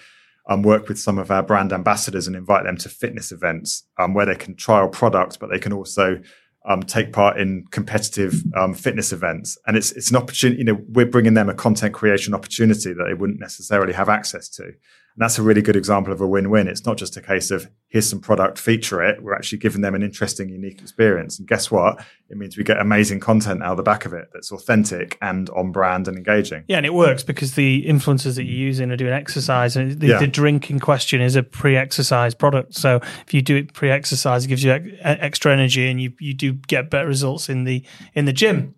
um, 0.48 0.62
work 0.62 0.86
with 0.86 0.96
some 0.98 1.18
of 1.18 1.28
our 1.28 1.42
brand 1.42 1.72
ambassadors 1.72 2.28
and 2.28 2.36
invite 2.36 2.62
them 2.62 2.76
to 2.76 2.88
fitness 2.88 3.32
events 3.32 3.82
um, 3.98 4.14
where 4.14 4.26
they 4.26 4.36
can 4.36 4.54
trial 4.54 4.88
products 4.88 5.36
but 5.36 5.50
they 5.50 5.58
can 5.58 5.72
also 5.72 6.20
um, 6.68 6.82
take 6.82 7.12
part 7.12 7.40
in 7.40 7.64
competitive 7.70 8.42
um, 8.54 8.74
fitness 8.74 9.10
events, 9.10 9.56
and 9.66 9.76
it's 9.76 9.90
it's 9.92 10.10
an 10.10 10.16
opportunity. 10.16 10.58
You 10.58 10.64
know, 10.64 10.80
we're 10.88 11.06
bringing 11.06 11.32
them 11.32 11.48
a 11.48 11.54
content 11.54 11.94
creation 11.94 12.34
opportunity 12.34 12.92
that 12.92 13.04
they 13.04 13.14
wouldn't 13.14 13.40
necessarily 13.40 13.94
have 13.94 14.10
access 14.10 14.50
to. 14.50 14.72
And 15.18 15.24
that's 15.24 15.36
a 15.36 15.42
really 15.42 15.62
good 15.62 15.74
example 15.74 16.12
of 16.12 16.20
a 16.20 16.28
win-win. 16.28 16.68
It's 16.68 16.86
not 16.86 16.96
just 16.96 17.16
a 17.16 17.20
case 17.20 17.50
of 17.50 17.68
here's 17.88 18.08
some 18.08 18.20
product, 18.20 18.56
feature 18.56 19.02
it. 19.02 19.20
We're 19.20 19.34
actually 19.34 19.58
giving 19.58 19.80
them 19.80 19.96
an 19.96 20.02
interesting, 20.04 20.48
unique 20.48 20.80
experience. 20.80 21.40
And 21.40 21.48
guess 21.48 21.72
what? 21.72 21.98
It 22.30 22.36
means 22.36 22.56
we 22.56 22.62
get 22.62 22.78
amazing 22.78 23.18
content 23.18 23.60
out 23.60 23.72
of 23.72 23.78
the 23.78 23.82
back 23.82 24.04
of 24.04 24.12
it 24.12 24.28
that's 24.32 24.52
authentic 24.52 25.18
and 25.20 25.50
on 25.50 25.72
brand 25.72 26.06
and 26.06 26.16
engaging. 26.16 26.62
Yeah, 26.68 26.76
and 26.76 26.86
it 26.86 26.94
works 26.94 27.24
because 27.24 27.56
the 27.56 27.84
influencers 27.84 28.36
that 28.36 28.44
you're 28.44 28.66
using 28.68 28.92
are 28.92 28.96
doing 28.96 29.12
exercise, 29.12 29.76
and 29.76 29.98
the, 29.98 30.06
yeah. 30.06 30.18
the 30.20 30.28
drink 30.28 30.70
in 30.70 30.78
question 30.78 31.20
is 31.20 31.34
a 31.34 31.42
pre-exercise 31.42 32.36
product. 32.36 32.76
So 32.76 33.00
if 33.26 33.34
you 33.34 33.42
do 33.42 33.56
it 33.56 33.72
pre-exercise, 33.72 34.44
it 34.44 34.48
gives 34.48 34.62
you 34.62 34.70
extra 35.02 35.52
energy, 35.52 35.90
and 35.90 36.00
you 36.00 36.12
you 36.20 36.32
do 36.32 36.52
get 36.52 36.90
better 36.90 37.08
results 37.08 37.48
in 37.48 37.64
the 37.64 37.84
in 38.14 38.26
the 38.26 38.32
gym. 38.32 38.76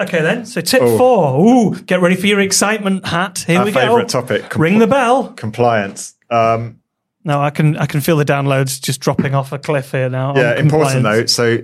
Okay, 0.00 0.22
then. 0.22 0.44
So 0.44 0.60
tip 0.60 0.82
oh. 0.82 0.98
four. 0.98 1.40
Ooh, 1.40 1.80
get 1.82 2.00
ready 2.00 2.16
for 2.16 2.26
your 2.26 2.40
excitement 2.40 3.06
hat. 3.06 3.44
Here 3.46 3.60
Our 3.60 3.64
we 3.64 3.72
go. 3.72 3.80
Favorite 3.80 4.08
topic. 4.08 4.42
Compl- 4.44 4.58
Ring 4.58 4.78
the 4.80 4.86
bell. 4.86 5.32
Compliance. 5.34 6.14
Um, 6.30 6.80
no, 7.24 7.40
I 7.40 7.50
can 7.50 7.76
I 7.76 7.86
can 7.86 8.00
feel 8.00 8.16
the 8.16 8.24
downloads 8.24 8.80
just 8.80 9.00
dropping 9.00 9.34
off 9.34 9.52
a 9.52 9.58
cliff 9.58 9.92
here 9.92 10.10
now. 10.10 10.34
Yeah, 10.36 10.58
important 10.58 11.04
though. 11.04 11.26
So 11.26 11.60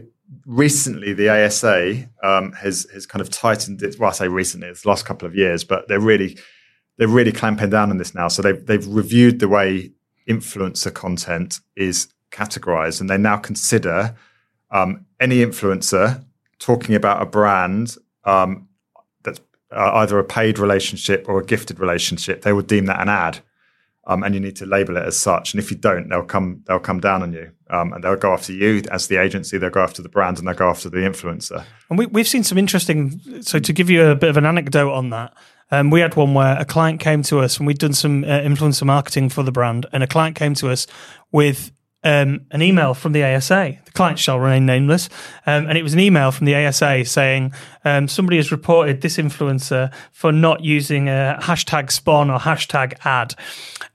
recently, 0.46 1.12
the 1.12 1.28
ASA 1.28 2.08
um, 2.22 2.52
has 2.52 2.86
has 2.92 3.04
kind 3.06 3.20
of 3.20 3.30
tightened 3.30 3.82
it. 3.82 3.98
Well, 3.98 4.10
I 4.10 4.12
say 4.12 4.28
recently, 4.28 4.68
it's 4.68 4.82
the 4.82 4.88
last 4.88 5.04
couple 5.04 5.26
of 5.26 5.34
years, 5.34 5.64
but 5.64 5.88
they're 5.88 6.00
really 6.00 6.38
they're 6.96 7.08
really 7.08 7.32
clamping 7.32 7.70
down 7.70 7.90
on 7.90 7.98
this 7.98 8.14
now. 8.14 8.28
So 8.28 8.42
they've 8.42 8.64
they've 8.64 8.86
reviewed 8.86 9.40
the 9.40 9.48
way 9.48 9.90
influencer 10.28 10.94
content 10.94 11.60
is 11.76 12.08
categorized, 12.30 13.00
and 13.00 13.10
they 13.10 13.18
now 13.18 13.36
consider 13.36 14.14
um, 14.70 15.04
any 15.18 15.44
influencer 15.44 16.24
talking 16.58 16.94
about 16.94 17.20
a 17.20 17.26
brand 17.26 17.96
um, 18.24 18.68
that's 19.22 19.40
uh, 19.70 19.92
either 19.94 20.18
a 20.18 20.24
paid 20.24 20.58
relationship 20.58 21.26
or 21.28 21.38
a 21.38 21.44
gifted 21.44 21.80
relationship, 21.80 22.42
they 22.42 22.52
will 22.52 22.62
deem 22.62 22.86
that 22.86 23.00
an 23.00 23.08
ad. 23.08 23.40
Um, 24.06 24.22
and 24.24 24.34
you 24.34 24.40
need 24.40 24.56
to 24.56 24.66
label 24.66 24.96
it 24.96 25.04
as 25.04 25.16
such. 25.16 25.52
And 25.52 25.62
if 25.62 25.70
you 25.70 25.76
don't, 25.76 26.08
they'll 26.08 26.24
come 26.24 26.64
they'll 26.66 26.80
come 26.80 27.00
down 27.00 27.22
on 27.22 27.32
you, 27.34 27.52
um, 27.68 27.92
and 27.92 28.02
they'll 28.02 28.16
go 28.16 28.32
after 28.32 28.52
you 28.52 28.82
as 28.90 29.06
the 29.08 29.18
agency. 29.18 29.58
They'll 29.58 29.70
go 29.70 29.82
after 29.82 30.02
the 30.02 30.08
brand, 30.08 30.38
and 30.38 30.48
they'll 30.48 30.54
go 30.54 30.70
after 30.70 30.88
the 30.88 30.98
influencer. 30.98 31.64
And 31.90 31.98
we, 31.98 32.06
we've 32.06 32.26
seen 32.26 32.42
some 32.42 32.56
interesting. 32.56 33.20
So 33.42 33.58
to 33.58 33.72
give 33.72 33.90
you 33.90 34.06
a 34.06 34.14
bit 34.16 34.30
of 34.30 34.38
an 34.38 34.46
anecdote 34.46 34.90
on 34.90 35.10
that, 35.10 35.36
um, 35.70 35.90
we 35.90 36.00
had 36.00 36.16
one 36.16 36.34
where 36.34 36.58
a 36.58 36.64
client 36.64 36.98
came 36.98 37.22
to 37.24 37.40
us, 37.40 37.58
and 37.58 37.66
we'd 37.66 37.78
done 37.78 37.92
some 37.92 38.24
uh, 38.24 38.40
influencer 38.40 38.84
marketing 38.84 39.28
for 39.28 39.42
the 39.42 39.52
brand, 39.52 39.86
and 39.92 40.02
a 40.02 40.06
client 40.06 40.34
came 40.34 40.54
to 40.54 40.70
us 40.70 40.86
with 41.30 41.70
um, 42.02 42.46
an 42.50 42.62
email 42.62 42.94
from 42.94 43.12
the 43.12 43.24
ASA. 43.24 43.76
The 43.84 43.90
client 43.92 44.18
shall 44.18 44.38
remain 44.38 44.66
nameless. 44.66 45.08
Um, 45.46 45.66
and 45.66 45.76
it 45.76 45.82
was 45.82 45.92
an 45.92 46.00
email 46.00 46.30
from 46.32 46.46
the 46.46 46.54
ASA 46.54 47.04
saying 47.04 47.52
um, 47.84 48.08
somebody 48.08 48.36
has 48.36 48.50
reported 48.50 49.00
this 49.00 49.16
influencer 49.16 49.92
for 50.12 50.32
not 50.32 50.62
using 50.64 51.08
a 51.08 51.38
hashtag 51.40 51.90
spon 51.90 52.30
or 52.30 52.38
hashtag 52.38 52.94
ad 53.04 53.34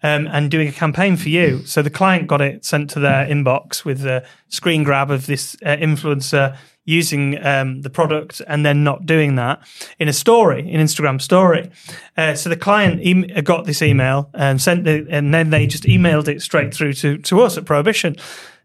um, 0.03 0.27
and 0.27 0.51
doing 0.51 0.67
a 0.67 0.71
campaign 0.71 1.17
for 1.17 1.29
you. 1.29 1.65
So 1.65 1.81
the 1.81 1.89
client 1.89 2.27
got 2.27 2.41
it 2.41 2.63
sent 2.63 2.89
to 2.91 2.99
their 2.99 3.25
inbox 3.25 3.83
with 3.83 4.05
a 4.05 4.25
screen 4.49 4.83
grab 4.83 5.09
of 5.09 5.25
this 5.25 5.55
uh, 5.65 5.77
influencer 5.77 6.57
using 6.85 7.43
um, 7.43 7.81
the 7.81 7.89
product 7.89 8.41
and 8.47 8.65
then 8.65 8.83
not 8.83 9.05
doing 9.05 9.35
that 9.35 9.59
in 9.99 10.07
a 10.07 10.13
story, 10.13 10.71
in 10.71 10.79
Instagram 10.79 11.19
story. 11.21 11.69
Uh, 12.15 12.35
so 12.35 12.49
the 12.49 12.55
client 12.55 13.01
e- 13.01 13.41
got 13.41 13.65
this 13.65 13.81
email 13.81 14.29
and 14.33 14.61
sent 14.61 14.83
the, 14.83 15.05
and 15.09 15.33
then 15.33 15.49
they 15.49 15.67
just 15.67 15.83
emailed 15.83 16.27
it 16.27 16.41
straight 16.41 16.73
through 16.73 16.93
to, 16.93 17.17
to 17.17 17.41
us 17.41 17.57
at 17.57 17.65
Prohibition. 17.65 18.15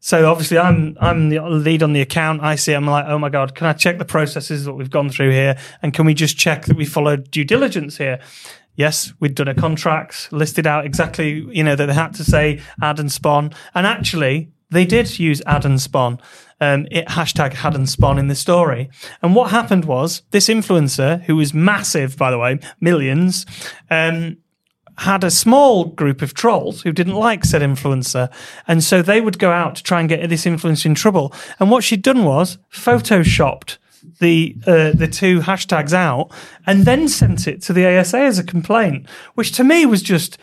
So 0.02 0.30
obviously 0.30 0.58
I'm 0.58 0.96
I'm 0.98 1.28
the 1.28 1.40
lead 1.40 1.82
on 1.82 1.92
the 1.92 2.00
account. 2.00 2.42
I 2.42 2.56
see 2.56 2.72
I'm 2.72 2.86
like, 2.86 3.04
oh 3.06 3.18
my 3.18 3.28
god, 3.28 3.54
can 3.54 3.66
I 3.66 3.74
check 3.74 3.98
the 3.98 4.04
processes 4.06 4.64
that 4.64 4.72
we've 4.72 4.90
gone 4.90 5.10
through 5.10 5.30
here, 5.30 5.58
and 5.82 5.92
can 5.92 6.06
we 6.06 6.14
just 6.14 6.38
check 6.38 6.64
that 6.66 6.76
we 6.76 6.86
followed 6.86 7.30
due 7.30 7.44
diligence 7.44 7.98
here? 7.98 8.18
Yes, 8.76 9.12
we'd 9.20 9.34
done 9.34 9.48
a 9.48 9.54
contract, 9.54 10.32
listed 10.32 10.66
out 10.66 10.86
exactly, 10.86 11.46
you 11.54 11.62
know, 11.62 11.76
that 11.76 11.84
they 11.84 11.92
had 11.92 12.14
to 12.14 12.24
say 12.24 12.62
ad 12.80 12.98
and 12.98 13.12
spon. 13.12 13.52
And 13.74 13.86
actually, 13.86 14.50
they 14.70 14.84
did 14.84 15.18
use 15.18 15.42
ad 15.46 15.64
and 15.64 15.80
spon. 15.80 16.18
Um, 16.60 16.86
it 16.90 17.06
hashtag 17.08 17.54
had 17.54 17.74
and 17.74 17.88
spon 17.88 18.18
in 18.18 18.28
the 18.28 18.34
story. 18.34 18.90
And 19.22 19.34
what 19.34 19.50
happened 19.50 19.86
was 19.86 20.22
this 20.30 20.48
influencer, 20.48 21.22
who 21.22 21.36
was 21.36 21.54
massive, 21.54 22.16
by 22.18 22.30
the 22.30 22.38
way, 22.38 22.58
millions, 22.80 23.46
um, 23.90 24.36
had 24.98 25.24
a 25.24 25.30
small 25.30 25.86
group 25.86 26.20
of 26.20 26.34
trolls 26.34 26.82
who 26.82 26.92
didn't 26.92 27.14
like 27.14 27.46
said 27.46 27.62
influencer. 27.62 28.30
And 28.68 28.84
so 28.84 29.00
they 29.00 29.22
would 29.22 29.38
go 29.38 29.50
out 29.50 29.74
to 29.76 29.82
try 29.82 30.00
and 30.00 30.08
get 30.08 30.28
this 30.28 30.44
influencer 30.44 30.86
in 30.86 30.94
trouble. 30.94 31.32
And 31.58 31.70
what 31.70 31.82
she'd 31.82 32.02
done 32.02 32.24
was 32.24 32.58
photoshopped 32.70 33.78
the 34.18 34.56
uh, 34.66 34.92
the 34.92 35.08
two 35.08 35.40
hashtags 35.40 35.92
out 35.92 36.30
and 36.66 36.84
then 36.84 37.08
sent 37.08 37.46
it 37.46 37.62
to 37.62 37.72
the 37.72 37.86
ASA 37.86 38.18
as 38.18 38.38
a 38.38 38.44
complaint, 38.44 39.08
which 39.34 39.52
to 39.52 39.64
me 39.64 39.86
was 39.86 40.02
just 40.02 40.38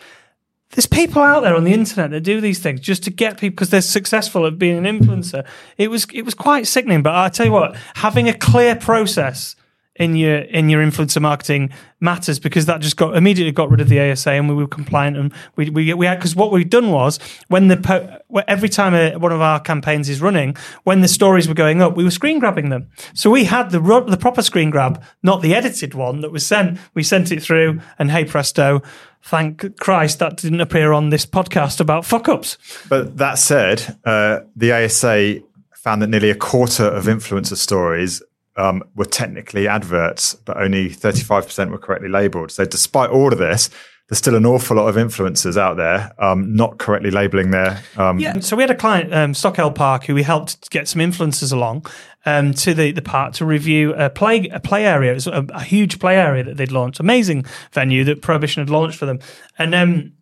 there's 0.70 0.86
people 0.86 1.22
out 1.22 1.40
there 1.40 1.56
on 1.56 1.64
the 1.64 1.72
internet 1.72 2.10
that 2.10 2.20
do 2.20 2.40
these 2.40 2.58
things 2.58 2.80
just 2.80 3.02
to 3.04 3.10
get 3.10 3.38
people 3.38 3.54
because 3.54 3.70
they're 3.70 3.80
successful 3.80 4.46
at 4.46 4.58
being 4.58 4.84
an 4.84 4.98
influencer. 4.98 5.46
It 5.76 5.90
was 5.90 6.06
it 6.12 6.22
was 6.22 6.34
quite 6.34 6.66
sickening, 6.66 7.02
but 7.02 7.14
I 7.14 7.28
tell 7.30 7.46
you 7.46 7.52
what, 7.52 7.76
having 7.94 8.28
a 8.28 8.34
clear 8.34 8.76
process 8.76 9.56
in 9.98 10.14
your 10.14 10.38
in 10.38 10.68
your 10.68 10.82
influencer 10.82 11.20
marketing 11.20 11.70
matters 12.00 12.38
because 12.38 12.66
that 12.66 12.80
just 12.80 12.96
got 12.96 13.16
immediately 13.16 13.50
got 13.50 13.68
rid 13.68 13.80
of 13.80 13.88
the 13.88 14.00
ASA 14.00 14.30
and 14.30 14.48
we 14.48 14.54
were 14.54 14.66
compliant 14.66 15.16
and 15.16 15.32
we 15.56 15.70
we, 15.70 15.92
we 15.92 16.06
had 16.06 16.18
because 16.18 16.36
what 16.36 16.52
we'd 16.52 16.70
done 16.70 16.90
was 16.90 17.18
when 17.48 17.66
the 17.66 18.22
every 18.46 18.68
time 18.68 18.94
a, 18.94 19.16
one 19.16 19.32
of 19.32 19.40
our 19.40 19.58
campaigns 19.58 20.08
is 20.08 20.20
running 20.20 20.56
when 20.84 21.00
the 21.00 21.08
stories 21.08 21.48
were 21.48 21.54
going 21.54 21.82
up 21.82 21.96
we 21.96 22.04
were 22.04 22.10
screen 22.10 22.38
grabbing 22.38 22.68
them 22.68 22.88
so 23.12 23.28
we 23.30 23.44
had 23.44 23.70
the 23.70 23.80
the 24.08 24.16
proper 24.16 24.42
screen 24.42 24.70
grab 24.70 25.02
not 25.22 25.42
the 25.42 25.54
edited 25.54 25.94
one 25.94 26.20
that 26.20 26.30
was 26.30 26.46
sent 26.46 26.78
we 26.94 27.02
sent 27.02 27.32
it 27.32 27.42
through 27.42 27.80
and 27.98 28.12
hey 28.12 28.24
presto 28.24 28.80
thank 29.22 29.78
Christ 29.78 30.18
that 30.18 30.36
didn't 30.36 30.60
appear 30.60 30.92
on 30.92 31.10
this 31.10 31.26
podcast 31.26 31.80
about 31.80 32.04
fuck 32.04 32.28
ups 32.28 32.58
but 32.88 33.16
that 33.18 33.38
said 33.38 33.98
uh, 34.04 34.40
the 34.56 34.72
ASA 34.72 35.40
found 35.74 36.02
that 36.02 36.08
nearly 36.08 36.30
a 36.30 36.34
quarter 36.34 36.84
of 36.84 37.04
influencer 37.04 37.56
stories 37.56 38.22
um, 38.58 38.82
were 38.96 39.04
technically 39.04 39.68
adverts, 39.68 40.34
but 40.34 40.56
only 40.60 40.90
35% 40.90 41.70
were 41.70 41.78
correctly 41.78 42.08
labeled. 42.08 42.50
So, 42.50 42.64
despite 42.64 43.10
all 43.10 43.32
of 43.32 43.38
this, 43.38 43.70
there's 44.08 44.18
still 44.18 44.34
an 44.34 44.46
awful 44.46 44.76
lot 44.76 44.88
of 44.88 44.96
influencers 44.96 45.58
out 45.58 45.76
there 45.76 46.12
um, 46.18 46.54
not 46.54 46.78
correctly 46.78 47.10
labeling 47.10 47.50
their. 47.50 47.82
Um, 47.96 48.18
yeah. 48.18 48.38
So 48.40 48.56
we 48.56 48.62
had 48.62 48.70
a 48.70 48.74
client, 48.74 49.12
um, 49.12 49.32
Stockeld 49.32 49.74
Park, 49.74 50.04
who 50.04 50.14
we 50.14 50.22
helped 50.22 50.70
get 50.70 50.88
some 50.88 51.00
influencers 51.00 51.52
along 51.52 51.86
um, 52.26 52.52
to 52.54 52.74
the, 52.74 52.92
the 52.92 53.02
park 53.02 53.34
to 53.34 53.44
review 53.44 53.94
a 53.94 54.10
play 54.10 54.48
a 54.48 54.60
play 54.60 54.84
area. 54.86 55.12
It 55.12 55.14
was 55.14 55.26
a, 55.26 55.46
a, 55.50 55.62
huge 55.62 55.98
play 55.98 56.16
area 56.16 56.44
that 56.44 56.56
they'd 56.56 56.72
launched, 56.72 57.00
amazing 57.00 57.44
venue 57.72 58.04
that 58.04 58.22
Prohibition 58.22 58.60
had 58.60 58.70
launched 58.70 58.98
for 58.98 59.06
them, 59.06 59.20
and 59.58 59.74
um, 59.74 60.12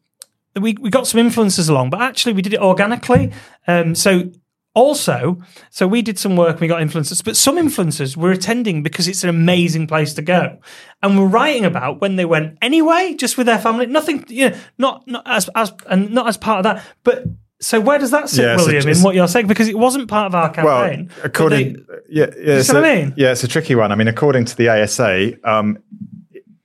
we 0.60 0.76
we 0.80 0.90
got 0.90 1.06
some 1.06 1.20
influencers 1.20 1.68
along, 1.68 1.90
but 1.90 2.00
actually 2.00 2.32
we 2.32 2.42
did 2.42 2.54
it 2.54 2.60
organically. 2.60 3.32
Um, 3.66 3.94
so 3.94 4.30
also, 4.76 5.40
so 5.70 5.88
we 5.88 6.02
did 6.02 6.18
some 6.18 6.36
work, 6.36 6.50
and 6.50 6.60
we 6.60 6.68
got 6.68 6.82
influencers, 6.82 7.24
but 7.24 7.34
some 7.34 7.56
influencers 7.56 8.14
were 8.14 8.30
attending 8.30 8.82
because 8.82 9.08
it's 9.08 9.24
an 9.24 9.30
amazing 9.30 9.86
place 9.86 10.12
to 10.14 10.22
go. 10.22 10.58
And 11.02 11.18
we're 11.18 11.26
writing 11.26 11.64
about 11.64 12.02
when 12.02 12.16
they 12.16 12.26
went 12.26 12.58
anyway, 12.60 13.14
just 13.14 13.38
with 13.38 13.46
their 13.46 13.58
family, 13.58 13.86
nothing, 13.86 14.26
you 14.28 14.50
know, 14.50 14.56
not, 14.76 15.08
not 15.08 15.22
as, 15.24 15.48
as, 15.54 15.72
and 15.86 16.10
not 16.10 16.28
as 16.28 16.36
part 16.36 16.58
of 16.58 16.64
that. 16.64 16.84
But 17.04 17.24
so 17.60 17.80
where 17.80 17.98
does 17.98 18.10
that 18.10 18.28
sit, 18.28 18.44
yeah, 18.44 18.56
William, 18.56 18.86
in 18.86 18.98
what 18.98 19.14
you're 19.14 19.28
saying? 19.28 19.46
Because 19.46 19.68
it 19.68 19.78
wasn't 19.78 20.08
part 20.08 20.26
of 20.26 20.34
our 20.34 20.50
campaign. 20.50 21.10
Well, 21.16 21.26
according, 21.26 21.72
they, 21.74 21.94
yeah, 22.10 22.26
yeah, 22.38 22.62
so, 22.62 22.82
I 22.82 22.94
mean? 22.94 23.14
yeah, 23.16 23.32
it's 23.32 23.44
a 23.44 23.48
tricky 23.48 23.74
one. 23.74 23.92
I 23.92 23.94
mean, 23.94 24.08
according 24.08 24.44
to 24.46 24.56
the 24.56 24.68
ASA, 24.68 25.32
um, 25.48 25.78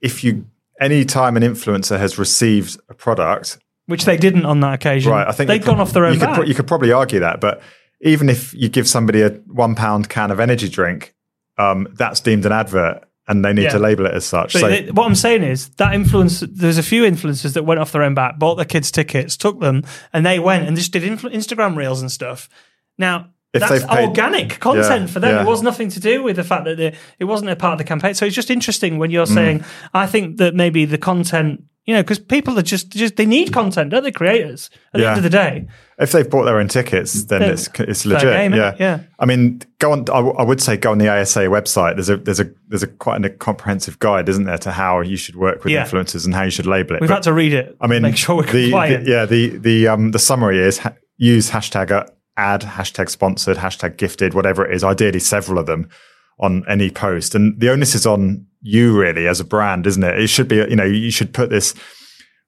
if 0.01 0.23
you, 0.23 0.45
any 0.81 1.05
time 1.05 1.37
an 1.37 1.43
influencer 1.43 1.97
has 1.97 2.17
received 2.17 2.79
a 2.89 2.93
product, 2.93 3.57
which 3.85 4.05
they 4.05 4.17
didn't 4.17 4.45
on 4.45 4.59
that 4.61 4.73
occasion, 4.73 5.11
right? 5.11 5.27
I 5.27 5.31
think 5.31 5.47
they've 5.47 5.63
gone 5.63 5.79
off 5.79 5.93
their 5.93 6.05
own. 6.05 6.19
You 6.19 6.19
could, 6.19 6.47
you 6.47 6.55
could 6.55 6.67
probably 6.67 6.91
argue 6.91 7.19
that, 7.21 7.39
but 7.39 7.61
even 8.01 8.29
if 8.29 8.53
you 8.53 8.67
give 8.67 8.87
somebody 8.87 9.21
a 9.21 9.29
one 9.29 9.75
pound 9.75 10.09
can 10.09 10.31
of 10.31 10.39
energy 10.39 10.67
drink, 10.67 11.13
um, 11.57 11.87
that's 11.93 12.19
deemed 12.19 12.45
an 12.45 12.51
advert 12.51 13.03
and 13.31 13.45
they 13.45 13.53
need 13.53 13.63
yeah. 13.63 13.69
to 13.69 13.79
label 13.79 14.05
it 14.05 14.13
as 14.13 14.25
such. 14.25 14.53
So, 14.53 14.69
what 14.91 15.05
I'm 15.05 15.15
saying 15.15 15.43
is 15.43 15.69
that 15.75 15.93
influence. 15.93 16.41
There's 16.41 16.77
a 16.77 16.83
few 16.83 17.03
influencers 17.03 17.53
that 17.53 17.63
went 17.63 17.79
off 17.79 17.91
their 17.93 18.03
own 18.03 18.13
back, 18.13 18.37
bought 18.37 18.55
their 18.55 18.65
kids 18.65 18.91
tickets, 18.91 19.37
took 19.37 19.59
them, 19.59 19.83
and 20.11 20.25
they 20.25 20.37
went 20.37 20.67
and 20.67 20.75
just 20.75 20.91
did 20.91 21.03
influ- 21.03 21.33
Instagram 21.33 21.75
reels 21.75 22.01
and 22.01 22.11
stuff. 22.11 22.49
Now 22.97 23.29
if 23.53 23.61
that's 23.61 23.85
paid, 23.85 24.07
organic 24.07 24.59
content 24.59 25.07
yeah, 25.07 25.13
for 25.13 25.19
them. 25.19 25.35
Yeah. 25.35 25.41
It 25.41 25.47
was 25.47 25.61
nothing 25.61 25.89
to 25.89 25.99
do 25.99 26.23
with 26.23 26.35
the 26.35 26.43
fact 26.43 26.65
that 26.65 26.77
they, 26.77 26.95
it 27.19 27.25
wasn't 27.25 27.51
a 27.51 27.55
part 27.55 27.73
of 27.73 27.77
the 27.79 27.83
campaign. 27.83 28.13
So 28.13 28.25
it's 28.25 28.35
just 28.35 28.49
interesting 28.49 28.97
when 28.97 29.11
you're 29.11 29.25
mm. 29.25 29.33
saying, 29.33 29.65
I 29.93 30.07
think 30.07 30.37
that 30.37 30.55
maybe 30.55 30.85
the 30.85 30.97
content 30.97 31.63
you 31.85 31.95
know, 31.95 32.03
because 32.03 32.19
people 32.19 32.57
are 32.59 32.63
just 32.63 32.89
just 32.89 33.15
they 33.15 33.25
need 33.25 33.51
content, 33.51 33.89
don't 33.89 34.03
they? 34.03 34.11
Creators 34.11 34.69
at 34.93 34.99
yeah. 34.99 35.05
the 35.05 35.09
end 35.09 35.17
of 35.17 35.23
the 35.23 35.29
day. 35.29 35.67
If 36.01 36.11
they've 36.11 36.29
bought 36.29 36.45
their 36.45 36.59
own 36.59 36.67
tickets, 36.67 37.25
then 37.25 37.43
it's 37.43 37.69
it's 37.79 38.05
legit. 38.05 38.33
Game, 38.33 38.53
yeah, 38.53 38.75
yeah. 38.79 39.01
I 39.19 39.25
mean, 39.25 39.61
go 39.79 39.91
on. 39.91 40.01
I, 40.01 40.17
w- 40.17 40.35
I 40.35 40.43
would 40.43 40.61
say 40.61 40.75
go 40.75 40.91
on 40.91 40.97
the 40.97 41.07
ASA 41.07 41.41
website. 41.41 41.95
There's 41.95 42.09
a 42.09 42.17
there's 42.17 42.39
a 42.39 42.51
there's 42.67 42.83
a 42.83 42.87
quite 42.87 43.23
a 43.23 43.29
comprehensive 43.29 43.99
guide, 43.99 44.27
isn't 44.27 44.45
there, 44.45 44.57
to 44.57 44.71
how 44.71 45.01
you 45.01 45.15
should 45.15 45.35
work 45.35 45.63
with 45.63 45.71
yeah. 45.71 45.85
influencers 45.85 46.25
and 46.25 46.33
how 46.33 46.41
you 46.43 46.49
should 46.49 46.65
label 46.65 46.95
it. 46.95 47.01
We've 47.01 47.07
but, 47.07 47.15
had 47.15 47.23
to 47.23 47.33
read 47.33 47.53
it. 47.53 47.77
I 47.79 47.87
mean, 47.87 48.01
make 48.01 48.17
sure 48.17 48.37
we're 48.37 48.51
the, 48.51 48.71
the, 48.71 49.03
yeah, 49.05 49.25
the 49.25 49.57
the 49.57 49.87
um 49.87 50.11
the 50.11 50.19
summary 50.19 50.59
is 50.59 50.79
ha- 50.79 50.95
use 51.17 51.51
hashtag 51.51 51.91
ad, 52.35 52.61
hashtag 52.61 53.09
sponsored, 53.09 53.57
hashtag 53.57 53.97
gifted, 53.97 54.33
whatever 54.33 54.65
it 54.65 54.73
is. 54.73 54.83
Ideally, 54.83 55.19
several 55.19 55.59
of 55.59 55.67
them 55.67 55.87
on 56.39 56.63
any 56.67 56.89
post, 56.89 57.35
and 57.35 57.59
the 57.59 57.69
onus 57.69 57.93
is 57.93 58.07
on 58.07 58.47
you 58.61 58.97
really 58.99 59.27
as 59.27 59.39
a 59.39 59.45
brand, 59.45 59.85
isn't 59.85 60.03
it? 60.03 60.19
It 60.19 60.27
should 60.27 60.47
be 60.47 60.55
you 60.55 60.75
know 60.75 60.83
you 60.83 61.11
should 61.11 61.33
put 61.33 61.49
this 61.49 61.75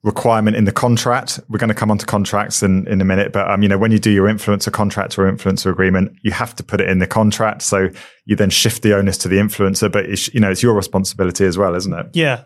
requirement 0.03 0.57
in 0.57 0.65
the 0.65 0.71
contract. 0.71 1.39
We're 1.49 1.59
going 1.59 1.69
to 1.69 1.73
come 1.73 1.89
on 1.89 1.97
to 1.97 2.05
contracts 2.05 2.61
in, 2.61 2.85
in 2.87 2.99
a 2.99 3.05
minute, 3.05 3.31
but 3.31 3.49
um, 3.49 3.63
you 3.63 3.69
know, 3.69 3.77
when 3.77 3.91
you 3.91 3.99
do 3.99 4.11
your 4.11 4.27
influencer 4.27 4.71
contract 4.71 5.17
or 5.17 5.31
influencer 5.31 5.71
agreement, 5.71 6.17
you 6.21 6.31
have 6.31 6.55
to 6.57 6.63
put 6.63 6.81
it 6.81 6.89
in 6.89 6.99
the 6.99 7.07
contract. 7.07 7.61
So 7.61 7.89
you 8.25 8.35
then 8.35 8.49
shift 8.49 8.83
the 8.83 8.95
onus 8.95 9.17
to 9.19 9.29
the 9.29 9.37
influencer, 9.37 9.91
but 9.91 10.05
it's, 10.05 10.33
you 10.33 10.41
know, 10.41 10.51
it's 10.51 10.61
your 10.61 10.75
responsibility 10.75 11.45
as 11.45 11.57
well, 11.57 11.73
isn't 11.73 11.93
it? 11.93 12.07
Yeah. 12.13 12.43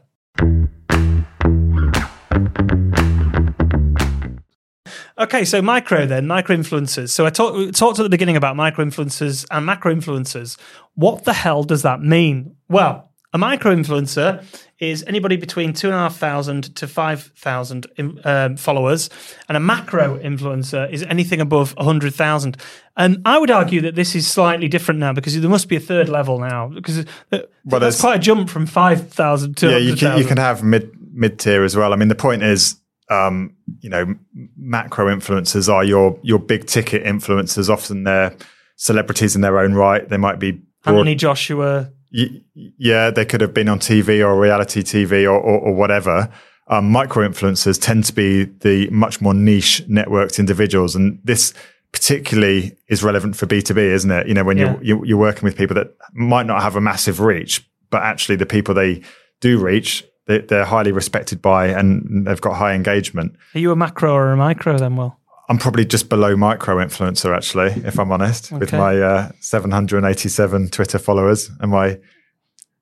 Okay, 5.20 5.46
so 5.46 5.63
micro 5.63 6.06
then, 6.06 6.28
micro 6.28 6.56
influencers. 6.56 7.10
So 7.10 7.26
I 7.26 7.32
talk, 7.32 7.74
talked 7.74 7.98
at 7.98 8.04
the 8.04 8.10
beginning 8.10 8.36
about 8.36 8.56
micro 8.56 8.86
influencers 8.86 9.48
and 9.50 9.65
macro 9.65 9.93
influencers. 9.96 10.60
What 10.93 11.24
the 11.24 11.34
hell 11.34 11.63
does 11.63 11.82
that 11.82 12.02
mean? 12.02 12.56
Well, 12.70 13.12
a 13.38 13.39
micro 13.39 13.76
influencer 13.76 14.43
is 14.80 15.04
anybody 15.06 15.38
between 15.38 15.71
two 15.71 15.88
and 15.88 15.95
a 15.95 16.00
half 16.00 16.17
thousand 16.17 16.76
to 16.76 16.88
five 16.88 17.23
thousand 17.36 17.86
um, 18.26 18.58
followers, 18.58 19.12
and 19.47 19.56
a 19.56 19.60
macro 19.60 20.17
influencer 20.17 20.91
is 20.91 21.04
anything 21.04 21.39
above 21.39 21.76
a 21.78 21.84
hundred 21.84 22.15
thousand. 22.15 22.58
And 22.95 23.21
I 23.26 23.38
would 23.38 23.52
argue 23.52 23.82
that 23.82 23.93
this 23.93 24.15
is 24.15 24.28
slightly 24.28 24.67
different 24.67 25.00
now 25.00 25.13
because 25.13 25.39
there 25.39 25.50
must 25.50 25.69
be 25.69 25.76
a 25.76 25.80
third 25.80 26.10
level 26.10 26.39
now 26.39 26.69
because 26.69 27.06
well, 27.32 27.80
that's 27.80 28.02
quite 28.02 28.15
a 28.15 28.19
jump 28.19 28.50
from 28.50 28.65
five 28.65 29.10
thousand 29.10 29.56
to 29.58 29.69
yeah. 29.69 29.78
You 29.78 29.95
can 29.95 30.17
you 30.17 30.26
can 30.26 30.38
have 30.38 30.63
mid 30.63 30.91
mid 31.13 31.38
tier 31.38 31.63
as 31.63 31.76
well. 31.76 31.93
I 31.93 31.95
mean, 31.95 32.10
the 32.10 32.15
point 32.15 32.43
is. 32.43 32.76
Um, 33.10 33.56
you 33.80 33.89
know, 33.89 34.15
macro 34.58 35.06
influencers 35.06 35.71
are 35.73 35.82
your 35.82 36.19
your 36.23 36.39
big 36.39 36.65
ticket 36.65 37.06
influencers. 37.06 37.69
Often 37.69 38.04
they're 38.04 38.36
celebrities 38.76 39.34
in 39.34 39.39
their 39.39 39.60
own 39.60 39.76
right. 39.76 40.10
They 40.10 40.17
might 40.17 40.39
be 40.39 40.52
broad- 40.84 40.95
Anthony 40.97 41.15
Joshua, 41.15 41.89
yeah, 42.12 43.10
they 43.10 43.26
could 43.26 43.41
have 43.41 43.54
been 43.54 43.70
on 43.70 43.80
TV 43.80 44.26
or 44.26 44.39
reality 44.39 44.82
TV 44.82 45.26
or, 45.26 45.38
or, 45.39 45.60
or 45.60 45.74
whatever. 45.74 46.32
Um, 46.70 46.89
micro 46.91 47.28
influencers 47.28 47.82
tend 47.82 48.06
to 48.06 48.13
be 48.13 48.43
the 48.43 48.89
much 48.89 49.22
more 49.22 49.34
niche 49.34 49.84
networked 49.88 50.39
individuals. 50.39 50.96
And 50.96 51.20
this 51.24 51.54
particularly 51.91 52.78
is 52.89 53.04
relevant 53.04 53.36
for 53.36 53.46
B2B, 53.46 53.78
isn't 53.78 54.12
it? 54.12 54.28
You 54.28 54.34
know, 54.34 54.43
when 54.43 54.58
yeah. 54.58 54.78
you're, 54.82 55.06
you're 55.06 55.17
working 55.17 55.43
with 55.43 55.58
people 55.58 55.76
that 55.76 55.96
might 56.13 56.46
not 56.46 56.62
have 56.62 56.76
a 56.76 56.82
massive 56.82 57.20
reach, 57.20 57.67
but 57.89 58.04
actually 58.04 58.36
the 58.36 58.46
people 58.46 58.74
they 58.74 59.02
do 59.39 59.58
reach, 59.58 60.04
they, 60.26 60.43
are 60.52 60.65
highly 60.65 60.91
respected 60.91 61.41
by 61.41 61.67
and 61.67 62.28
they've 62.28 62.41
got 62.41 62.56
high 62.56 62.74
engagement. 62.74 63.36
Are 63.56 63.60
you 63.60 63.72
a 63.72 63.76
macro 63.76 64.13
or 64.13 64.32
a 64.32 64.38
micro 64.38 64.78
then, 64.78 64.98
Will? 64.98 65.17
I'm 65.49 65.57
probably 65.57 65.86
just 65.86 66.10
below 66.10 66.36
micro 66.36 66.75
influencer, 66.77 67.36
actually, 67.36 67.81
if 67.88 67.99
I'm 67.99 68.12
honest, 68.12 68.51
okay. 68.51 68.60
with 68.60 68.73
my 68.73 68.99
uh, 68.99 69.31
787 69.39 70.69
Twitter 70.69 70.99
followers 70.99 71.49
and 71.62 71.71
my 71.71 71.99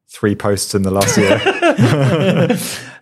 three 0.07 0.35
posts 0.35 0.73
in 0.73 0.83
the 0.83 0.91
last 0.91 1.17
year. 1.17 1.41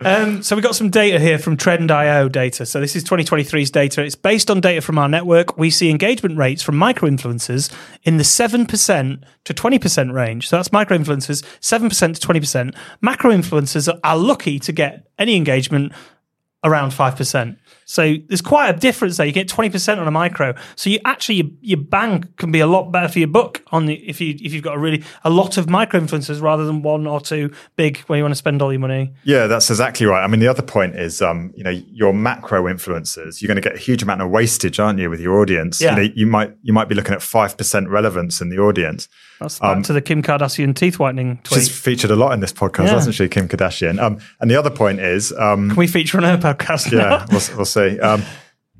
um, 0.00 0.42
so 0.42 0.56
we 0.56 0.62
got 0.62 0.74
some 0.74 0.90
data 0.90 1.20
here 1.20 1.38
from 1.38 1.56
Trend.io 1.56 2.28
data. 2.28 2.66
So 2.66 2.80
this 2.80 2.96
is 2.96 3.04
2023's 3.04 3.70
data. 3.70 4.02
It's 4.02 4.16
based 4.16 4.50
on 4.50 4.60
data 4.60 4.80
from 4.80 4.98
our 4.98 5.08
network. 5.08 5.56
We 5.56 5.70
see 5.70 5.90
engagement 5.90 6.36
rates 6.36 6.62
from 6.62 6.76
micro 6.76 7.08
influencers 7.08 7.72
in 8.02 8.16
the 8.16 8.24
7% 8.24 9.22
to 9.44 9.54
20% 9.54 10.12
range. 10.12 10.48
So 10.48 10.56
that's 10.56 10.72
micro 10.72 10.98
influencers, 10.98 11.44
7% 11.60 12.18
to 12.18 12.26
20%. 12.26 12.74
Macro 13.00 13.30
influencers 13.30 13.98
are 14.02 14.16
lucky 14.16 14.58
to 14.58 14.72
get 14.72 15.06
any 15.18 15.36
engagement 15.36 15.92
around 16.64 16.90
5%. 16.90 17.56
So 17.84 18.16
there's 18.28 18.42
quite 18.42 18.74
a 18.74 18.78
difference 18.78 19.16
there. 19.16 19.26
You 19.26 19.32
get 19.32 19.48
20% 19.48 19.98
on 19.98 20.06
a 20.06 20.10
micro. 20.10 20.54
So 20.76 20.90
you 20.90 20.98
actually 21.04 21.36
your, 21.36 21.46
your 21.60 21.78
bang 21.78 22.24
can 22.36 22.50
be 22.50 22.60
a 22.60 22.66
lot 22.66 22.90
better 22.90 23.08
for 23.08 23.18
your 23.18 23.28
buck 23.28 23.62
on 23.72 23.86
the 23.86 23.94
if 23.94 24.20
you 24.20 24.34
if 24.40 24.52
you've 24.52 24.62
got 24.62 24.76
a 24.76 24.78
really 24.78 25.04
a 25.24 25.30
lot 25.30 25.56
of 25.56 25.68
micro 25.68 26.00
influencers 26.00 26.40
rather 26.40 26.64
than 26.64 26.82
one 26.82 27.06
or 27.06 27.20
two 27.20 27.52
big 27.76 27.98
where 28.00 28.18
you 28.18 28.24
want 28.24 28.32
to 28.32 28.36
spend 28.36 28.62
all 28.62 28.72
your 28.72 28.80
money. 28.80 29.12
Yeah, 29.24 29.46
that's 29.46 29.70
exactly 29.70 30.06
right. 30.06 30.22
I 30.22 30.26
mean, 30.26 30.40
the 30.40 30.48
other 30.48 30.62
point 30.62 30.96
is, 30.96 31.22
um, 31.22 31.52
you 31.56 31.64
know, 31.64 31.70
your 31.70 32.12
macro 32.12 32.64
influencers, 32.64 33.40
you're 33.40 33.48
going 33.48 33.60
to 33.60 33.68
get 33.68 33.74
a 33.74 33.78
huge 33.78 34.02
amount 34.02 34.22
of 34.22 34.30
wastage, 34.30 34.78
aren't 34.78 34.98
you, 34.98 35.10
with 35.10 35.20
your 35.20 35.40
audience? 35.40 35.80
Yeah. 35.80 35.90
You, 35.90 35.96
know, 35.96 36.12
you 36.14 36.26
might 36.26 36.56
you 36.62 36.72
might 36.72 36.88
be 36.88 36.94
looking 36.94 37.14
at 37.14 37.22
five 37.22 37.56
percent 37.56 37.88
relevance 37.88 38.40
in 38.40 38.48
the 38.48 38.58
audience. 38.58 39.08
That's 39.40 39.58
back 39.58 39.82
to 39.84 39.92
the 39.92 40.00
Kim 40.00 40.22
Kardashian 40.22 40.74
teeth 40.74 40.98
whitening 40.98 41.38
tweet. 41.44 41.60
She's 41.60 41.78
featured 41.78 42.10
a 42.10 42.16
lot 42.16 42.32
in 42.32 42.40
this 42.40 42.52
podcast, 42.52 42.86
Yeah. 42.86 42.94
hasn't 42.94 43.14
she, 43.14 43.28
Kim 43.28 43.48
Kardashian? 43.48 44.00
Um, 44.00 44.18
and 44.40 44.50
the 44.50 44.56
other 44.56 44.70
point 44.70 45.00
is, 45.00 45.32
um, 45.32 45.68
Can 45.70 45.76
we 45.76 45.86
feature 45.86 46.18
on 46.18 46.24
her 46.24 46.36
podcast? 46.38 46.90
yeah, 46.92 47.26
we'll, 47.30 47.56
we'll 47.56 47.64
see. 47.64 47.98
Um, 48.00 48.22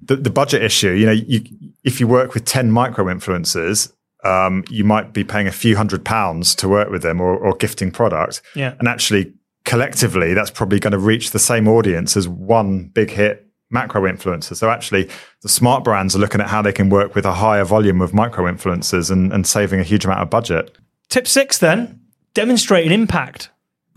the, 0.03 0.17
the 0.17 0.31
budget 0.31 0.63
issue, 0.63 0.91
you 0.93 1.07
know, 1.07 1.13
you, 1.13 1.43
if 1.83 2.01
you 2.01 2.07
work 2.07 2.35
with 2.35 2.45
10 2.45 2.71
micro 2.71 3.07
influencers, 3.07 3.93
um, 4.23 4.65
you 4.71 4.85
might 4.85 5.13
be 5.13 5.25
paying 5.25 5.47
a 5.47 5.53
few 5.53 5.77
hundred 5.77 6.05
pounds 6.05 6.55
to 6.57 6.69
work 6.69 6.91
with 6.91 7.03
them 7.03 7.21
or, 7.21 7.37
or 7.37 7.55
gifting 7.57 7.91
product. 7.91 8.41
Yeah. 8.55 8.75
And 8.79 8.89
actually, 8.89 9.35
collectively, 9.65 10.35
that's 10.35 10.51
probably 10.51 10.79
going 10.79 10.93
to 10.93 10.99
reach 10.99 11.31
the 11.33 11.39
same 11.39 11.69
audience 11.69 12.17
as 12.17 12.29
one 12.29 12.89
big 12.89 13.11
hit 13.11 13.47
macro 13.75 14.01
influencers. 14.11 14.57
So 14.57 14.71
actually, 14.71 15.11
the 15.43 15.49
smart 15.51 15.85
brands 15.85 16.17
are 16.17 16.19
looking 16.19 16.41
at 16.41 16.47
how 16.49 16.63
they 16.63 16.73
can 16.73 16.89
work 16.89 17.15
with 17.15 17.27
a 17.27 17.35
higher 17.35 17.65
volume 17.65 18.01
of 18.01 18.15
micro 18.15 18.45
influencers 18.51 19.11
and, 19.11 19.31
and 19.35 19.47
saving 19.47 19.81
a 19.81 19.83
huge 19.83 20.07
amount 20.07 20.21
of 20.21 20.31
budget. 20.31 20.75
Tip 21.11 21.27
six 21.29 21.59
then 21.59 22.01
demonstrate 22.33 22.87
an 22.87 22.93
impact. 22.93 23.51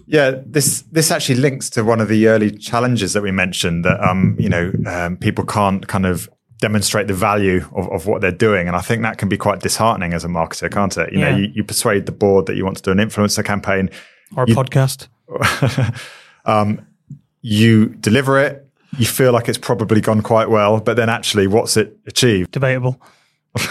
Yeah, 0.09 0.31
this 0.45 0.83
this 0.91 1.11
actually 1.11 1.35
links 1.35 1.69
to 1.71 1.83
one 1.83 1.99
of 2.01 2.07
the 2.07 2.27
early 2.27 2.51
challenges 2.51 3.13
that 3.13 3.21
we 3.23 3.31
mentioned 3.31 3.83
that 3.85 3.99
um, 4.01 4.35
you 4.39 4.49
know 4.49 4.71
um, 4.85 5.17
people 5.17 5.45
can't 5.45 5.85
kind 5.87 6.05
of 6.05 6.29
demonstrate 6.59 7.07
the 7.07 7.13
value 7.13 7.63
of, 7.75 7.87
of 7.91 8.07
what 8.07 8.21
they're 8.21 8.31
doing, 8.31 8.67
and 8.67 8.75
I 8.75 8.81
think 8.81 9.01
that 9.03 9.17
can 9.17 9.29
be 9.29 9.37
quite 9.37 9.59
disheartening 9.59 10.13
as 10.13 10.23
a 10.23 10.27
marketer, 10.27 10.71
can't 10.71 10.95
it? 10.97 11.11
You 11.13 11.19
Yeah. 11.19 11.31
know, 11.31 11.37
you, 11.37 11.51
you 11.55 11.63
persuade 11.63 12.05
the 12.05 12.11
board 12.11 12.45
that 12.47 12.55
you 12.55 12.63
want 12.65 12.77
to 12.77 12.83
do 12.83 12.91
an 12.91 12.97
influencer 12.97 13.43
campaign, 13.45 13.89
Or 14.35 14.43
a 14.43 14.47
podcast. 14.47 15.07
um, 16.45 16.85
you 17.41 17.87
deliver 17.89 18.39
it, 18.39 18.66
you 18.97 19.05
feel 19.05 19.31
like 19.31 19.49
it's 19.49 19.57
probably 19.57 20.01
gone 20.01 20.21
quite 20.21 20.49
well, 20.49 20.79
but 20.79 20.95
then 20.95 21.09
actually, 21.09 21.47
what's 21.47 21.77
it 21.77 21.97
achieved? 22.07 22.51
Debatable. 22.51 23.01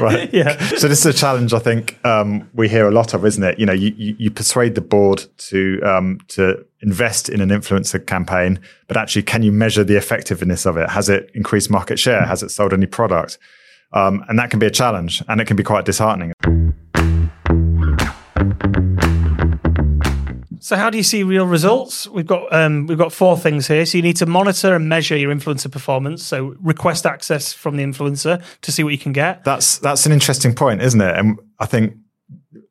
Right? 0.00 0.28
Yeah. 0.34 0.58
So 0.76 0.88
this 0.88 1.00
is 1.00 1.06
a 1.06 1.12
challenge 1.12 1.52
I 1.52 1.60
think 1.60 2.04
um, 2.04 2.50
we 2.52 2.68
hear 2.68 2.88
a 2.88 2.90
lot 2.90 3.14
of, 3.14 3.24
isn't 3.24 3.42
it? 3.42 3.60
You 3.60 3.66
know, 3.66 3.72
you, 3.72 3.94
you, 4.18 4.30
persuade 4.30 4.74
the 4.74 4.80
board 4.80 5.24
to 5.36 5.80
um, 5.84 6.18
to 6.28 6.66
invest 6.80 7.28
in 7.28 7.40
an 7.40 7.50
influencer 7.50 8.04
campaign, 8.04 8.58
but 8.88 8.96
actually, 8.96 9.22
can 9.22 9.44
you 9.44 9.52
measure 9.52 9.84
the 9.84 9.96
effectiveness 9.96 10.66
of 10.66 10.76
it? 10.76 10.90
Has 10.90 11.08
it 11.08 11.30
increased 11.34 11.70
market 11.70 12.00
share? 12.00 12.24
Has 12.24 12.42
it 12.42 12.50
sold 12.50 12.72
any 12.72 12.86
product? 12.86 13.38
Um, 13.92 14.24
and 14.28 14.36
that 14.40 14.50
can 14.50 14.58
be 14.58 14.66
a 14.66 14.70
challenge, 14.70 15.22
and 15.28 15.40
it 15.40 15.46
can 15.46 15.56
be 15.56 15.62
quite 15.62 15.84
disheartening. 15.84 16.32
So 20.64 20.76
how 20.76 20.88
do 20.88 20.96
you 20.96 21.04
see 21.04 21.22
real 21.22 21.44
results? 21.44 22.08
We've 22.08 22.26
got 22.26 22.50
um, 22.50 22.86
we've 22.86 22.96
got 22.96 23.12
four 23.12 23.36
things 23.36 23.68
here. 23.68 23.84
So 23.84 23.98
you 23.98 24.02
need 24.02 24.16
to 24.16 24.24
monitor 24.24 24.74
and 24.74 24.88
measure 24.88 25.14
your 25.14 25.30
influencer 25.30 25.70
performance. 25.70 26.22
So 26.22 26.56
request 26.58 27.04
access 27.04 27.52
from 27.52 27.76
the 27.76 27.82
influencer 27.82 28.42
to 28.62 28.72
see 28.72 28.82
what 28.82 28.92
you 28.92 28.98
can 28.98 29.12
get. 29.12 29.44
That's 29.44 29.76
that's 29.76 30.06
an 30.06 30.12
interesting 30.12 30.54
point, 30.54 30.80
isn't 30.80 31.02
it? 31.02 31.18
And 31.18 31.38
I 31.58 31.66
think 31.66 31.94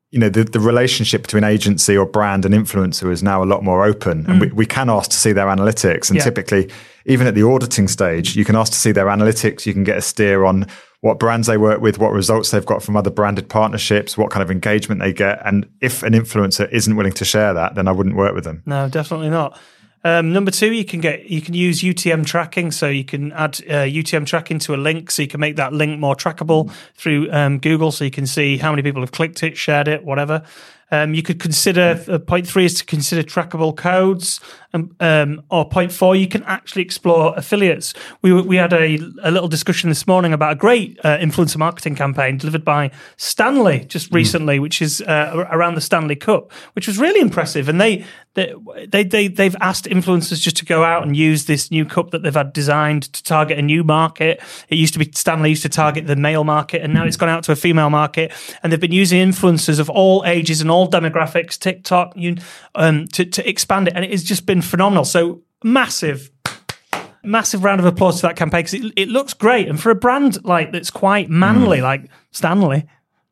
you 0.10 0.18
know 0.18 0.30
the, 0.30 0.44
the 0.44 0.60
relationship 0.60 1.22
between 1.22 1.44
agency 1.44 1.96
or 1.96 2.08
brand 2.08 2.46
and 2.46 2.56
influencer 2.56 3.12
is 3.12 3.22
now 3.22 3.44
a 3.44 3.46
lot 3.46 3.64
more 3.64 3.86
open, 3.86 4.26
and 4.26 4.42
we, 4.42 4.48
we 4.48 4.66
can 4.66 4.90
ask 4.90 5.12
to 5.12 5.18
see 5.18 5.32
their 5.32 5.46
analytics. 5.46 6.10
And 6.10 6.18
Yeah. 6.18 6.24
typically, 6.24 6.72
even 7.06 7.28
at 7.28 7.36
the 7.36 7.44
auditing 7.44 7.88
stage, 7.88 8.36
you 8.36 8.44
can 8.44 8.56
ask 8.56 8.72
to 8.72 8.80
see 8.80 8.92
their 8.92 9.06
analytics. 9.06 9.68
You 9.68 9.74
can 9.74 9.84
get 9.84 9.98
a 9.98 10.02
steer 10.02 10.46
on 10.46 10.66
what 11.04 11.20
brands 11.20 11.48
they 11.48 11.58
work 11.58 11.82
with, 11.82 12.00
what 12.00 12.14
results 12.14 12.52
they've 12.52 12.66
got 12.66 12.82
from 12.82 12.96
other 12.96 13.10
branded 13.10 13.50
partnerships, 13.50 14.18
what 14.18 14.32
kind 14.32 14.42
of 14.42 14.50
engagement 14.50 15.02
they 15.02 15.12
get. 15.12 15.42
And 15.46 15.70
if 15.82 16.02
an 16.02 16.14
influencer 16.14 16.72
isn't 16.72 16.96
willing 16.96 17.12
to 17.12 17.26
share 17.26 17.54
that, 17.54 17.76
then 17.76 17.90
I 17.90 17.92
wouldn't 17.92 18.16
work 18.16 18.34
with 18.34 18.46
them. 18.46 18.64
No, 18.66 18.88
definitely 18.88 19.30
not. 19.30 19.60
Um, 20.06 20.32
number 20.32 20.50
two, 20.50 20.72
you 20.72 20.86
can 20.86 21.02
get 21.02 21.26
you 21.26 21.42
can 21.42 21.56
use 21.56 21.82
UTM 21.82 22.26
tracking, 22.26 22.72
so 22.72 22.88
you 22.88 23.04
can 23.04 23.34
add 23.34 23.60
uh, 23.70 23.84
UTM 23.84 24.26
tracking 24.26 24.60
to 24.60 24.76
a 24.76 24.78
link, 24.78 25.12
so 25.12 25.22
you 25.22 25.28
can 25.28 25.42
make 25.42 25.58
that 25.58 25.74
link 25.74 26.00
more 26.00 26.16
trackable 26.16 26.72
through 26.96 27.30
um, 27.34 27.60
Google, 27.60 27.92
so 27.92 28.06
you 28.06 28.12
can 28.12 28.26
see 28.26 28.56
how 28.56 28.72
many 28.72 28.82
people 28.82 29.02
have 29.02 29.12
clicked 29.12 29.44
it, 29.44 29.58
shared 29.58 29.90
it, 29.90 30.06
whatever. 30.06 30.44
Um, 30.92 31.14
you 31.14 31.24
could 31.24 31.40
consider 31.40 32.02
uh, 32.08 32.20
point 32.20 32.48
three 32.48 32.66
is 32.66 32.76
to 32.76 32.86
consider 32.86 33.24
trackable 33.24 33.76
codes, 33.76 34.40
um, 34.74 34.96
um, 35.00 35.44
or 35.50 35.68
point 35.68 35.92
four 35.92 36.16
you 36.16 36.28
can 36.28 36.44
actually 36.44 36.82
explore 36.82 37.34
affiliates. 37.38 37.94
We 38.22 38.34
we 38.34 38.56
had 38.56 38.74
a, 38.74 38.98
a 39.24 39.32
little 39.32 39.48
discussion 39.48 39.90
this 39.90 40.08
morning 40.08 40.34
about 40.34 40.54
a 40.54 40.56
great 40.56 41.00
uh, 41.04 41.18
influencer 41.18 41.58
marketing 41.58 41.96
campaign 41.96 42.38
delivered 42.38 42.66
by 42.66 42.92
Stanley 43.18 43.86
just 43.86 44.12
recently, 44.12 44.60
which 44.60 44.82
is 44.82 45.02
uh, 45.02 45.48
around 45.52 45.76
the 45.76 45.82
Stanley 45.82 46.16
Cup, 46.16 46.52
which 46.74 46.88
was 46.88 46.98
really 46.98 47.20
impressive. 47.20 47.70
And 47.70 47.80
they 47.80 48.06
they 48.34 48.54
they, 48.88 49.04
they 49.04 49.28
they've 49.28 49.56
asked 49.62 49.86
influencers 49.86 50.42
just 50.42 50.58
to 50.58 50.66
go 50.66 50.84
out 50.84 51.04
and 51.04 51.16
use 51.16 51.46
this 51.46 51.70
new 51.70 51.86
cup 51.86 52.12
that 52.12 52.24
they've 52.24 52.34
had 52.34 52.54
designed 52.54 53.04
to 53.14 53.24
target 53.24 53.60
a 53.60 53.62
new 53.62 53.84
market. 53.84 54.42
It 54.70 54.78
used 54.78 54.94
to 54.94 55.00
be 55.00 55.12
Stanley 55.14 55.50
used 55.50 55.64
to 55.64 55.70
target 55.70 56.08
the 56.08 56.16
male 56.16 56.44
market, 56.44 56.82
and 56.82 56.94
now 56.94 57.06
it's 57.06 57.18
gone 57.18 57.30
out 57.30 57.44
to 57.44 57.52
a 57.52 57.56
female 57.56 57.90
market. 57.90 58.32
And 58.64 58.72
they've 58.72 58.80
been 58.80 58.92
using 58.92 59.20
influencers 59.22 59.80
of 59.80 59.90
all 59.90 60.24
ages 60.26 60.62
and 60.62 60.72
all 60.72 60.90
demographics, 60.90 61.60
TikTok, 61.60 62.14
you, 62.16 62.38
um, 62.74 63.08
to 63.10 63.26
to 63.26 63.48
expand 63.48 63.88
it, 63.88 63.94
and 63.96 64.04
it 64.04 64.12
has 64.12 64.24
just 64.24 64.46
been 64.46 64.63
phenomenal. 64.64 65.06
So 65.06 65.42
massive 65.64 66.32
massive 67.24 67.64
round 67.64 67.80
of 67.80 67.86
applause 67.86 68.18
to 68.18 68.24
that 68.24 68.36
campaign 68.36 68.64
because 68.64 68.74
it, 68.74 68.94
it 68.96 69.08
looks 69.08 69.34
great. 69.34 69.68
And 69.68 69.80
for 69.80 69.90
a 69.90 69.96
brand 69.96 70.44
like 70.44 70.72
that's 70.72 70.90
quite 70.90 71.30
manly, 71.30 71.82
like 71.82 72.10
Stanley, 72.32 72.86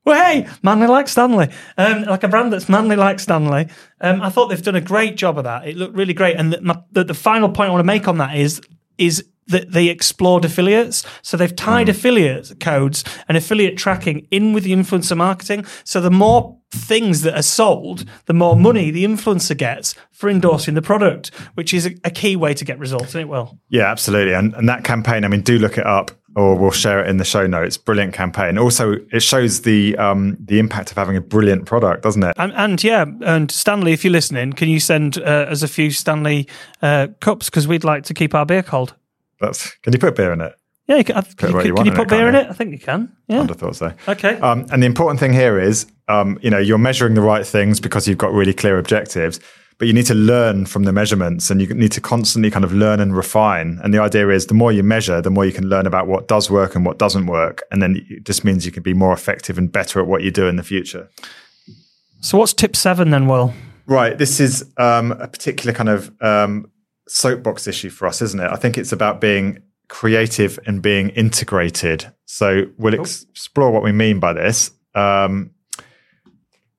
well, 0.05 0.15
hey, 0.15 0.47
manly 0.63 0.88
like 0.88 1.07
Stanley, 1.07 1.49
um, 1.77 2.03
like 2.03 2.23
a 2.23 2.27
brand 2.27 2.51
that's 2.51 2.69
manly 2.69 2.95
like 2.95 3.19
Stanley, 3.19 3.67
um, 3.99 4.21
I 4.21 4.29
thought 4.29 4.47
they've 4.47 4.61
done 4.61 4.75
a 4.75 4.82
great 4.82 5.15
job 5.15 5.38
of 5.38 5.43
that. 5.43 5.67
It 5.67 5.75
looked 5.75 5.95
really 5.95 6.13
great. 6.13 6.38
And 6.38 6.53
the, 6.53 6.61
my, 6.61 6.82
the, 6.91 7.03
the 7.03 7.13
final 7.13 7.49
point 7.49 7.69
I 7.69 7.71
want 7.71 7.82
to 7.82 7.86
make 7.86 8.07
on 8.07 8.17
that 8.17 8.36
is 8.36 8.61
is 8.97 9.25
that 9.52 9.72
they 9.72 9.88
explored 9.88 10.45
affiliates. 10.45 11.06
So 11.22 11.38
they've 11.38 11.56
tied 11.56 11.89
affiliate 11.89 12.60
codes 12.60 13.04
and 13.28 13.38
affiliate 13.38 13.78
tracking 13.78 14.28
in 14.32 14.54
with 14.54 14.64
the 14.64 14.74
influencer 14.74 15.16
marketing. 15.16 15.66
So 15.84 16.02
the 16.02 16.12
more 16.12 16.58
things 16.72 17.22
that 17.22 17.36
are 17.36 17.43
sold, 17.43 18.06
the 18.26 18.34
more 18.34 18.56
money 18.56 18.91
the 18.91 19.04
influencer 19.04 19.58
gets 19.58 19.93
for 20.12 20.30
endorsing 20.30 20.74
the 20.74 20.82
product, 20.82 21.30
which 21.56 21.74
is 21.74 21.86
a, 21.86 21.95
a 22.04 22.10
key 22.10 22.36
way 22.36 22.54
to 22.54 22.64
get 22.64 22.80
results, 22.80 23.14
and 23.14 23.22
it 23.22 23.28
will. 23.28 23.60
Yeah, 23.70 23.91
absolutely. 23.91 24.34
And, 24.34 24.54
and 24.54 24.70
that 24.70 24.84
campaign, 24.84 25.26
I 25.26 25.28
mean, 25.28 25.41
do 25.41 25.60
look 25.60 25.78
it 25.78 25.86
up 25.86 26.12
or 26.36 26.56
we'll 26.56 26.72
share 26.72 27.04
it 27.04 27.10
in 27.10 27.18
the 27.18 27.26
show 27.26 27.45
notes. 27.45 27.78
Brilliant 27.78 28.14
campaign. 28.14 28.58
Also, 28.58 28.95
it 29.12 29.22
shows 29.22 29.62
the 29.62 29.97
um, 29.97 30.38
the 30.39 30.60
impact 30.60 30.91
of 30.91 30.97
having 30.97 31.18
a 31.18 31.22
brilliant 31.22 31.66
product, 31.66 32.04
doesn't 32.04 32.24
it? 32.24 32.34
And, 32.38 32.54
and 32.54 32.82
yeah, 32.82 33.06
and 33.22 33.52
Stanley, 33.52 33.91
if 33.91 34.06
you're 34.06 34.14
listening, 34.14 34.54
can 34.54 34.70
you 34.70 34.80
send 34.80 35.18
uh, 35.18 35.47
us 35.49 35.62
a 35.62 35.68
few 35.68 35.91
Stanley 35.91 36.47
uh, 36.82 37.08
cups 37.20 37.49
because 37.49 37.68
we'd 37.68 37.84
like 37.84 38.04
to 38.04 38.14
keep 38.14 38.34
our 38.34 38.45
beer 38.45 38.64
cold. 38.64 38.95
That's, 39.42 39.76
can 39.78 39.92
you 39.94 40.00
put 40.00 40.16
beer 40.16 40.32
in 40.32 40.42
it? 40.42 40.54
Yeah, 40.88 40.98
you 40.98 41.04
can, 41.04 41.18
I- 41.18 41.20
you, 41.20 41.36
can, 41.36 41.48
you 41.66 41.74
can 41.74 41.86
you 41.86 41.92
put 41.92 42.02
it, 42.02 42.10
beer 42.10 42.28
in 42.28 42.36
it? 42.36 42.48
I 42.50 42.54
think 42.54 42.72
you 42.72 42.80
can. 42.80 43.16
Yeah. 43.28 43.46
Have 43.46 43.58
thought 43.58 43.76
so. 43.76 43.94
Okay. 44.08 44.36
Um, 44.39 44.66
and 44.72 44.82
the 44.82 44.88
important 44.88 45.20
thing 45.20 45.34
here 45.34 45.60
is, 45.60 45.86
um, 46.08 46.38
you 46.42 46.50
know, 46.50 46.58
you're 46.58 46.78
measuring 46.78 47.14
the 47.14 47.22
right 47.22 47.46
things 47.46 47.80
because 47.80 48.08
you've 48.08 48.18
got 48.18 48.34
really 48.34 48.54
clear 48.54 48.78
objectives, 48.78 49.39
but 49.78 49.88
you 49.88 49.94
need 49.94 50.06
to 50.08 50.14
learn 50.14 50.66
from 50.66 50.84
the 50.84 50.92
measurements 50.92 51.50
and 51.50 51.62
you 51.62 51.68
need 51.74 51.92
to 51.94 52.02
constantly 52.02 52.52
kind 52.52 52.66
of 52.66 52.74
learn 52.74 53.00
and 53.00 53.16
refine. 53.16 53.80
And 53.84 53.94
the 53.94 54.00
idea 54.00 54.28
is 54.30 54.48
the 54.48 54.54
more 54.54 54.72
you 54.72 54.84
measure, 54.84 55.22
the 55.22 55.30
more 55.32 55.46
you 55.46 55.54
can 55.54 55.68
learn 55.70 55.88
about 55.88 56.08
what 56.08 56.28
does 56.28 56.52
work 56.52 56.76
and 56.76 56.86
what 56.86 57.00
doesn't 57.00 57.26
work. 57.26 57.64
And 57.72 57.82
then 57.82 58.06
it 58.10 58.26
just 58.26 58.44
means 58.44 58.66
you 58.66 58.72
can 58.72 58.84
be 58.84 58.94
more 58.94 59.14
effective 59.14 59.58
and 59.58 59.72
better 59.72 60.00
at 60.00 60.08
what 60.08 60.24
you 60.24 60.30
do 60.32 60.48
in 60.48 60.56
the 60.58 60.64
future. 60.64 61.10
So 62.20 62.38
what's 62.38 62.54
tip 62.54 62.76
seven 62.76 63.10
then, 63.12 63.28
Will? 63.28 63.54
Right. 63.88 64.18
This 64.18 64.39
is 64.39 64.72
um, 64.78 65.14
a 65.14 65.28
particular 65.28 65.74
kind 65.74 65.89
of 65.89 66.12
um, 66.22 66.70
soapbox 67.12 67.68
issue 67.68 67.89
for 67.89 68.07
us, 68.07 68.22
isn't 68.22 68.39
it? 68.39 68.49
I 68.49 68.55
think 68.55 68.78
it's 68.78 68.91
about 68.91 69.20
being 69.22 69.62
creative 69.89 70.57
and 70.66 70.82
being 70.82 71.09
integrated. 71.09 72.12
So 72.26 72.66
we'll 72.78 72.99
ex- 72.99 73.24
explore 73.30 73.72
what 73.72 73.84
we 73.84 73.91
mean 73.91 74.20
by 74.20 74.34
this. 74.34 74.72
Um, 74.95 75.51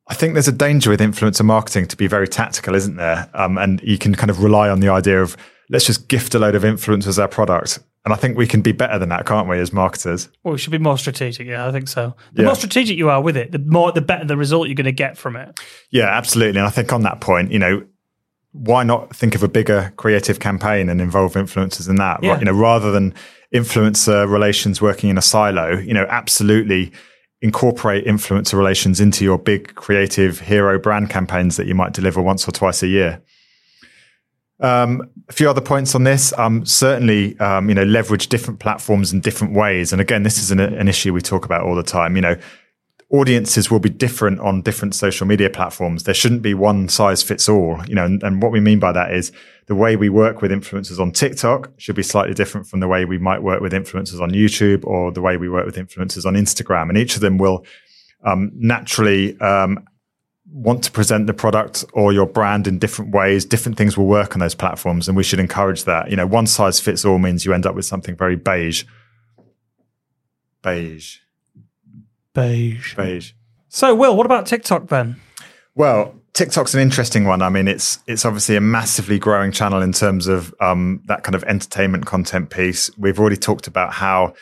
I 0.09 0.14
think 0.14 0.33
there's 0.35 0.49
a 0.49 0.53
danger 0.53 0.91
with 0.91 1.01
influencer 1.01 1.45
marketing 1.45 1.87
to 1.89 1.97
be 1.97 2.07
very 2.07 2.26
tactical, 2.28 2.74
isn't 2.74 2.97
there? 2.97 3.28
Um, 3.35 3.59
and 3.59 3.80
you 3.83 3.99
can 3.99 4.14
kind 4.14 4.30
of 4.30 4.43
rely 4.43 4.68
on 4.68 4.80
the 4.80 4.89
idea 4.89 5.20
of 5.22 5.37
let's 5.70 5.87
just 5.87 6.09
gift 6.09 6.35
a 6.35 6.39
load 6.39 6.55
of 6.55 6.62
influencers 6.62 7.18
our 7.20 7.28
product. 7.28 7.78
And 8.05 8.12
I 8.12 8.16
think 8.16 8.37
we 8.37 8.49
can 8.49 8.62
be 8.62 8.72
better 8.72 8.99
than 8.99 9.11
that, 9.11 9.26
can't 9.26 9.49
we, 9.49 9.59
as 9.61 9.72
marketers? 9.72 10.28
Well, 10.43 10.53
we 10.53 10.59
should 10.59 10.72
be 10.72 10.78
more 10.78 10.99
strategic. 10.99 11.47
Yeah, 11.47 11.68
I 11.68 11.70
think 11.72 11.87
so. 11.87 12.16
The 12.33 12.43
Yeah. 12.43 12.47
more 12.47 12.57
strategic 12.57 12.99
you 12.99 13.11
are 13.11 13.22
with 13.22 13.37
it, 13.37 13.53
the 13.53 13.61
more, 13.61 13.93
the 13.93 14.01
better 14.01 14.24
the 14.24 14.37
result 14.37 14.66
you're 14.66 14.74
going 14.74 14.87
to 14.87 14.93
get 14.93 15.16
from 15.16 15.37
it. 15.37 15.57
Yeah, 15.91 16.07
absolutely. 16.07 16.59
And 16.59 16.66
I 16.66 16.70
think 16.70 16.93
on 16.93 17.03
that 17.03 17.20
point, 17.20 17.53
you 17.53 17.61
know, 17.61 17.85
why 18.53 18.84
not 18.84 19.14
think 19.14 19.34
of 19.34 19.42
a 19.42 19.48
bigger 19.48 19.92
creative 19.96 20.38
campaign 20.38 20.88
and 20.88 21.00
involve 21.00 21.34
influencers 21.34 21.88
in 21.88 21.96
that? 21.96 22.22
Yeah. 22.22 22.38
You 22.38 22.44
know, 22.44 22.53
rather 22.53 22.90
than 22.90 23.14
influencer 23.55 24.28
relations 24.30 24.80
working 24.80 25.11
in 25.11 25.18
a 25.18 25.22
silo, 25.22 25.78
you 25.78 25.94
know, 25.94 26.07
absolutely 26.09 26.92
incorporate 27.40 28.07
influencer 28.07 28.55
relations 28.55 29.00
into 29.00 29.24
your 29.24 29.36
big 29.36 29.74
creative 29.74 30.40
hero 30.40 30.78
brand 30.78 31.11
campaigns 31.11 31.57
that 31.57 31.66
you 31.66 31.74
might 31.74 31.92
deliver 31.92 32.22
once 32.22 32.46
or 32.46 32.53
twice 32.53 32.82
a 32.82 32.86
year. 32.86 33.20
Um, 34.61 35.11
a 35.28 35.32
few 35.32 35.50
other 35.50 35.61
points 35.61 35.94
on 35.96 36.05
this. 36.05 36.32
Um, 36.38 36.64
certainly, 36.64 37.38
um, 37.40 37.68
you 37.68 37.74
know, 37.74 37.82
leverage 37.82 38.28
different 38.28 38.61
platforms 38.61 39.12
in 39.12 39.20
different 39.20 39.55
ways. 39.55 39.92
And 39.92 40.00
again, 40.00 40.22
this 40.22 40.38
is 40.38 40.53
an, 40.53 40.61
an 40.61 40.86
issue 40.86 41.12
we 41.12 41.20
talk 41.20 41.44
about 41.44 41.62
all 41.62 41.74
the 41.74 41.82
time. 41.82 42.14
You 42.14 42.22
know, 42.22 42.36
audiences 43.13 43.71
will 43.71 43.79
be 43.79 43.91
different 43.91 44.41
on 44.41 44.63
different 44.63 44.95
social 44.95 45.27
media 45.27 45.51
platforms. 45.51 46.05
There 46.05 46.15
shouldn't 46.15 46.41
be 46.41 46.55
one 46.55 46.89
size 46.89 47.23
fits 47.23 47.47
all, 47.49 47.81
you 47.87 47.95
know, 47.95 48.07
and, 48.07 48.23
and, 48.23 48.43
what 48.43 48.53
we 48.53 48.61
mean 48.61 48.79
by 48.79 48.91
that 48.93 49.13
is 49.13 49.31
the 49.67 49.75
way 49.75 49.97
we 49.97 50.09
work 50.09 50.41
with 50.41 50.51
influencers 50.51 50.99
on 50.99 51.13
TikTok 51.13 51.71
should 51.77 51.95
be 51.95 52.03
slightly 52.03 52.33
different 52.33 52.67
from 52.67 52.81
the 52.81 52.89
way 52.89 53.05
we 53.05 53.19
might 53.19 53.43
work 53.43 53.61
with 53.61 53.73
influencers 53.73 54.21
on 54.21 54.31
YouTube 54.31 54.85
or 54.87 55.13
the 55.13 55.21
way 55.21 55.37
we 55.37 55.49
work 55.49 55.67
with 55.67 55.77
influencers 55.77 56.25
on 56.25 56.35
Instagram. 56.35 56.89
And 56.89 56.97
each 56.97 57.15
of 57.15 57.21
them 57.21 57.37
will 57.37 57.67
um, 58.25 58.51
naturally 58.55 59.39
um, 59.41 59.87
want 60.51 60.83
to 60.85 60.91
present 60.91 61.27
the 61.27 61.35
product 61.35 61.85
or 61.93 62.15
your 62.15 62.27
brand 62.27 62.67
in 62.67 62.79
different 62.79 63.15
ways. 63.15 63.45
Different 63.45 63.77
things 63.77 63.97
will 63.97 64.07
work 64.07 64.35
on 64.35 64.41
those 64.41 64.55
platforms, 64.55 65.07
and 65.07 65.17
we 65.17 65.23
should 65.23 65.39
encourage 65.39 65.85
that. 65.85 66.11
You 66.11 66.17
know, 66.17 66.27
one 66.27 66.47
size 66.47 66.81
fits 66.81 67.05
all 67.05 67.19
means 67.19 67.45
you 67.45 67.53
end 67.53 67.67
up 67.67 67.75
with 67.75 67.85
something 67.85 68.17
very 68.17 68.37
beige. 68.37 68.85
Beige. 70.63 71.19
Beige. 72.35 72.95
Beige. 72.97 73.33
So, 73.68 73.95
Will, 73.95 74.16
what 74.16 74.26
about 74.26 74.47
TikTok 74.47 74.89
then? 74.89 75.16
Well, 75.74 76.14
TikTok's 76.35 76.74
an 76.74 76.80
interesting 76.80 77.24
one. 77.24 77.43
I 77.43 77.49
mean, 77.49 77.68
it's 77.68 77.99
it's 78.07 78.24
obviously 78.24 78.57
a 78.57 78.61
massively 78.61 79.18
growing 79.18 79.53
channel 79.53 79.83
in 79.83 79.93
terms 79.93 80.26
of 80.26 80.55
um, 80.61 81.03
that 81.07 81.22
kind 81.24 81.35
of 81.35 81.45
entertainment 81.45 82.07
content 82.07 82.51
piece. 82.51 82.91
We've 82.97 83.18
already 83.18 83.37
talked 83.37 83.66
about 83.66 83.95
how 83.95 84.35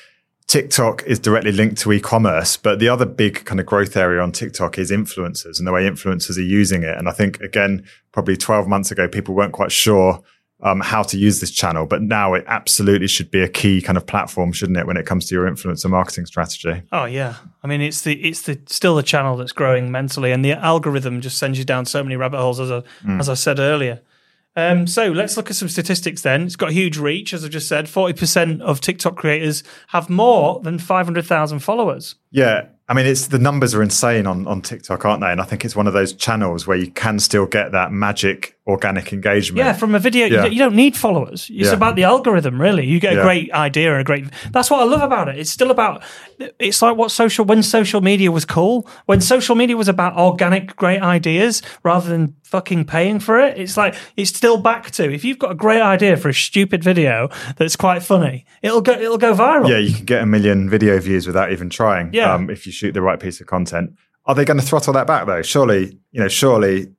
TikTok 0.47 1.05
is 1.05 1.21
directly 1.21 1.53
linked 1.53 1.79
to 1.83 1.93
e-commerce, 1.93 2.57
but 2.57 2.81
the 2.81 2.89
other 2.89 3.07
big 3.07 3.45
kind 3.45 3.61
of 3.61 3.67
growth 3.67 3.97
area 3.97 4.21
on 4.21 4.33
TikTok 4.33 4.79
is 4.79 4.91
influencers 4.91 5.59
and 5.59 5.67
the 5.67 5.73
way 5.73 5.89
influencers 5.89 6.37
are 6.39 6.43
using 6.43 6.83
it. 6.83 6.97
And 6.97 7.09
I 7.09 7.13
think 7.13 7.41
again, 7.41 7.85
probably 8.13 8.37
12 8.37 8.67
months 8.67 8.91
ago, 8.91 9.07
people 9.07 9.35
weren't 9.35 9.53
quite 9.53 9.71
sure 9.71 10.23
um, 10.63 10.81
how 10.81 11.03
to 11.03 11.17
use 11.17 11.41
this 11.41 11.51
channel, 11.51 11.87
but 11.87 12.03
now 12.03 12.35
it 12.35 12.45
absolutely 12.47 13.09
should 13.09 13.31
be 13.31 13.41
a 13.41 13.49
key 13.49 13.81
kind 13.81 13.97
of 13.97 14.07
platform, 14.07 14.53
shouldn't 14.53 14.79
it, 14.79 14.87
when 14.87 14.97
it 14.97 15.07
comes 15.07 15.27
to 15.27 15.35
your 15.35 15.51
influencer 15.51 15.89
marketing 15.89 16.27
strategy? 16.27 16.83
Oh 16.93 17.05
yeah, 17.05 17.37
I 17.63 17.67
mean 17.67 17.81
it's 17.81 18.03
the 18.03 18.21
it's 18.23 18.43
the 18.43 18.61
still 18.67 18.97
the 18.97 19.03
channel 19.03 19.37
that's 19.37 19.53
growing 19.53 19.91
mentally, 19.91 20.33
and 20.33 20.45
the 20.45 20.53
algorithm 20.53 21.21
just 21.21 21.39
sends 21.39 21.59
you 21.59 21.65
down 21.65 21.87
so 21.87 22.03
many 22.03 22.17
rabbit 22.17 22.39
holes, 22.39 22.61
as 22.61 22.71
I, 22.71 22.83
mm. 23.03 23.21
as 23.21 23.29
I 23.29 23.35
said 23.35 23.59
earlier. 23.59 24.01
Um, 24.57 24.87
so 24.87 25.11
let's 25.11 25.37
look 25.37 25.49
at 25.49 25.57
some 25.57 25.69
statistics 25.69 26.23
then. 26.23 26.43
It's 26.43 26.57
got 26.57 26.71
a 26.71 26.73
huge 26.73 26.99
reach, 26.99 27.33
as 27.33 27.45
I 27.45 27.49
just 27.49 27.69
said. 27.69 27.87
40% 27.87 28.61
of 28.61 28.81
TikTok 28.81 29.17
creators 29.17 29.63
have 29.89 30.11
more 30.11 30.61
than 30.61 30.79
500,000 30.79 31.61
followers. 31.61 32.17
Yeah. 32.31 32.67
I 32.89 32.95
mean, 32.95 33.07
it's 33.07 33.29
the 33.29 33.39
numbers 33.39 33.75
are 33.75 33.83
insane 33.83 34.27
on, 34.27 34.49
on 34.49 34.63
TikTok, 34.63 35.05
aren't 35.05 35.21
they? 35.21 35.31
And 35.31 35.41
I 35.41 35.45
think 35.45 35.65
it's 35.65 35.77
one 35.77 35.87
of 35.87 35.93
those 35.93 36.13
channels 36.13 36.67
where 36.67 36.77
you 36.77 36.91
can 36.91 37.21
still 37.21 37.47
get 37.47 37.71
that 37.71 37.93
magic 37.93 38.59
organic 38.71 39.13
engagement. 39.13 39.59
Yeah, 39.59 39.73
from 39.73 39.95
a 39.95 39.99
video, 39.99 40.27
yeah. 40.27 40.47
you, 40.47 40.59
don't 40.59 40.77
need 40.77 40.97
followers. 40.97 41.51
It's 41.51 41.69
yeah. 41.69 41.73
about 41.73 41.97
the 41.97 42.05
algorithm, 42.05 42.61
really. 42.61 42.87
You 42.87 43.01
get 43.01 43.13
a 43.13 43.17
yeah. 43.17 43.23
great 43.23 43.53
idea 43.53 43.99
a 43.99 44.05
great. 44.05 44.27
That's 44.53 44.71
what 44.71 44.81
I 44.81 44.85
love 44.85 45.03
about 45.03 45.29
it. 45.29 45.39
It's 45.39 45.51
still 45.51 45.71
about. 45.71 46.03
It's 46.59 46.81
like 46.81 46.97
what 46.97 47.11
social 47.11 47.45
when 47.45 47.63
social 47.63 48.01
media 48.01 48.31
was 48.31 48.45
cool. 48.45 48.89
When 49.07 49.21
social 49.21 49.55
media 49.55 49.77
was 49.77 49.89
about 49.89 50.17
organic, 50.17 50.77
great 50.77 51.03
ideas 51.03 51.63
rather 51.83 52.09
than 52.09 52.37
fucking 52.45 52.85
paying 52.85 53.21
for 53.21 53.39
it. 53.39 53.59
It's 53.59 53.77
like 53.77 53.95
it's 54.17 54.31
still 54.31 54.59
back 54.59 54.91
to 54.93 55.13
if 55.13 55.25
you've 55.25 55.39
got 55.39 55.53
a 55.53 55.55
great 55.55 55.83
idea 55.83 56.17
for 56.17 56.29
a 56.29 56.35
stupid 56.35 56.83
video 56.83 57.29
that's 57.57 57.77
quite 57.77 58.03
funny, 58.03 58.47
it'll 58.63 58.81
go 58.81 58.93
it'll 58.93 59.19
go 59.19 59.35
viral. 59.35 59.69
Yeah, 59.69 59.79
you 59.79 59.95
can 59.95 60.05
get 60.05 60.23
a 60.23 60.27
million 60.27 60.69
video 60.69 60.99
views 60.99 61.27
without 61.27 61.53
even 61.53 61.71
trying. 61.71 62.13
Yeah, 62.13 62.35
um, 62.35 62.51
if 62.51 62.67
you 62.67 62.73
shoot 62.73 62.93
the 62.93 63.03
right 63.03 63.21
piece 63.21 63.41
of 63.41 63.47
content. 63.47 63.95
Are 64.27 64.35
they 64.35 64.45
going 64.45 64.61
to 64.61 64.67
throttle 64.67 64.93
that 64.93 65.07
back 65.07 65.27
though? 65.27 65.43
Surely, 65.43 65.99
you 66.13 66.21
know, 66.21 66.29
surely 66.29 66.93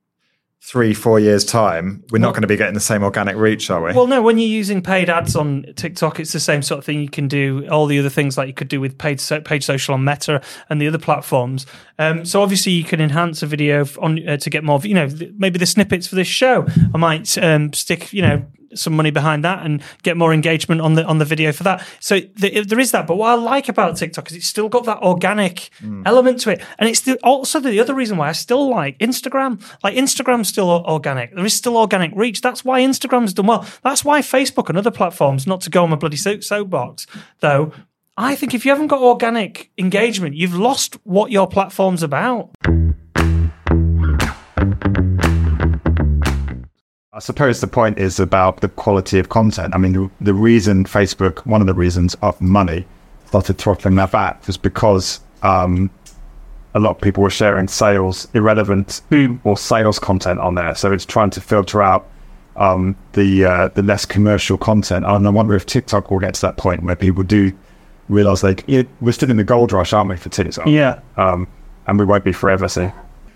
three, 0.63 0.93
four 0.93 1.19
years' 1.19 1.43
time, 1.43 2.03
we're 2.11 2.19
well, 2.19 2.21
not 2.21 2.33
going 2.33 2.43
to 2.43 2.47
be 2.47 2.55
getting 2.55 2.75
the 2.75 2.79
same 2.79 3.03
organic 3.03 3.35
reach, 3.35 3.69
are 3.71 3.81
we? 3.83 3.93
Well, 3.93 4.05
no. 4.07 4.21
When 4.21 4.37
you're 4.37 4.47
using 4.47 4.81
paid 4.81 5.09
ads 5.09 5.35
on 5.35 5.65
TikTok, 5.75 6.19
it's 6.19 6.33
the 6.33 6.39
same 6.39 6.61
sort 6.61 6.77
of 6.77 6.85
thing. 6.85 7.01
You 7.01 7.09
can 7.09 7.27
do 7.27 7.67
all 7.69 7.87
the 7.87 7.97
other 7.97 8.09
things 8.09 8.37
like 8.37 8.47
you 8.47 8.53
could 8.53 8.67
do 8.67 8.79
with 8.79 8.97
paid 8.97 9.19
so, 9.19 9.41
paid 9.41 9.63
social 9.63 9.95
on 9.95 10.03
Meta 10.03 10.41
and 10.69 10.79
the 10.79 10.87
other 10.87 10.99
platforms. 10.99 11.65
Um, 11.97 12.25
so 12.25 12.41
obviously, 12.41 12.73
you 12.73 12.83
can 12.83 13.01
enhance 13.01 13.41
a 13.41 13.47
video 13.47 13.85
on 13.99 14.27
uh, 14.27 14.37
to 14.37 14.49
get 14.49 14.63
more. 14.63 14.79
You 14.83 14.93
know, 14.93 15.09
maybe 15.35 15.57
the 15.57 15.65
snippets 15.65 16.07
for 16.07 16.15
this 16.15 16.27
show. 16.27 16.67
I 16.93 16.97
might 16.97 17.37
um, 17.39 17.73
stick. 17.73 18.13
You 18.13 18.21
know 18.21 18.45
some 18.77 18.95
money 18.95 19.11
behind 19.11 19.43
that 19.43 19.65
and 19.65 19.81
get 20.03 20.17
more 20.17 20.33
engagement 20.33 20.81
on 20.81 20.93
the 20.93 21.05
on 21.05 21.17
the 21.17 21.25
video 21.25 21.51
for 21.51 21.63
that. 21.63 21.85
So 21.99 22.19
the, 22.19 22.61
there 22.61 22.79
is 22.79 22.91
that. 22.91 23.07
But 23.07 23.15
what 23.15 23.29
I 23.29 23.33
like 23.35 23.69
about 23.69 23.97
TikTok 23.97 24.29
is 24.31 24.37
it's 24.37 24.47
still 24.47 24.69
got 24.69 24.85
that 24.85 24.99
organic 24.99 25.69
mm. 25.81 26.03
element 26.05 26.39
to 26.41 26.51
it, 26.51 26.61
and 26.79 26.89
it's 26.89 27.01
the, 27.01 27.17
also 27.23 27.59
the 27.59 27.79
other 27.79 27.93
reason 27.93 28.17
why 28.17 28.29
I 28.29 28.33
still 28.33 28.69
like 28.69 28.97
Instagram. 28.99 29.61
Like 29.83 29.95
Instagram's 29.95 30.49
still 30.49 30.69
organic. 30.69 31.35
There 31.35 31.45
is 31.45 31.53
still 31.53 31.77
organic 31.77 32.11
reach. 32.15 32.41
That's 32.41 32.65
why 32.65 32.81
Instagram's 32.81 33.33
done 33.33 33.47
well. 33.47 33.65
That's 33.83 34.05
why 34.05 34.21
Facebook 34.21 34.69
and 34.69 34.77
other 34.77 34.91
platforms, 34.91 35.47
not 35.47 35.61
to 35.61 35.69
go 35.69 35.83
on 35.83 35.89
my 35.89 35.95
bloody 35.95 36.17
soapbox, 36.17 37.07
though. 37.39 37.71
I 38.17 38.35
think 38.35 38.53
if 38.53 38.65
you 38.65 38.71
haven't 38.71 38.87
got 38.87 39.01
organic 39.01 39.71
engagement, 39.77 40.35
you've 40.35 40.55
lost 40.55 40.95
what 41.05 41.31
your 41.31 41.47
platform's 41.47 42.03
about. 42.03 42.51
I 47.13 47.19
suppose 47.19 47.59
the 47.59 47.67
point 47.67 47.97
is 47.97 48.21
about 48.21 48.61
the 48.61 48.69
quality 48.69 49.19
of 49.19 49.27
content. 49.27 49.75
I 49.75 49.77
mean, 49.77 49.91
the, 49.91 50.09
the 50.21 50.33
reason 50.33 50.85
Facebook, 50.85 51.45
one 51.45 51.59
of 51.59 51.67
the 51.67 51.73
reasons 51.73 52.15
of 52.21 52.39
money, 52.39 52.85
started 53.25 53.57
throttling 53.57 53.95
that 53.95 54.11
back 54.11 54.47
was 54.47 54.55
because 54.55 55.19
um, 55.43 55.89
a 56.73 56.79
lot 56.79 56.91
of 56.91 57.01
people 57.01 57.21
were 57.21 57.29
sharing 57.29 57.67
sales 57.67 58.29
irrelevant 58.33 59.01
or 59.43 59.57
sales 59.57 59.99
content 59.99 60.39
on 60.39 60.55
there. 60.55 60.73
So 60.73 60.93
it's 60.93 61.05
trying 61.05 61.31
to 61.31 61.41
filter 61.41 61.81
out 61.81 62.07
um, 62.55 62.95
the 63.11 63.43
uh, 63.43 63.67
the 63.69 63.83
less 63.83 64.05
commercial 64.05 64.57
content. 64.57 65.05
And 65.05 65.27
I 65.27 65.31
wonder 65.31 65.53
if 65.53 65.65
TikTok 65.65 66.11
will 66.11 66.19
get 66.19 66.35
to 66.35 66.41
that 66.43 66.55
point 66.55 66.81
where 66.81 66.95
people 66.95 67.23
do 67.23 67.51
realize 68.07 68.41
like 68.41 68.63
we're 69.01 69.11
still 69.11 69.29
in 69.29 69.35
the 69.35 69.43
gold 69.43 69.73
rush, 69.73 69.91
aren't 69.91 70.09
we, 70.11 70.15
for 70.15 70.29
TikTok? 70.29 70.65
Yeah. 70.65 71.01
Um, 71.17 71.45
and 71.87 71.99
we 71.99 72.05
won't 72.05 72.23
be 72.23 72.31
forever. 72.31 72.69
So. 72.69 72.89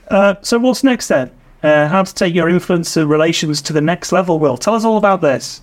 Uh, 0.07 0.36
so 0.43 0.59
what's 0.59 0.82
next 0.82 1.09
then? 1.09 1.30
Uh, 1.66 1.88
how 1.88 2.03
to 2.03 2.13
take 2.13 2.34
your 2.36 2.47
influencer 2.47 3.07
relations 3.09 3.61
to 3.63 3.74
the 3.74 3.82
next 3.82 4.11
level. 4.11 4.39
Will 4.39 4.57
tell 4.57 4.76
us 4.76 4.86
all 4.86 4.97
about 4.97 5.22
this. 5.22 5.61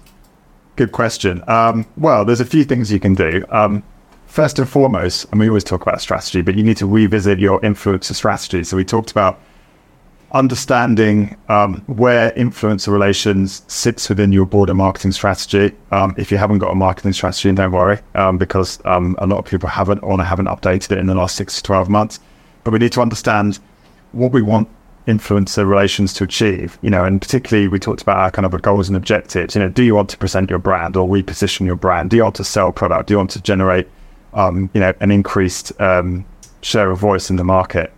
Good 0.77 0.93
question. 0.93 1.45
Um, 1.49 1.87
well, 1.97 2.25
there's 2.25 2.41
a 2.41 2.47
few 2.47 2.65
things 2.65 2.91
you 2.91 2.99
can 2.99 3.15
do. 3.15 3.45
Um, 3.51 3.83
first 4.27 4.59
and 4.59 4.69
foremost, 4.69 5.27
and 5.31 5.39
we 5.39 5.49
always 5.49 5.65
talk 5.65 5.83
about 5.83 6.01
strategy, 6.01 6.41
but 6.41 6.57
you 6.57 6.63
need 6.63 6.79
to 6.79 6.87
revisit 6.87 7.39
your 7.39 7.61
influencer 7.61 8.15
strategy. 8.15 8.65
So 8.65 8.77
we 8.77 8.85
talked 8.85 9.11
about 9.11 9.39
understanding 10.33 11.37
um, 11.51 11.83
where 11.87 12.31
influencer 12.31 12.89
relations 12.89 13.63
sits 13.69 14.09
within 14.09 14.33
your 14.33 14.47
broader 14.47 14.73
marketing 14.73 15.13
strategy. 15.13 15.77
Um, 15.91 16.15
if 16.17 16.33
you 16.33 16.39
haven't 16.39 16.59
got 16.59 16.71
a 16.71 16.75
marketing 16.75 17.13
strategy, 17.13 17.53
don't 17.53 17.71
worry, 17.71 17.99
um, 18.15 18.39
because 18.39 18.81
um, 18.87 19.15
a 19.19 19.27
lot 19.27 19.39
of 19.39 19.45
people 19.45 19.69
haven't 19.69 19.99
or 19.99 20.21
haven't 20.23 20.47
updated 20.47 20.93
it 20.93 20.99
in 20.99 21.07
the 21.07 21.15
last 21.15 21.37
six 21.37 21.57
to 21.57 21.63
12 21.63 21.91
months. 21.91 22.19
But 22.65 22.73
we 22.73 22.79
need 22.79 22.93
to 22.93 23.03
understand 23.03 23.59
what 24.13 24.33
we 24.33 24.41
want 24.41 24.69
influencer 25.07 25.69
relations 25.69 26.13
to 26.15 26.25
achieve, 26.25 26.79
you 26.83 26.91
know, 26.91 27.05
and 27.05 27.21
particularly 27.21 27.69
we 27.69 27.79
talked 27.79 28.03
about 28.03 28.19
our 28.19 28.31
kind 28.31 28.47
of 28.47 28.63
goals 28.63 28.89
and 28.89 28.97
objectives. 28.97 29.55
You 29.55 29.63
know, 29.63 29.69
do 29.69 29.83
you 29.83 29.95
want 29.95 30.09
to 30.11 30.19
present 30.19 30.49
your 30.49 30.59
brand 30.59 30.97
or 30.97 31.09
reposition 31.09 31.67
your 31.67 31.77
brand? 31.77 32.11
Do 32.11 32.17
you 32.17 32.23
want 32.23 32.37
to 32.37 32.45
sell 32.45 32.73
product? 32.73 33.09
Do 33.09 33.15
you 33.15 33.19
want 33.19 33.31
to 33.31 33.43
generate, 33.43 33.89
um, 34.35 34.71
you 34.75 34.81
know, 34.81 34.93
an 35.01 35.11
increased 35.11 35.73
um, 35.81 36.25
share 36.63 36.91
of 36.91 36.99
voice 36.99 37.31
in 37.31 37.37
the 37.37 37.45
market? 37.45 37.93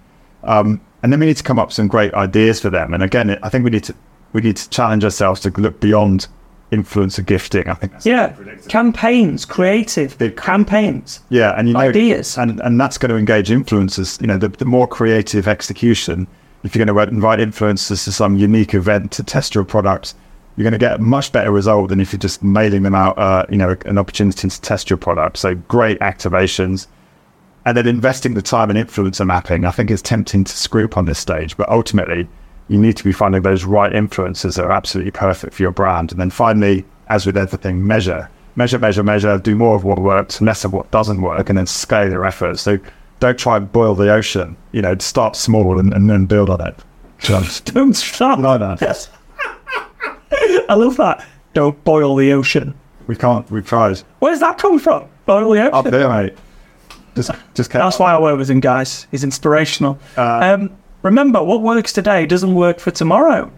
Um, 0.44 0.80
and 1.02 1.12
then 1.12 1.20
we 1.20 1.26
need 1.26 1.36
to 1.36 1.42
come 1.42 1.58
up 1.58 1.68
with 1.68 1.74
some 1.74 1.88
great 1.88 2.14
ideas 2.14 2.60
for 2.60 2.70
them. 2.70 2.94
And 2.94 3.02
again, 3.02 3.38
I 3.42 3.48
think 3.50 3.64
we 3.64 3.70
need 3.70 3.84
to 3.84 3.94
we 4.32 4.40
need 4.40 4.56
to 4.56 4.68
challenge 4.70 5.04
ourselves 5.04 5.40
to 5.42 5.50
look 5.50 5.78
beyond 5.80 6.26
influencer 6.72 7.24
gifting. 7.24 7.68
I 7.68 7.74
think 7.74 7.92
yeah, 8.04 8.34
campaigns, 8.68 9.44
creative 9.44 10.16
the, 10.18 10.30
campaigns. 10.30 11.20
Yeah, 11.28 11.54
and 11.56 11.68
you 11.68 11.74
know, 11.74 11.80
ideas, 11.80 12.38
and 12.38 12.60
and 12.60 12.80
that's 12.80 12.98
going 12.98 13.10
to 13.10 13.16
engage 13.16 13.50
influencers. 13.50 14.20
You 14.20 14.26
know, 14.26 14.38
the, 14.38 14.48
the 14.48 14.64
more 14.64 14.88
creative 14.88 15.46
execution 15.46 16.26
if 16.64 16.74
you're 16.74 16.84
going 16.84 16.96
to 16.96 17.14
invite 17.14 17.38
influencers 17.38 18.04
to 18.04 18.12
some 18.12 18.36
unique 18.36 18.74
event 18.74 19.12
to 19.12 19.22
test 19.22 19.54
your 19.54 19.64
product, 19.64 20.14
you're 20.56 20.64
going 20.64 20.72
to 20.72 20.78
get 20.78 20.94
a 20.94 20.98
much 20.98 21.30
better 21.30 21.50
result 21.50 21.90
than 21.90 22.00
if 22.00 22.12
you're 22.12 22.18
just 22.18 22.42
mailing 22.42 22.82
them 22.82 22.94
out, 22.94 23.18
uh, 23.18 23.44
you 23.50 23.58
know, 23.58 23.76
an 23.84 23.98
opportunity 23.98 24.48
to 24.48 24.60
test 24.60 24.88
your 24.88 24.96
product. 24.96 25.36
So 25.36 25.54
great 25.54 25.98
activations. 26.00 26.86
And 27.66 27.76
then 27.76 27.86
investing 27.86 28.34
the 28.34 28.42
time 28.42 28.70
in 28.70 28.76
influencer 28.76 29.26
mapping, 29.26 29.64
I 29.64 29.70
think 29.70 29.90
is 29.90 30.02
tempting 30.02 30.44
to 30.44 30.56
screw 30.56 30.84
up 30.84 30.96
on 30.96 31.04
this 31.04 31.18
stage. 31.18 31.56
But 31.56 31.68
ultimately, 31.68 32.28
you 32.68 32.78
need 32.78 32.96
to 32.96 33.04
be 33.04 33.12
finding 33.12 33.42
those 33.42 33.64
right 33.64 33.92
influencers 33.92 34.56
that 34.56 34.64
are 34.64 34.72
absolutely 34.72 35.10
perfect 35.10 35.54
for 35.54 35.62
your 35.62 35.72
brand. 35.72 36.12
And 36.12 36.20
then 36.20 36.30
finally, 36.30 36.84
as 37.08 37.26
with 37.26 37.36
everything, 37.36 37.86
measure. 37.86 38.30
Measure, 38.56 38.78
measure, 38.78 39.02
measure, 39.02 39.36
do 39.38 39.54
more 39.54 39.74
of 39.74 39.84
what 39.84 39.98
works, 39.98 40.40
less 40.40 40.64
of 40.64 40.72
what 40.72 40.90
doesn't 40.90 41.20
work, 41.20 41.48
and 41.48 41.58
then 41.58 41.66
scale 41.66 42.10
your 42.10 42.24
efforts. 42.24 42.62
So 42.62 42.78
don't 43.24 43.38
try 43.38 43.56
and 43.56 43.72
boil 43.72 43.94
the 43.94 44.12
ocean. 44.12 44.54
You 44.72 44.82
know, 44.82 44.96
start 44.98 45.34
small 45.34 45.78
and, 45.78 45.94
and 45.94 46.10
then 46.10 46.26
build 46.26 46.50
on 46.50 46.60
it. 46.60 46.76
Just 47.18 47.64
don't 47.74 47.94
start 47.94 48.38
like 48.38 48.60
that. 48.60 48.82
Yes. 48.82 49.08
I 50.68 50.74
love 50.74 50.98
that. 50.98 51.24
Don't 51.54 51.82
boil 51.84 52.16
the 52.16 52.32
ocean. 52.34 52.74
We 53.06 53.16
can't. 53.16 53.50
We've 53.50 53.66
tried. 53.66 53.98
Where's 54.18 54.40
that 54.40 54.58
come 54.58 54.78
from? 54.78 55.08
Boil 55.24 55.52
the 55.52 55.60
ocean. 55.62 55.74
Up 55.74 55.86
there, 55.86 56.08
mate. 56.08 56.36
Just, 57.14 57.30
just. 57.54 57.70
That's 57.70 57.98
why 57.98 58.12
I 58.12 58.20
work 58.20 58.36
with 58.36 58.50
him, 58.50 58.60
guys. 58.60 59.06
He's 59.10 59.24
inspirational. 59.24 59.98
Uh, 60.18 60.40
um, 60.42 60.76
remember, 61.00 61.42
what 61.42 61.62
works 61.62 61.94
today 61.94 62.26
doesn't 62.26 62.54
work 62.54 62.78
for 62.78 62.90
tomorrow. 62.90 63.50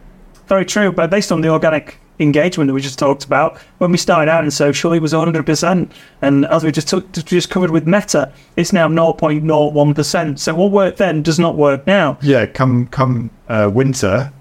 Very 0.46 0.64
true. 0.64 0.92
But 0.92 1.10
based 1.10 1.32
on 1.32 1.40
the 1.40 1.48
organic 1.48 1.98
engagement 2.18 2.68
that 2.68 2.74
we 2.74 2.80
just 2.80 2.98
talked 2.98 3.24
about. 3.24 3.58
When 3.78 3.92
we 3.92 3.98
started 3.98 4.30
out 4.30 4.44
in 4.44 4.50
social, 4.50 4.92
it 4.92 5.00
was 5.00 5.12
100%. 5.12 5.90
And 6.22 6.46
as 6.46 6.64
we 6.64 6.72
just 6.72 6.88
took, 6.88 7.10
just 7.12 7.50
covered 7.50 7.70
with 7.70 7.86
Meta, 7.86 8.32
it's 8.56 8.72
now 8.72 8.88
0.01%. 8.88 10.38
So 10.38 10.54
what 10.54 10.70
worked 10.70 10.98
then 10.98 11.22
does 11.22 11.38
not 11.38 11.56
work 11.56 11.86
now. 11.86 12.18
Yeah, 12.22 12.46
come 12.46 12.86
come 12.86 13.30
uh, 13.48 13.70
winter, 13.72 14.32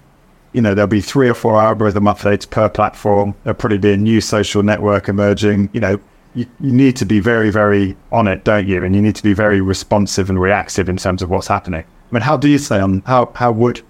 you 0.56 0.62
know, 0.62 0.72
there'll 0.72 0.88
be 0.88 1.02
three 1.02 1.28
or 1.28 1.34
four 1.34 1.60
algorithm 1.60 2.04
updates 2.04 2.48
per 2.48 2.66
platform. 2.70 3.34
There'll 3.44 3.58
probably 3.58 3.76
be 3.76 3.92
a 3.92 3.96
new 3.96 4.22
social 4.22 4.62
network 4.62 5.06
emerging. 5.06 5.68
You 5.74 5.80
know, 5.80 6.00
you, 6.34 6.46
you 6.60 6.72
need 6.72 6.96
to 6.96 7.04
be 7.04 7.20
very, 7.20 7.50
very 7.50 7.94
on 8.10 8.26
it, 8.26 8.42
don't 8.42 8.66
you? 8.66 8.82
And 8.82 8.96
you 8.96 9.02
need 9.02 9.16
to 9.16 9.22
be 9.22 9.34
very 9.34 9.60
responsive 9.60 10.30
and 10.30 10.40
reactive 10.40 10.88
in 10.88 10.96
terms 10.96 11.20
of 11.20 11.28
what's 11.28 11.46
happening. 11.46 11.84
I 11.84 12.14
mean, 12.14 12.22
how 12.22 12.38
do 12.38 12.48
you 12.48 12.56
stay 12.56 12.80
on? 12.80 13.02
How 13.04 13.30
how 13.34 13.52
would 13.52 13.82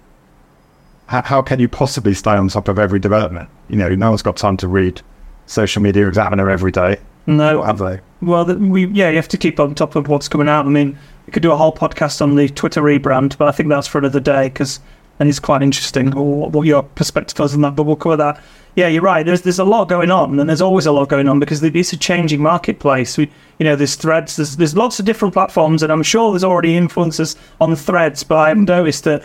how, 1.07 1.21
how 1.23 1.41
can 1.41 1.59
you 1.59 1.67
possibly 1.67 2.13
stay 2.13 2.31
on 2.31 2.47
top 2.49 2.67
of 2.67 2.77
every 2.77 2.99
development? 2.99 3.49
You 3.69 3.77
know, 3.77 3.89
no 3.95 4.09
one's 4.09 4.21
got 4.21 4.37
time 4.37 4.57
to 4.57 4.67
read 4.67 5.01
Social 5.45 5.81
Media 5.81 6.07
Examiner 6.07 6.49
every 6.49 6.71
day. 6.71 6.99
No, 7.25 7.61
have 7.63 7.79
they? 7.79 7.99
Well, 8.21 8.45
we 8.45 8.87
yeah, 8.87 9.09
you 9.09 9.17
have 9.17 9.27
to 9.29 9.37
keep 9.37 9.59
on 9.59 9.75
top 9.75 9.95
of 9.95 10.07
what's 10.07 10.29
coming 10.29 10.47
out. 10.47 10.65
I 10.65 10.69
mean, 10.69 10.97
we 11.25 11.31
could 11.31 11.43
do 11.43 11.51
a 11.51 11.57
whole 11.57 11.73
podcast 11.73 12.21
on 12.21 12.35
the 12.35 12.47
Twitter 12.47 12.81
rebrand, 12.81 13.37
but 13.37 13.47
I 13.49 13.51
think 13.51 13.67
that's 13.69 13.87
for 13.87 13.97
another 13.97 14.21
day 14.21 14.47
because 14.47 14.79
and 15.19 15.27
it's 15.27 15.39
quite 15.39 15.63
interesting 15.63 16.11
what, 16.11 16.51
what 16.51 16.67
your 16.67 16.83
perspective 16.83 17.39
is 17.43 17.53
on 17.53 17.61
that. 17.61 17.75
But 17.75 17.83
we'll 17.83 17.95
cover 17.95 18.17
that. 18.17 18.41
Yeah, 18.75 18.87
you're 18.87 19.01
right. 19.01 19.25
There's 19.25 19.41
there's 19.41 19.59
a 19.59 19.65
lot 19.65 19.89
going 19.89 20.11
on, 20.11 20.39
and 20.39 20.47
there's 20.47 20.61
always 20.61 20.85
a 20.85 20.91
lot 20.91 21.09
going 21.09 21.27
on 21.27 21.39
because 21.39 21.63
it's 21.63 21.93
a 21.93 21.97
changing 21.97 22.41
marketplace. 22.41 23.17
We, 23.17 23.29
you 23.59 23.63
know, 23.63 23.75
there's 23.75 23.95
threads. 23.95 24.35
There's 24.35 24.57
there's 24.57 24.77
lots 24.77 24.99
of 24.99 25.05
different 25.05 25.33
platforms, 25.33 25.83
and 25.83 25.91
I'm 25.91 26.03
sure 26.03 26.31
there's 26.31 26.43
already 26.43 26.73
influencers 26.73 27.35
on 27.59 27.75
threads. 27.75 28.23
But 28.23 28.37
I've 28.37 28.57
noticed 28.57 29.03
that 29.05 29.23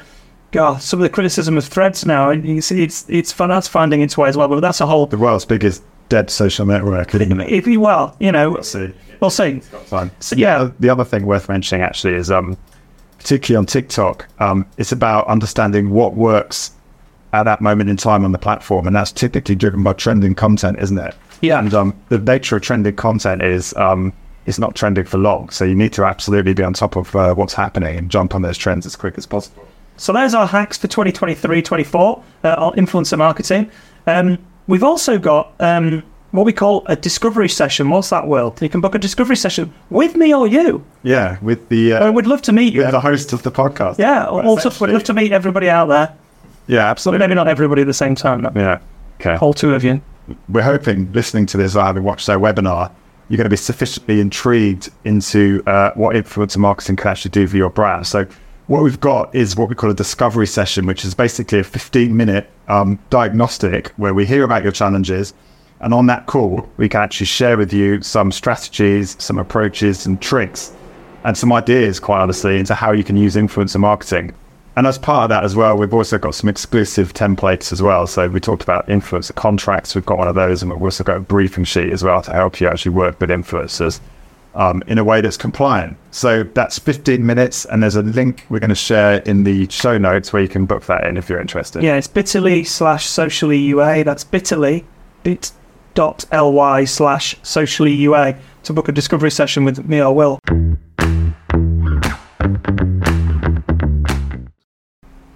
God, 0.53 0.82
some 0.82 1.00
of 1.00 1.03
the 1.03 1.09
criticism 1.09 1.57
of 1.59 1.64
threads 1.64 2.07
now, 2.07 2.30
it's 2.30 2.70
it's 2.70 3.07
it's 3.09 3.32
fun. 3.32 3.48
That's 3.48 3.68
finding 3.68 4.03
its 4.03 4.16
way 4.16 4.28
as 4.28 4.36
well. 4.36 4.48
But 4.48 4.61
that's 4.61 4.80
a 4.80 4.86
whole. 4.86 5.07
The 5.07 5.16
world's 5.18 5.44
biggest 5.44 5.82
dead 6.09 6.30
social 6.30 6.66
network. 6.66 7.14
Isn't 7.14 7.40
it? 7.40 7.50
If 7.50 7.66
you 7.66 7.80
well, 7.80 8.14
you 8.20 8.30
know, 8.30 8.50
We'll 8.50 8.62
see. 8.62 8.92
we'll 9.20 9.30
see. 9.30 9.62
So, 10.20 10.36
yeah. 10.36 10.70
The 10.78 10.90
other 10.90 11.05
thing 11.05 11.24
worth 11.26 11.48
mentioning 11.48 11.82
actually 11.82 12.14
is, 12.14 12.30
um, 12.30 12.57
particularly 13.18 13.59
on 13.59 13.66
TikTok, 13.66 14.28
um, 14.40 14.66
it's 14.76 14.92
about 14.92 15.26
understanding 15.26 15.88
what 15.90 16.14
works 16.14 16.72
at 17.32 17.44
that 17.44 17.62
moment 17.62 17.88
in 17.88 17.96
time 17.96 18.26
on 18.26 18.32
the 18.32 18.38
platform, 18.38 18.86
and 18.86 18.94
that's 18.94 19.11
typically 19.11 19.55
driven 19.55 19.82
by 19.82 19.94
trending 19.94 20.34
content, 20.34 20.78
isn't 20.80 20.98
it? 20.98 21.14
Yeah. 21.40 21.59
And 21.61 21.72
um, 21.72 21.98
the 22.11 22.18
nature 22.18 22.57
of 22.57 22.62
trending 22.62 22.94
content 22.94 23.40
is 23.42 23.74
um, 23.76 24.12
it's 24.44 24.59
not 24.59 24.74
trending 24.74 25.07
for 25.07 25.16
long, 25.16 25.48
so 25.48 25.64
you 25.64 25.74
need 25.74 25.94
to 25.94 26.05
absolutely 26.05 26.53
be 26.53 26.62
on 26.62 26.74
top 26.74 26.94
of 26.94 27.16
uh, 27.16 27.34
what's 27.34 27.55
happening 27.55 27.96
and 27.96 28.11
jump 28.11 28.34
on 28.34 28.42
those 28.42 28.59
trends 28.59 28.84
as 28.84 28.96
quick 28.96 29.16
as 29.16 29.24
possible. 29.24 29.66
So 29.97 30.12
there's 30.12 30.34
our 30.34 30.47
hacks 30.47 30.78
for 30.78 30.88
2023-24 30.88 32.22
uh, 32.45 32.55
on 32.59 32.72
influencer 32.74 33.18
marketing. 33.18 33.70
Um, 34.07 34.38
we've 34.66 34.82
also 34.82 35.18
got 35.18 35.53
um, 35.61 36.03
what 36.32 36.45
we 36.47 36.53
call 36.53 36.82
a 36.86 36.97
discovery 36.97 37.49
session. 37.49 37.88
What's 37.90 38.11
that, 38.11 38.26
Will? 38.26 38.55
You 38.61 38.68
can 38.68 38.80
book 38.80 38.95
a 38.95 38.99
discovery 38.99 39.36
session 39.36 39.72
with 39.90 40.16
me 40.16 40.34
or 40.34 40.47
you. 40.47 40.84
Yeah, 41.03 41.38
with 41.43 41.68
the 41.68 41.95
I 41.95 42.09
uh, 42.09 42.12
would 42.12 42.26
love 42.26 42.43
to 42.43 42.53
meet 42.53 42.72
you. 42.72 42.90
the 42.90 43.01
host 43.01 43.32
of 43.32 43.43
the 43.43 43.51
podcast. 43.53 43.99
Yeah, 43.99 44.26
also 44.26 44.70
would 44.80 44.90
love 44.90 45.05
to 45.05 45.14
meet 45.14 45.32
everybody 45.32 45.68
out 45.68 45.86
there. 45.88 46.14
yeah, 46.66 46.78
But 46.84 46.90
absolutely. 46.90 47.18
maybe 47.26 47.34
not 47.34 47.49
everybody 47.49 47.82
at 47.82 47.86
the 47.86 47.95
same 47.95 48.14
time. 48.14 48.40
No. 48.43 48.51
Yeah. 48.57 48.78
Okay. 49.20 49.36
Whole 49.36 49.55
two 49.55 49.74
of 49.74 49.84
you. 49.84 50.01
we're 50.49 50.62
hoping 50.62 51.12
listening 51.12 51.47
to 51.47 51.57
this 51.57 51.76
or 51.76 51.82
having 51.84 52.03
watched 52.03 52.26
their 52.26 52.38
webinar, 52.40 52.90
you're 53.28 53.36
going 53.36 53.45
to 53.45 53.51
be 53.51 53.57
sufficiently 53.57 54.20
intrigued 54.20 54.90
into 55.05 55.62
uh, 55.66 55.93
what 55.95 56.16
influencer 56.16 56.57
marketing 56.59 56.97
can 56.97 57.09
actually 57.09 57.30
do 57.30 57.47
for 57.47 57.57
your 57.57 57.70
brand. 57.70 58.07
So, 58.07 58.26
what 58.67 58.83
we've 58.83 59.01
got 59.01 59.35
is 59.35 59.57
what 59.57 59.69
we 59.69 59.75
call 59.75 59.91
a 59.91 59.95
discovery 59.95 60.47
session, 60.47 60.87
which 60.87 61.05
is 61.05 61.15
basically 61.15 61.59
a 61.59 61.65
15 61.65 62.17
minute 62.17 62.49
um, 62.69 62.99
diagnostic 63.11 63.89
where 63.97 64.15
we 64.15 64.25
hear 64.25 64.45
about 64.45 64.63
your 64.63 64.73
challenges. 64.73 65.35
And 65.81 65.93
on 65.93 66.07
that 66.07 66.27
call, 66.27 66.69
we 66.77 66.89
can 66.89 67.01
actually 67.01 67.27
share 67.27 67.57
with 67.57 67.73
you 67.73 68.03
some 68.03 68.31
strategies, 68.31 69.17
some 69.19 69.39
approaches, 69.39 70.07
and 70.07 70.23
tricks, 70.23 70.73
and 71.25 71.37
some 71.37 71.53
ideas, 71.53 71.99
quite 71.99 72.21
honestly, 72.21 72.59
into 72.59 72.75
how 72.75 72.93
you 72.93 73.03
can 73.03 73.17
use 73.17 73.35
influencer 73.35 73.81
marketing. 73.81 74.33
And 74.77 74.87
as 74.87 74.97
part 74.97 75.25
of 75.25 75.29
that 75.31 75.43
as 75.43 75.57
well, 75.57 75.77
we've 75.77 75.93
also 75.93 76.17
got 76.17 76.37
some 76.37 76.49
exclusive 76.49 77.13
templates 77.13 77.73
as 77.73 77.83
well. 77.83 78.07
So 78.07 78.29
we 78.29 78.39
talked 78.39 78.63
about 78.63 78.87
influencer 78.87 79.35
contracts. 79.35 79.97
We've 79.97 80.07
got 80.07 80.19
one 80.19 80.29
of 80.29 80.37
those, 80.37 80.63
and 80.63 80.71
we've 80.71 80.81
also 80.81 81.03
got 81.03 81.17
a 81.17 81.21
briefing 81.21 81.65
sheet 81.65 81.93
as 81.93 82.05
well 82.05 82.23
to 82.23 82.33
help 82.33 82.61
you 82.61 82.69
actually 82.69 82.93
work 82.93 83.21
with 83.21 83.29
influencers 83.29 84.01
um, 84.55 84.82
in 84.86 84.98
a 84.98 85.05
way 85.05 85.20
that's 85.20 85.36
compliant. 85.36 85.96
So 86.11 86.42
that's 86.42 86.78
15 86.78 87.24
minutes, 87.24 87.64
and 87.64 87.82
there's 87.82 87.96
a 87.96 88.03
link 88.03 88.44
we're 88.48 88.61
going 88.61 88.70
to 88.70 88.74
share 88.74 89.16
in 89.22 89.44
the 89.44 89.68
show 89.70 89.98
notes 89.98 90.32
where 90.32 90.42
you 90.42 90.48
can 90.48 90.66
book 90.66 90.84
that 90.86 91.07
in 91.07 91.16
if 91.16 91.28
you're 91.28 91.40
interested. 91.40 91.82
Yeah, 91.82 91.96
it's 91.96 92.07
bit.ly 92.07 92.62
slash 92.62 93.07
socially 93.07 93.59
UA. 93.59 94.05
That's 94.05 94.24
bitterly 94.24 94.84
bit.ly 95.22 96.84
slash 96.84 97.36
socially 97.42 97.92
UA 97.92 98.36
to 98.64 98.72
book 98.72 98.88
a 98.88 98.92
discovery 98.92 99.30
session 99.30 99.64
with 99.64 99.86
me 99.88 100.00
or 100.00 100.14
Will. 100.14 100.38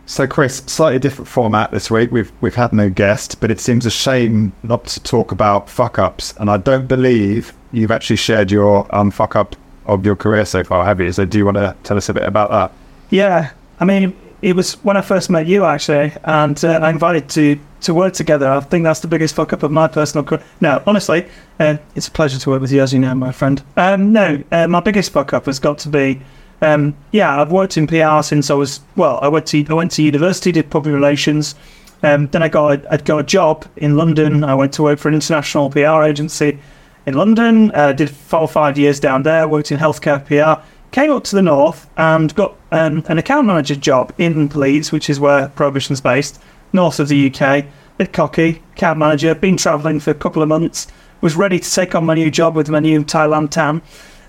So, 0.08 0.24
Chris, 0.24 0.58
slightly 0.66 1.00
different 1.00 1.26
format 1.26 1.72
this 1.72 1.90
week. 1.90 2.12
We've 2.12 2.30
we've 2.40 2.54
had 2.54 2.72
no 2.72 2.88
guest, 2.88 3.40
but 3.40 3.50
it 3.50 3.58
seems 3.58 3.86
a 3.86 3.90
shame 3.90 4.52
not 4.62 4.86
to 4.86 5.02
talk 5.02 5.32
about 5.32 5.68
fuck 5.68 5.98
ups. 5.98 6.32
And 6.38 6.48
I 6.48 6.58
don't 6.58 6.86
believe 6.86 7.52
you've 7.72 7.90
actually 7.90 8.16
shared 8.16 8.52
your 8.52 8.86
um, 8.94 9.10
fuck 9.10 9.34
up 9.34 9.56
of 9.84 10.06
your 10.06 10.14
career 10.14 10.44
so 10.44 10.62
far, 10.62 10.84
have 10.84 11.00
you? 11.00 11.10
So, 11.10 11.24
do 11.24 11.38
you 11.38 11.44
want 11.44 11.56
to 11.56 11.74
tell 11.82 11.96
us 11.96 12.08
a 12.08 12.14
bit 12.14 12.22
about 12.22 12.50
that? 12.50 12.72
Yeah, 13.10 13.50
I 13.80 13.84
mean, 13.84 14.16
it 14.42 14.54
was 14.54 14.74
when 14.84 14.96
I 14.96 15.00
first 15.00 15.28
met 15.28 15.48
you 15.48 15.64
actually, 15.64 16.12
and 16.22 16.64
uh, 16.64 16.78
I 16.82 16.90
invited 16.90 17.28
to 17.30 17.58
to 17.80 17.92
work 17.92 18.12
together. 18.12 18.48
I 18.48 18.60
think 18.60 18.84
that's 18.84 19.00
the 19.00 19.08
biggest 19.08 19.34
fuck 19.34 19.52
up 19.52 19.64
of 19.64 19.72
my 19.72 19.88
personal 19.88 20.24
career. 20.24 20.44
No, 20.60 20.84
honestly, 20.86 21.26
uh, 21.58 21.78
it's 21.96 22.06
a 22.06 22.12
pleasure 22.12 22.38
to 22.38 22.50
work 22.50 22.60
with 22.60 22.70
you, 22.70 22.80
as 22.80 22.92
you 22.92 23.00
know, 23.00 23.14
my 23.16 23.32
friend. 23.32 23.60
Um, 23.76 24.12
no, 24.12 24.40
uh, 24.52 24.68
my 24.68 24.78
biggest 24.78 25.10
fuck 25.10 25.32
up 25.32 25.46
has 25.46 25.58
got 25.58 25.78
to 25.78 25.88
be. 25.88 26.22
Um, 26.62 26.96
yeah, 27.12 27.40
I've 27.40 27.52
worked 27.52 27.76
in 27.76 27.86
PR 27.86 28.22
since 28.22 28.50
I 28.50 28.54
was 28.54 28.80
well. 28.96 29.18
I 29.22 29.28
went 29.28 29.46
to 29.48 29.64
I 29.68 29.74
went 29.74 29.90
to 29.92 30.02
university, 30.02 30.52
did 30.52 30.70
public 30.70 30.94
relations. 30.94 31.54
Um, 32.02 32.26
then 32.28 32.42
I 32.42 32.48
got 32.48 32.84
a, 32.84 32.92
I 32.92 32.96
got 32.98 33.18
a 33.18 33.22
job 33.22 33.66
in 33.76 33.96
London. 33.96 34.44
I 34.44 34.54
went 34.54 34.72
to 34.74 34.82
work 34.82 34.98
for 34.98 35.08
an 35.08 35.14
international 35.14 35.70
PR 35.70 36.02
agency 36.02 36.58
in 37.06 37.14
London. 37.14 37.70
Uh, 37.74 37.92
did 37.92 38.10
four 38.10 38.40
or 38.40 38.48
five 38.48 38.78
years 38.78 39.00
down 39.00 39.22
there. 39.22 39.48
Worked 39.48 39.72
in 39.72 39.78
healthcare 39.78 40.24
PR. 40.24 40.62
Came 40.92 41.10
up 41.10 41.24
to 41.24 41.36
the 41.36 41.42
north 41.42 41.88
and 41.96 42.34
got 42.34 42.56
um, 42.72 43.04
an 43.08 43.18
account 43.18 43.46
manager 43.46 43.76
job 43.76 44.12
in 44.18 44.48
Leeds, 44.48 44.92
which 44.92 45.10
is 45.10 45.20
where 45.20 45.48
Prohibition's 45.48 46.00
based, 46.00 46.40
north 46.72 47.00
of 47.00 47.08
the 47.08 47.30
UK. 47.30 47.66
Bit 47.98 48.12
cocky, 48.12 48.62
account 48.74 48.98
manager. 48.98 49.34
Been 49.34 49.56
travelling 49.56 50.00
for 50.00 50.10
a 50.10 50.14
couple 50.14 50.42
of 50.42 50.48
months. 50.48 50.86
Was 51.22 51.34
ready 51.34 51.58
to 51.58 51.70
take 51.70 51.94
on 51.94 52.04
my 52.04 52.14
new 52.14 52.30
job 52.30 52.54
with 52.54 52.68
my 52.68 52.78
new 52.78 53.02
Thailand 53.02 53.50
tan, 53.50 53.82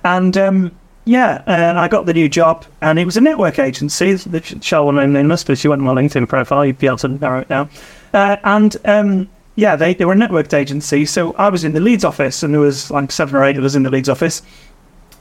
and 0.04 0.38
um, 0.38 0.72
yeah, 1.08 1.42
and 1.46 1.80
I 1.80 1.88
got 1.88 2.06
the 2.06 2.14
new 2.14 2.28
job, 2.28 2.66
and 2.82 3.00
it 3.00 3.06
was 3.06 3.16
a 3.16 3.22
network 3.22 3.60
agency. 3.60 4.14
The 4.16 4.42
shall 4.62 4.92
name 4.92 5.14
nameless, 5.14 5.42
but 5.42 5.54
if 5.54 5.64
you 5.64 5.70
went 5.70 5.82
on 5.82 5.96
my 5.96 6.02
LinkedIn 6.02 6.28
profile, 6.28 6.66
you'd 6.66 6.80
be 6.80 6.88
able 6.88 6.98
to 6.98 7.08
narrow 7.08 7.40
it 7.40 7.48
down. 7.48 7.70
Uh, 8.14 8.36
and 8.44 8.76
um, 8.84 9.30
yeah, 9.56 9.78
they, 9.78 9.94
they 9.94 10.04
were 10.04 10.14
a 10.14 10.18
networked 10.18 10.54
agency. 10.54 11.06
So 11.06 11.34
I 11.36 11.48
was 11.48 11.64
in 11.64 11.72
the 11.72 11.80
Leeds 11.80 12.04
office, 12.04 12.44
and 12.44 12.54
there 12.54 12.60
was 12.60 12.92
like 12.92 13.14
seven 13.14 13.38
or 13.38 13.46
eight 13.46 13.56
of 13.56 13.64
us 13.64 13.74
in 13.74 13.84
the 13.84 13.90
Leeds 13.90 14.10
office. 14.10 14.42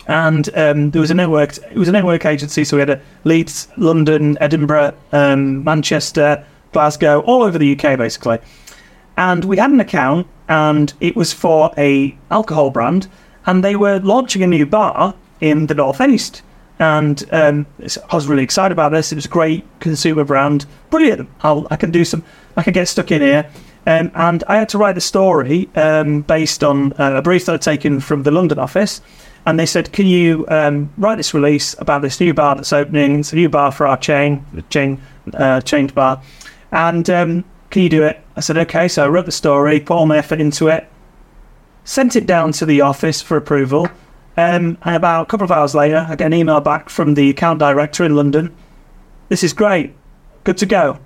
And 0.09 0.49
um, 0.57 0.91
there 0.91 1.01
was 1.01 1.12
a 1.12 1.14
networked. 1.14 1.59
It 1.70 1.78
was 1.78 1.89
a 1.89 1.93
network 1.93 2.26
agency, 2.26 2.64
so 2.64 2.76
we 2.76 2.80
had 2.80 2.91
a 2.91 3.01
Leeds, 3.22 3.68
London, 3.76 4.37
Edinburgh, 4.41 4.93
um, 5.12 5.62
Manchester, 5.62 6.45
Glasgow, 6.72 7.20
all 7.20 7.45
over 7.45 7.59
the 7.59 7.78
UK, 7.78 7.97
basically. 7.97 8.39
And 9.16 9.45
we 9.45 9.57
had 9.57 9.70
an 9.70 9.78
account, 9.78 10.26
and 10.49 10.93
it 10.99 11.14
was 11.14 11.32
for 11.32 11.72
a 11.78 12.16
alcohol 12.32 12.70
brand, 12.70 13.07
and 13.47 13.62
they 13.62 13.76
were 13.76 14.01
launching 14.01 14.43
a 14.43 14.49
new 14.49 14.66
bar 14.66 15.14
in 15.41 15.66
the 15.66 15.74
northeast. 15.74 16.43
And 16.78 17.24
um, 17.32 17.66
I 17.80 18.14
was 18.14 18.26
really 18.26 18.43
excited 18.43 18.72
about 18.72 18.93
this. 18.93 19.11
It 19.11 19.14
was 19.14 19.24
a 19.24 19.30
great 19.30 19.64
consumer 19.80 20.24
brand, 20.24 20.66
brilliant. 20.91 21.28
I'll, 21.41 21.66
I 21.70 21.76
can 21.76 21.91
do 21.91 22.05
some. 22.05 22.22
I 22.57 22.62
can 22.62 22.72
get 22.72 22.87
stuck 22.89 23.11
in 23.11 23.22
here. 23.22 23.51
Um, 23.87 24.11
and 24.14 24.43
I 24.49 24.57
had 24.57 24.68
to 24.70 24.78
write 24.78 24.99
a 24.99 25.01
story 25.01 25.70
um, 25.76 26.22
based 26.22 26.64
on 26.64 26.93
uh, 26.95 27.14
a 27.16 27.22
brief 27.22 27.47
that 27.47 27.55
I'd 27.55 27.62
taken 27.62 28.01
from 28.01 28.24
the 28.24 28.30
London 28.30 28.59
office. 28.59 29.01
And 29.47 29.59
they 29.59 29.64
said, 29.64 29.93
"Can 29.93 30.07
you 30.07 30.45
um, 30.49 30.93
write 30.99 31.16
this 31.16 31.32
release 31.32 31.74
about 31.78 32.03
this 32.03 32.20
new 32.20 32.34
bar 32.34 32.57
that's 32.57 32.72
opening? 32.72 33.20
It's 33.20 33.32
a 33.32 33.37
new 33.37 33.49
bar 33.49 33.72
for 33.72 33.87
our 33.87 33.97
chain, 33.97 34.45
the 34.53 34.62
chain, 34.62 35.01
uh, 35.32 35.61
chained 35.62 35.95
bar. 35.95 36.20
And 36.72 37.09
um, 37.09 37.45
can 37.70 37.82
you 37.82 37.89
do 37.89 38.03
it?" 38.03 38.20
I 38.37 38.41
said, 38.41 38.59
"Okay." 38.59 38.89
So 38.89 39.05
I 39.05 39.09
wrote 39.09 39.24
the 39.24 39.32
story, 39.32 39.80
put 39.80 39.95
all 39.95 40.07
my 40.07 40.18
effort 40.18 40.41
into 40.41 40.68
it, 40.68 40.89
sent 41.84 42.16
it 42.16 42.26
down 42.26 42.53
to 42.53 42.66
the 42.66 42.82
office 42.82 43.22
for 43.22 43.37
approval. 43.37 43.89
Um, 44.37 44.76
and 44.82 44.97
about 44.97 45.22
a 45.22 45.26
couple 45.26 45.45
of 45.45 45.51
hours 45.51 45.74
later, 45.74 46.07
I 46.09 46.14
get 46.14 46.26
an 46.26 46.34
email 46.34 46.61
back 46.61 46.91
from 46.91 47.14
the 47.14 47.30
account 47.30 47.59
director 47.59 48.05
in 48.05 48.14
London. 48.14 48.55
This 49.28 49.43
is 49.43 49.53
great. 49.53 49.95
Good 50.45 50.59
to 50.59 50.66
go. 50.66 50.99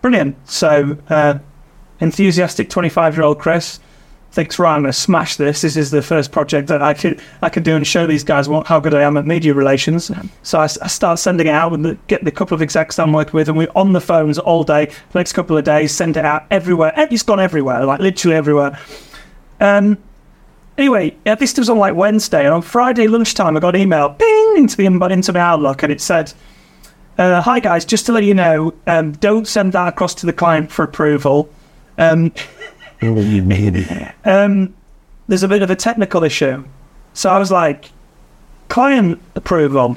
Brilliant. 0.00 0.36
So, 0.48 0.98
uh, 1.08 1.38
enthusiastic 2.00 2.70
25 2.70 3.16
year 3.16 3.24
old 3.24 3.38
Chris 3.40 3.80
thinks, 4.30 4.58
right, 4.58 4.74
I'm 4.74 4.82
going 4.82 4.92
to 4.92 4.98
smash 4.98 5.36
this. 5.36 5.62
This 5.62 5.76
is 5.76 5.90
the 5.90 6.02
first 6.02 6.30
project 6.30 6.68
that 6.68 6.82
I 6.82 6.94
could 6.94 7.20
I 7.42 7.48
could 7.48 7.64
do 7.64 7.74
and 7.74 7.86
show 7.86 8.06
these 8.06 8.22
guys 8.22 8.48
what, 8.48 8.66
how 8.66 8.78
good 8.78 8.94
I 8.94 9.02
am 9.02 9.16
at 9.16 9.26
media 9.26 9.54
relations. 9.54 10.10
So 10.42 10.60
I, 10.60 10.64
I 10.64 10.86
start 10.86 11.18
sending 11.18 11.46
it 11.46 11.50
out 11.50 11.72
and 11.72 11.98
get 12.06 12.24
the 12.24 12.30
couple 12.30 12.54
of 12.54 12.62
execs 12.62 12.98
I'm 12.98 13.12
working 13.12 13.32
with, 13.32 13.48
and 13.48 13.56
we're 13.56 13.72
on 13.74 13.92
the 13.92 14.00
phones 14.00 14.38
all 14.38 14.62
day. 14.62 14.86
The 14.86 15.18
next 15.18 15.32
couple 15.32 15.56
of 15.56 15.64
days, 15.64 15.92
send 15.92 16.16
it 16.16 16.24
out 16.24 16.44
everywhere. 16.50 16.92
It's 16.96 17.22
gone 17.22 17.40
everywhere, 17.40 17.84
like 17.84 18.00
literally 18.00 18.36
everywhere. 18.36 18.78
Um, 19.58 19.98
anyway, 20.78 21.16
yeah, 21.24 21.34
this 21.34 21.56
was 21.56 21.68
on 21.68 21.78
like 21.78 21.94
Wednesday, 21.94 22.44
and 22.44 22.54
on 22.54 22.62
Friday 22.62 23.08
lunchtime, 23.08 23.56
I 23.56 23.60
got 23.60 23.74
an 23.74 23.82
email, 23.82 24.10
ping, 24.10 24.54
into 24.56 24.76
the 24.76 24.86
into 24.86 25.32
my 25.32 25.40
Outlook, 25.40 25.82
and 25.82 25.92
it 25.92 26.00
said, 26.00 26.32
uh, 27.18 27.42
"Hi 27.42 27.60
guys, 27.60 27.84
just 27.84 28.06
to 28.06 28.12
let 28.12 28.24
you 28.24 28.34
know, 28.34 28.74
um, 28.86 29.12
don't 29.12 29.46
send 29.46 29.72
that 29.72 29.88
across 29.88 30.14
to 30.16 30.26
the 30.26 30.32
client 30.32 30.70
for 30.70 30.82
approval." 30.84 31.48
Um, 31.98 32.32
um, 34.24 34.74
there's 35.28 35.42
a 35.42 35.48
bit 35.48 35.62
of 35.62 35.70
a 35.70 35.76
technical 35.76 36.24
issue. 36.24 36.64
So 37.12 37.30
I 37.30 37.38
was 37.38 37.50
like, 37.50 37.90
client 38.68 39.20
approval. 39.34 39.96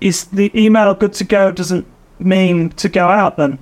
Is 0.00 0.24
the 0.24 0.50
email 0.58 0.94
good 0.94 1.14
to 1.14 1.24
go? 1.24 1.50
Doesn't 1.50 1.86
mean 2.18 2.70
to 2.70 2.88
go 2.88 3.08
out 3.08 3.36
then. 3.36 3.58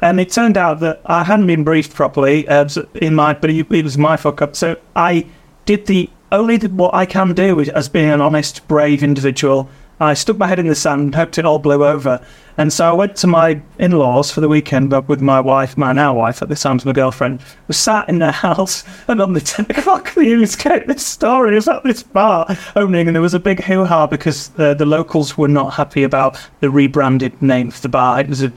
And 0.00 0.20
it 0.20 0.30
turned 0.30 0.56
out 0.56 0.80
that 0.80 1.00
I 1.04 1.24
hadn't 1.24 1.46
been 1.46 1.64
briefed 1.64 1.94
properly 1.94 2.48
uh, 2.48 2.68
in 2.94 3.14
my, 3.14 3.34
but 3.34 3.50
it, 3.50 3.70
it 3.70 3.84
was 3.84 3.98
my 3.98 4.16
fuck 4.16 4.40
up. 4.40 4.56
So 4.56 4.76
I 4.96 5.26
did 5.66 5.86
the 5.86 6.08
only 6.32 6.58
what 6.58 6.94
I 6.94 7.06
can 7.06 7.32
do 7.34 7.60
as 7.60 7.88
being 7.88 8.10
an 8.10 8.20
honest, 8.20 8.66
brave 8.68 9.02
individual 9.02 9.68
I 10.02 10.14
stuck 10.14 10.38
my 10.38 10.46
head 10.46 10.58
in 10.58 10.66
the 10.66 10.74
sand, 10.74 11.14
hoped 11.14 11.36
it 11.36 11.44
all 11.44 11.58
blew 11.58 11.84
over. 11.84 12.24
And 12.56 12.72
so 12.72 12.88
I 12.88 12.92
went 12.92 13.16
to 13.16 13.26
my 13.26 13.60
in 13.78 13.92
laws 13.92 14.30
for 14.30 14.40
the 14.40 14.48
weekend 14.48 14.92
with 15.08 15.20
my 15.20 15.40
wife, 15.40 15.76
my 15.76 15.92
now 15.92 16.14
wife, 16.14 16.40
at 16.40 16.48
the 16.48 16.56
time 16.56 16.80
my 16.86 16.92
girlfriend, 16.92 17.42
was 17.68 17.76
sat 17.76 18.08
in 18.08 18.18
their 18.18 18.32
house 18.32 18.82
and 19.08 19.20
on 19.20 19.34
the 19.34 19.40
10 19.42 19.66
o'clock 19.68 20.16
news 20.16 20.56
came 20.56 20.86
this 20.86 21.06
story 21.06 21.58
about 21.58 21.84
this 21.84 22.02
bar 22.02 22.46
opening 22.76 23.08
and 23.08 23.14
there 23.14 23.20
was 23.22 23.34
a 23.34 23.38
big 23.38 23.62
hoo 23.62 23.84
ha 23.84 24.06
because 24.06 24.50
uh, 24.58 24.72
the 24.72 24.86
locals 24.86 25.36
were 25.36 25.48
not 25.48 25.74
happy 25.74 26.02
about 26.02 26.40
the 26.60 26.70
rebranded 26.70 27.40
name 27.42 27.68
of 27.68 27.80
the 27.82 27.88
bar. 27.88 28.20
It 28.20 28.28
was 28.28 28.42
a. 28.42 28.52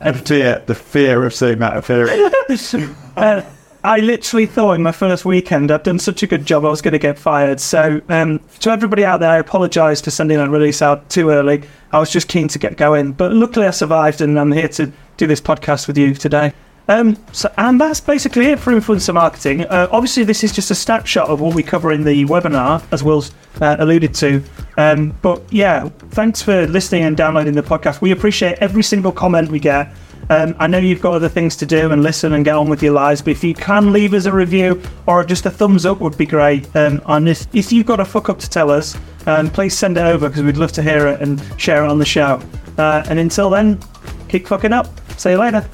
fear, 0.00 0.62
the 0.66 0.74
fear 0.74 1.24
of 1.24 1.34
seeing 1.34 1.58
that 1.58 1.76
appearing. 1.76 2.30
uh, 3.16 3.42
I 3.84 4.00
literally 4.00 4.46
thought 4.46 4.72
in 4.72 4.82
my 4.82 4.92
first 4.92 5.24
weekend 5.24 5.70
I'd 5.70 5.84
done 5.84 5.98
such 5.98 6.22
a 6.22 6.26
good 6.26 6.44
job 6.44 6.64
I 6.64 6.68
was 6.68 6.82
going 6.82 6.92
to 6.92 6.98
get 6.98 7.18
fired. 7.18 7.60
So 7.60 8.00
um, 8.08 8.40
to 8.60 8.70
everybody 8.70 9.04
out 9.04 9.20
there, 9.20 9.30
I 9.30 9.38
apologise 9.38 10.00
for 10.00 10.10
sending 10.10 10.38
that 10.38 10.50
release 10.50 10.82
out 10.82 11.08
too 11.08 11.30
early. 11.30 11.62
I 11.92 12.00
was 12.00 12.10
just 12.10 12.28
keen 12.28 12.48
to 12.48 12.58
get 12.58 12.76
going, 12.76 13.12
but 13.12 13.32
luckily 13.32 13.66
I 13.66 13.70
survived, 13.70 14.20
and 14.20 14.38
I'm 14.38 14.52
here 14.52 14.68
to 14.68 14.92
do 15.16 15.26
this 15.26 15.40
podcast 15.40 15.86
with 15.86 15.96
you 15.96 16.14
today. 16.14 16.52
Um, 16.88 17.16
so, 17.32 17.52
and 17.58 17.80
that's 17.80 18.00
basically 18.00 18.46
it 18.46 18.58
for 18.58 18.72
influencer 18.72 19.12
marketing. 19.12 19.62
Uh, 19.62 19.88
obviously, 19.92 20.24
this 20.24 20.42
is 20.42 20.52
just 20.52 20.70
a 20.70 20.74
snapshot 20.74 21.28
of 21.28 21.40
what 21.40 21.54
we 21.54 21.62
cover 21.62 21.92
in 21.92 22.02
the 22.02 22.24
webinar, 22.24 22.82
as 22.92 23.04
Will's 23.04 23.32
uh, 23.60 23.76
alluded 23.78 24.14
to. 24.14 24.42
Um, 24.78 25.14
but 25.22 25.42
yeah, 25.52 25.88
thanks 26.10 26.40
for 26.40 26.66
listening 26.66 27.04
and 27.04 27.16
downloading 27.16 27.54
the 27.54 27.62
podcast. 27.62 28.00
We 28.00 28.12
appreciate 28.12 28.58
every 28.58 28.82
single 28.82 29.12
comment 29.12 29.50
we 29.50 29.58
get. 29.58 29.92
Um, 30.30 30.54
I 30.58 30.66
know 30.66 30.78
you've 30.78 31.00
got 31.00 31.14
other 31.14 31.28
things 31.28 31.56
to 31.56 31.66
do 31.66 31.90
and 31.90 32.02
listen 32.02 32.34
and 32.34 32.44
get 32.44 32.54
on 32.54 32.68
with 32.68 32.82
your 32.82 32.92
lives, 32.92 33.22
but 33.22 33.30
if 33.30 33.42
you 33.42 33.54
can 33.54 33.92
leave 33.92 34.12
us 34.12 34.26
a 34.26 34.32
review 34.32 34.82
or 35.06 35.24
just 35.24 35.46
a 35.46 35.50
thumbs 35.50 35.86
up 35.86 36.00
would 36.00 36.18
be 36.18 36.26
great. 36.26 36.64
Um, 36.76 37.00
and 37.06 37.28
if, 37.28 37.46
if 37.54 37.72
you've 37.72 37.86
got 37.86 38.00
a 38.00 38.04
fuck 38.04 38.28
up 38.28 38.38
to 38.40 38.50
tell 38.50 38.70
us, 38.70 38.96
um, 39.26 39.48
please 39.50 39.76
send 39.76 39.96
it 39.96 40.02
over 40.02 40.28
because 40.28 40.42
we'd 40.42 40.58
love 40.58 40.72
to 40.72 40.82
hear 40.82 41.06
it 41.08 41.20
and 41.22 41.42
share 41.58 41.84
it 41.84 41.88
on 41.88 41.98
the 41.98 42.04
show. 42.04 42.42
Uh, 42.76 43.04
and 43.08 43.18
until 43.18 43.48
then, 43.48 43.80
keep 44.28 44.46
fucking 44.46 44.72
up. 44.72 44.88
See 45.18 45.30
you 45.30 45.38
later. 45.38 45.66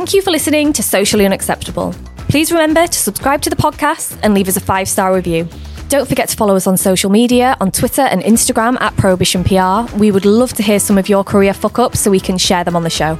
Thank 0.00 0.14
you 0.14 0.22
for 0.22 0.30
listening 0.30 0.72
to 0.72 0.82
Socially 0.82 1.26
Unacceptable. 1.26 1.94
Please 2.30 2.50
remember 2.50 2.86
to 2.86 2.98
subscribe 2.98 3.42
to 3.42 3.50
the 3.50 3.54
podcast 3.54 4.18
and 4.22 4.32
leave 4.32 4.48
us 4.48 4.56
a 4.56 4.60
five 4.60 4.88
star 4.88 5.14
review. 5.14 5.46
Don't 5.90 6.08
forget 6.08 6.30
to 6.30 6.38
follow 6.38 6.56
us 6.56 6.66
on 6.66 6.78
social 6.78 7.10
media 7.10 7.54
on 7.60 7.70
Twitter 7.70 8.00
and 8.00 8.22
Instagram 8.22 8.80
at 8.80 8.96
Prohibition 8.96 9.44
PR. 9.44 9.94
We 9.98 10.10
would 10.10 10.24
love 10.24 10.54
to 10.54 10.62
hear 10.62 10.80
some 10.80 10.96
of 10.96 11.10
your 11.10 11.22
career 11.22 11.52
fuck 11.52 11.78
ups 11.78 12.00
so 12.00 12.10
we 12.10 12.18
can 12.18 12.38
share 12.38 12.64
them 12.64 12.76
on 12.76 12.82
the 12.82 12.88
show. 12.88 13.16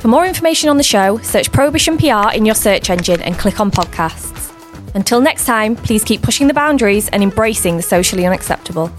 For 0.00 0.08
more 0.08 0.26
information 0.26 0.68
on 0.68 0.76
the 0.76 0.82
show, 0.82 1.16
search 1.22 1.50
Prohibition 1.50 1.96
PR 1.96 2.34
in 2.34 2.44
your 2.44 2.54
search 2.54 2.90
engine 2.90 3.22
and 3.22 3.38
click 3.38 3.58
on 3.58 3.70
podcasts. 3.70 4.52
Until 4.94 5.22
next 5.22 5.46
time, 5.46 5.76
please 5.76 6.04
keep 6.04 6.20
pushing 6.20 6.46
the 6.46 6.52
boundaries 6.52 7.08
and 7.08 7.22
embracing 7.22 7.78
the 7.78 7.82
socially 7.82 8.26
unacceptable. 8.26 8.92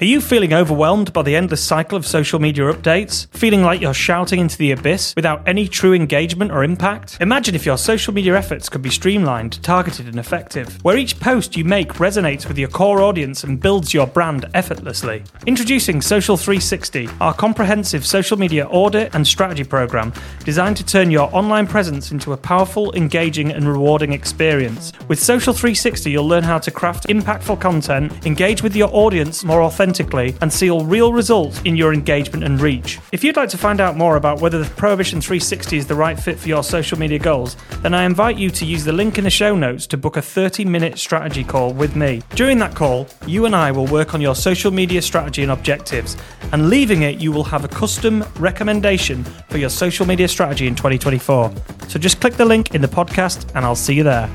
Are 0.00 0.06
you 0.06 0.22
feeling 0.22 0.54
overwhelmed 0.54 1.12
by 1.12 1.20
the 1.20 1.36
endless 1.36 1.62
cycle 1.62 1.94
of 1.94 2.06
social 2.06 2.38
media 2.38 2.72
updates? 2.72 3.26
Feeling 3.36 3.62
like 3.62 3.82
you're 3.82 3.92
shouting 3.92 4.40
into 4.40 4.56
the 4.56 4.70
abyss 4.70 5.14
without 5.14 5.46
any 5.46 5.68
true 5.68 5.92
engagement 5.92 6.52
or 6.52 6.64
impact? 6.64 7.18
Imagine 7.20 7.54
if 7.54 7.66
your 7.66 7.76
social 7.76 8.14
media 8.14 8.34
efforts 8.34 8.70
could 8.70 8.80
be 8.80 8.88
streamlined, 8.88 9.62
targeted, 9.62 10.06
and 10.06 10.18
effective, 10.18 10.82
where 10.82 10.96
each 10.96 11.20
post 11.20 11.54
you 11.54 11.66
make 11.66 11.92
resonates 11.96 12.48
with 12.48 12.56
your 12.56 12.70
core 12.70 13.02
audience 13.02 13.44
and 13.44 13.60
builds 13.60 13.92
your 13.92 14.06
brand 14.06 14.46
effortlessly. 14.54 15.22
Introducing 15.46 16.00
Social 16.00 16.38
360, 16.38 17.06
our 17.20 17.34
comprehensive 17.34 18.06
social 18.06 18.38
media 18.38 18.66
audit 18.68 19.14
and 19.14 19.26
strategy 19.26 19.64
program 19.64 20.14
designed 20.46 20.78
to 20.78 20.86
turn 20.86 21.10
your 21.10 21.28
online 21.36 21.66
presence 21.66 22.10
into 22.10 22.32
a 22.32 22.38
powerful, 22.38 22.90
engaging, 22.94 23.52
and 23.52 23.68
rewarding 23.68 24.14
experience. 24.14 24.94
With 25.08 25.22
Social 25.22 25.52
360, 25.52 26.10
you'll 26.10 26.26
learn 26.26 26.44
how 26.44 26.58
to 26.58 26.70
craft 26.70 27.06
impactful 27.08 27.60
content, 27.60 28.24
engage 28.24 28.62
with 28.62 28.74
your 28.74 28.88
audience 28.94 29.44
more 29.44 29.60
authentically 29.60 29.89
authentically 29.90 30.36
and 30.40 30.52
seal 30.52 30.84
real 30.84 31.12
results 31.12 31.60
in 31.62 31.76
your 31.76 31.92
engagement 31.92 32.44
and 32.44 32.60
reach. 32.60 32.98
If 33.12 33.24
you'd 33.24 33.36
like 33.36 33.48
to 33.50 33.58
find 33.58 33.80
out 33.80 33.96
more 33.96 34.16
about 34.16 34.40
whether 34.40 34.62
the 34.62 34.70
Prohibition 34.70 35.20
360 35.20 35.78
is 35.78 35.86
the 35.86 35.94
right 35.94 36.18
fit 36.18 36.38
for 36.38 36.48
your 36.48 36.62
social 36.62 36.98
media 36.98 37.18
goals, 37.18 37.56
then 37.82 37.92
I 37.92 38.04
invite 38.04 38.36
you 38.36 38.50
to 38.50 38.64
use 38.64 38.84
the 38.84 38.92
link 38.92 39.18
in 39.18 39.24
the 39.24 39.30
show 39.30 39.56
notes 39.56 39.86
to 39.88 39.96
book 39.96 40.16
a 40.16 40.22
30 40.22 40.64
minute 40.64 40.98
strategy 40.98 41.42
call 41.42 41.72
with 41.72 41.96
me. 41.96 42.22
During 42.36 42.58
that 42.58 42.76
call, 42.76 43.08
you 43.26 43.46
and 43.46 43.56
I 43.56 43.72
will 43.72 43.86
work 43.86 44.14
on 44.14 44.20
your 44.20 44.36
social 44.36 44.70
media 44.70 45.02
strategy 45.02 45.42
and 45.42 45.50
objectives, 45.50 46.16
and 46.52 46.68
leaving 46.68 47.02
it, 47.02 47.18
you 47.20 47.32
will 47.32 47.44
have 47.44 47.64
a 47.64 47.68
custom 47.68 48.24
recommendation 48.38 49.24
for 49.48 49.58
your 49.58 49.70
social 49.70 50.06
media 50.06 50.28
strategy 50.28 50.66
in 50.68 50.74
2024. 50.74 51.52
So 51.88 51.98
just 51.98 52.20
click 52.20 52.34
the 52.34 52.44
link 52.44 52.74
in 52.74 52.80
the 52.80 52.88
podcast, 52.88 53.50
and 53.54 53.64
I'll 53.64 53.74
see 53.74 53.94
you 53.94 54.04
there. 54.04 54.30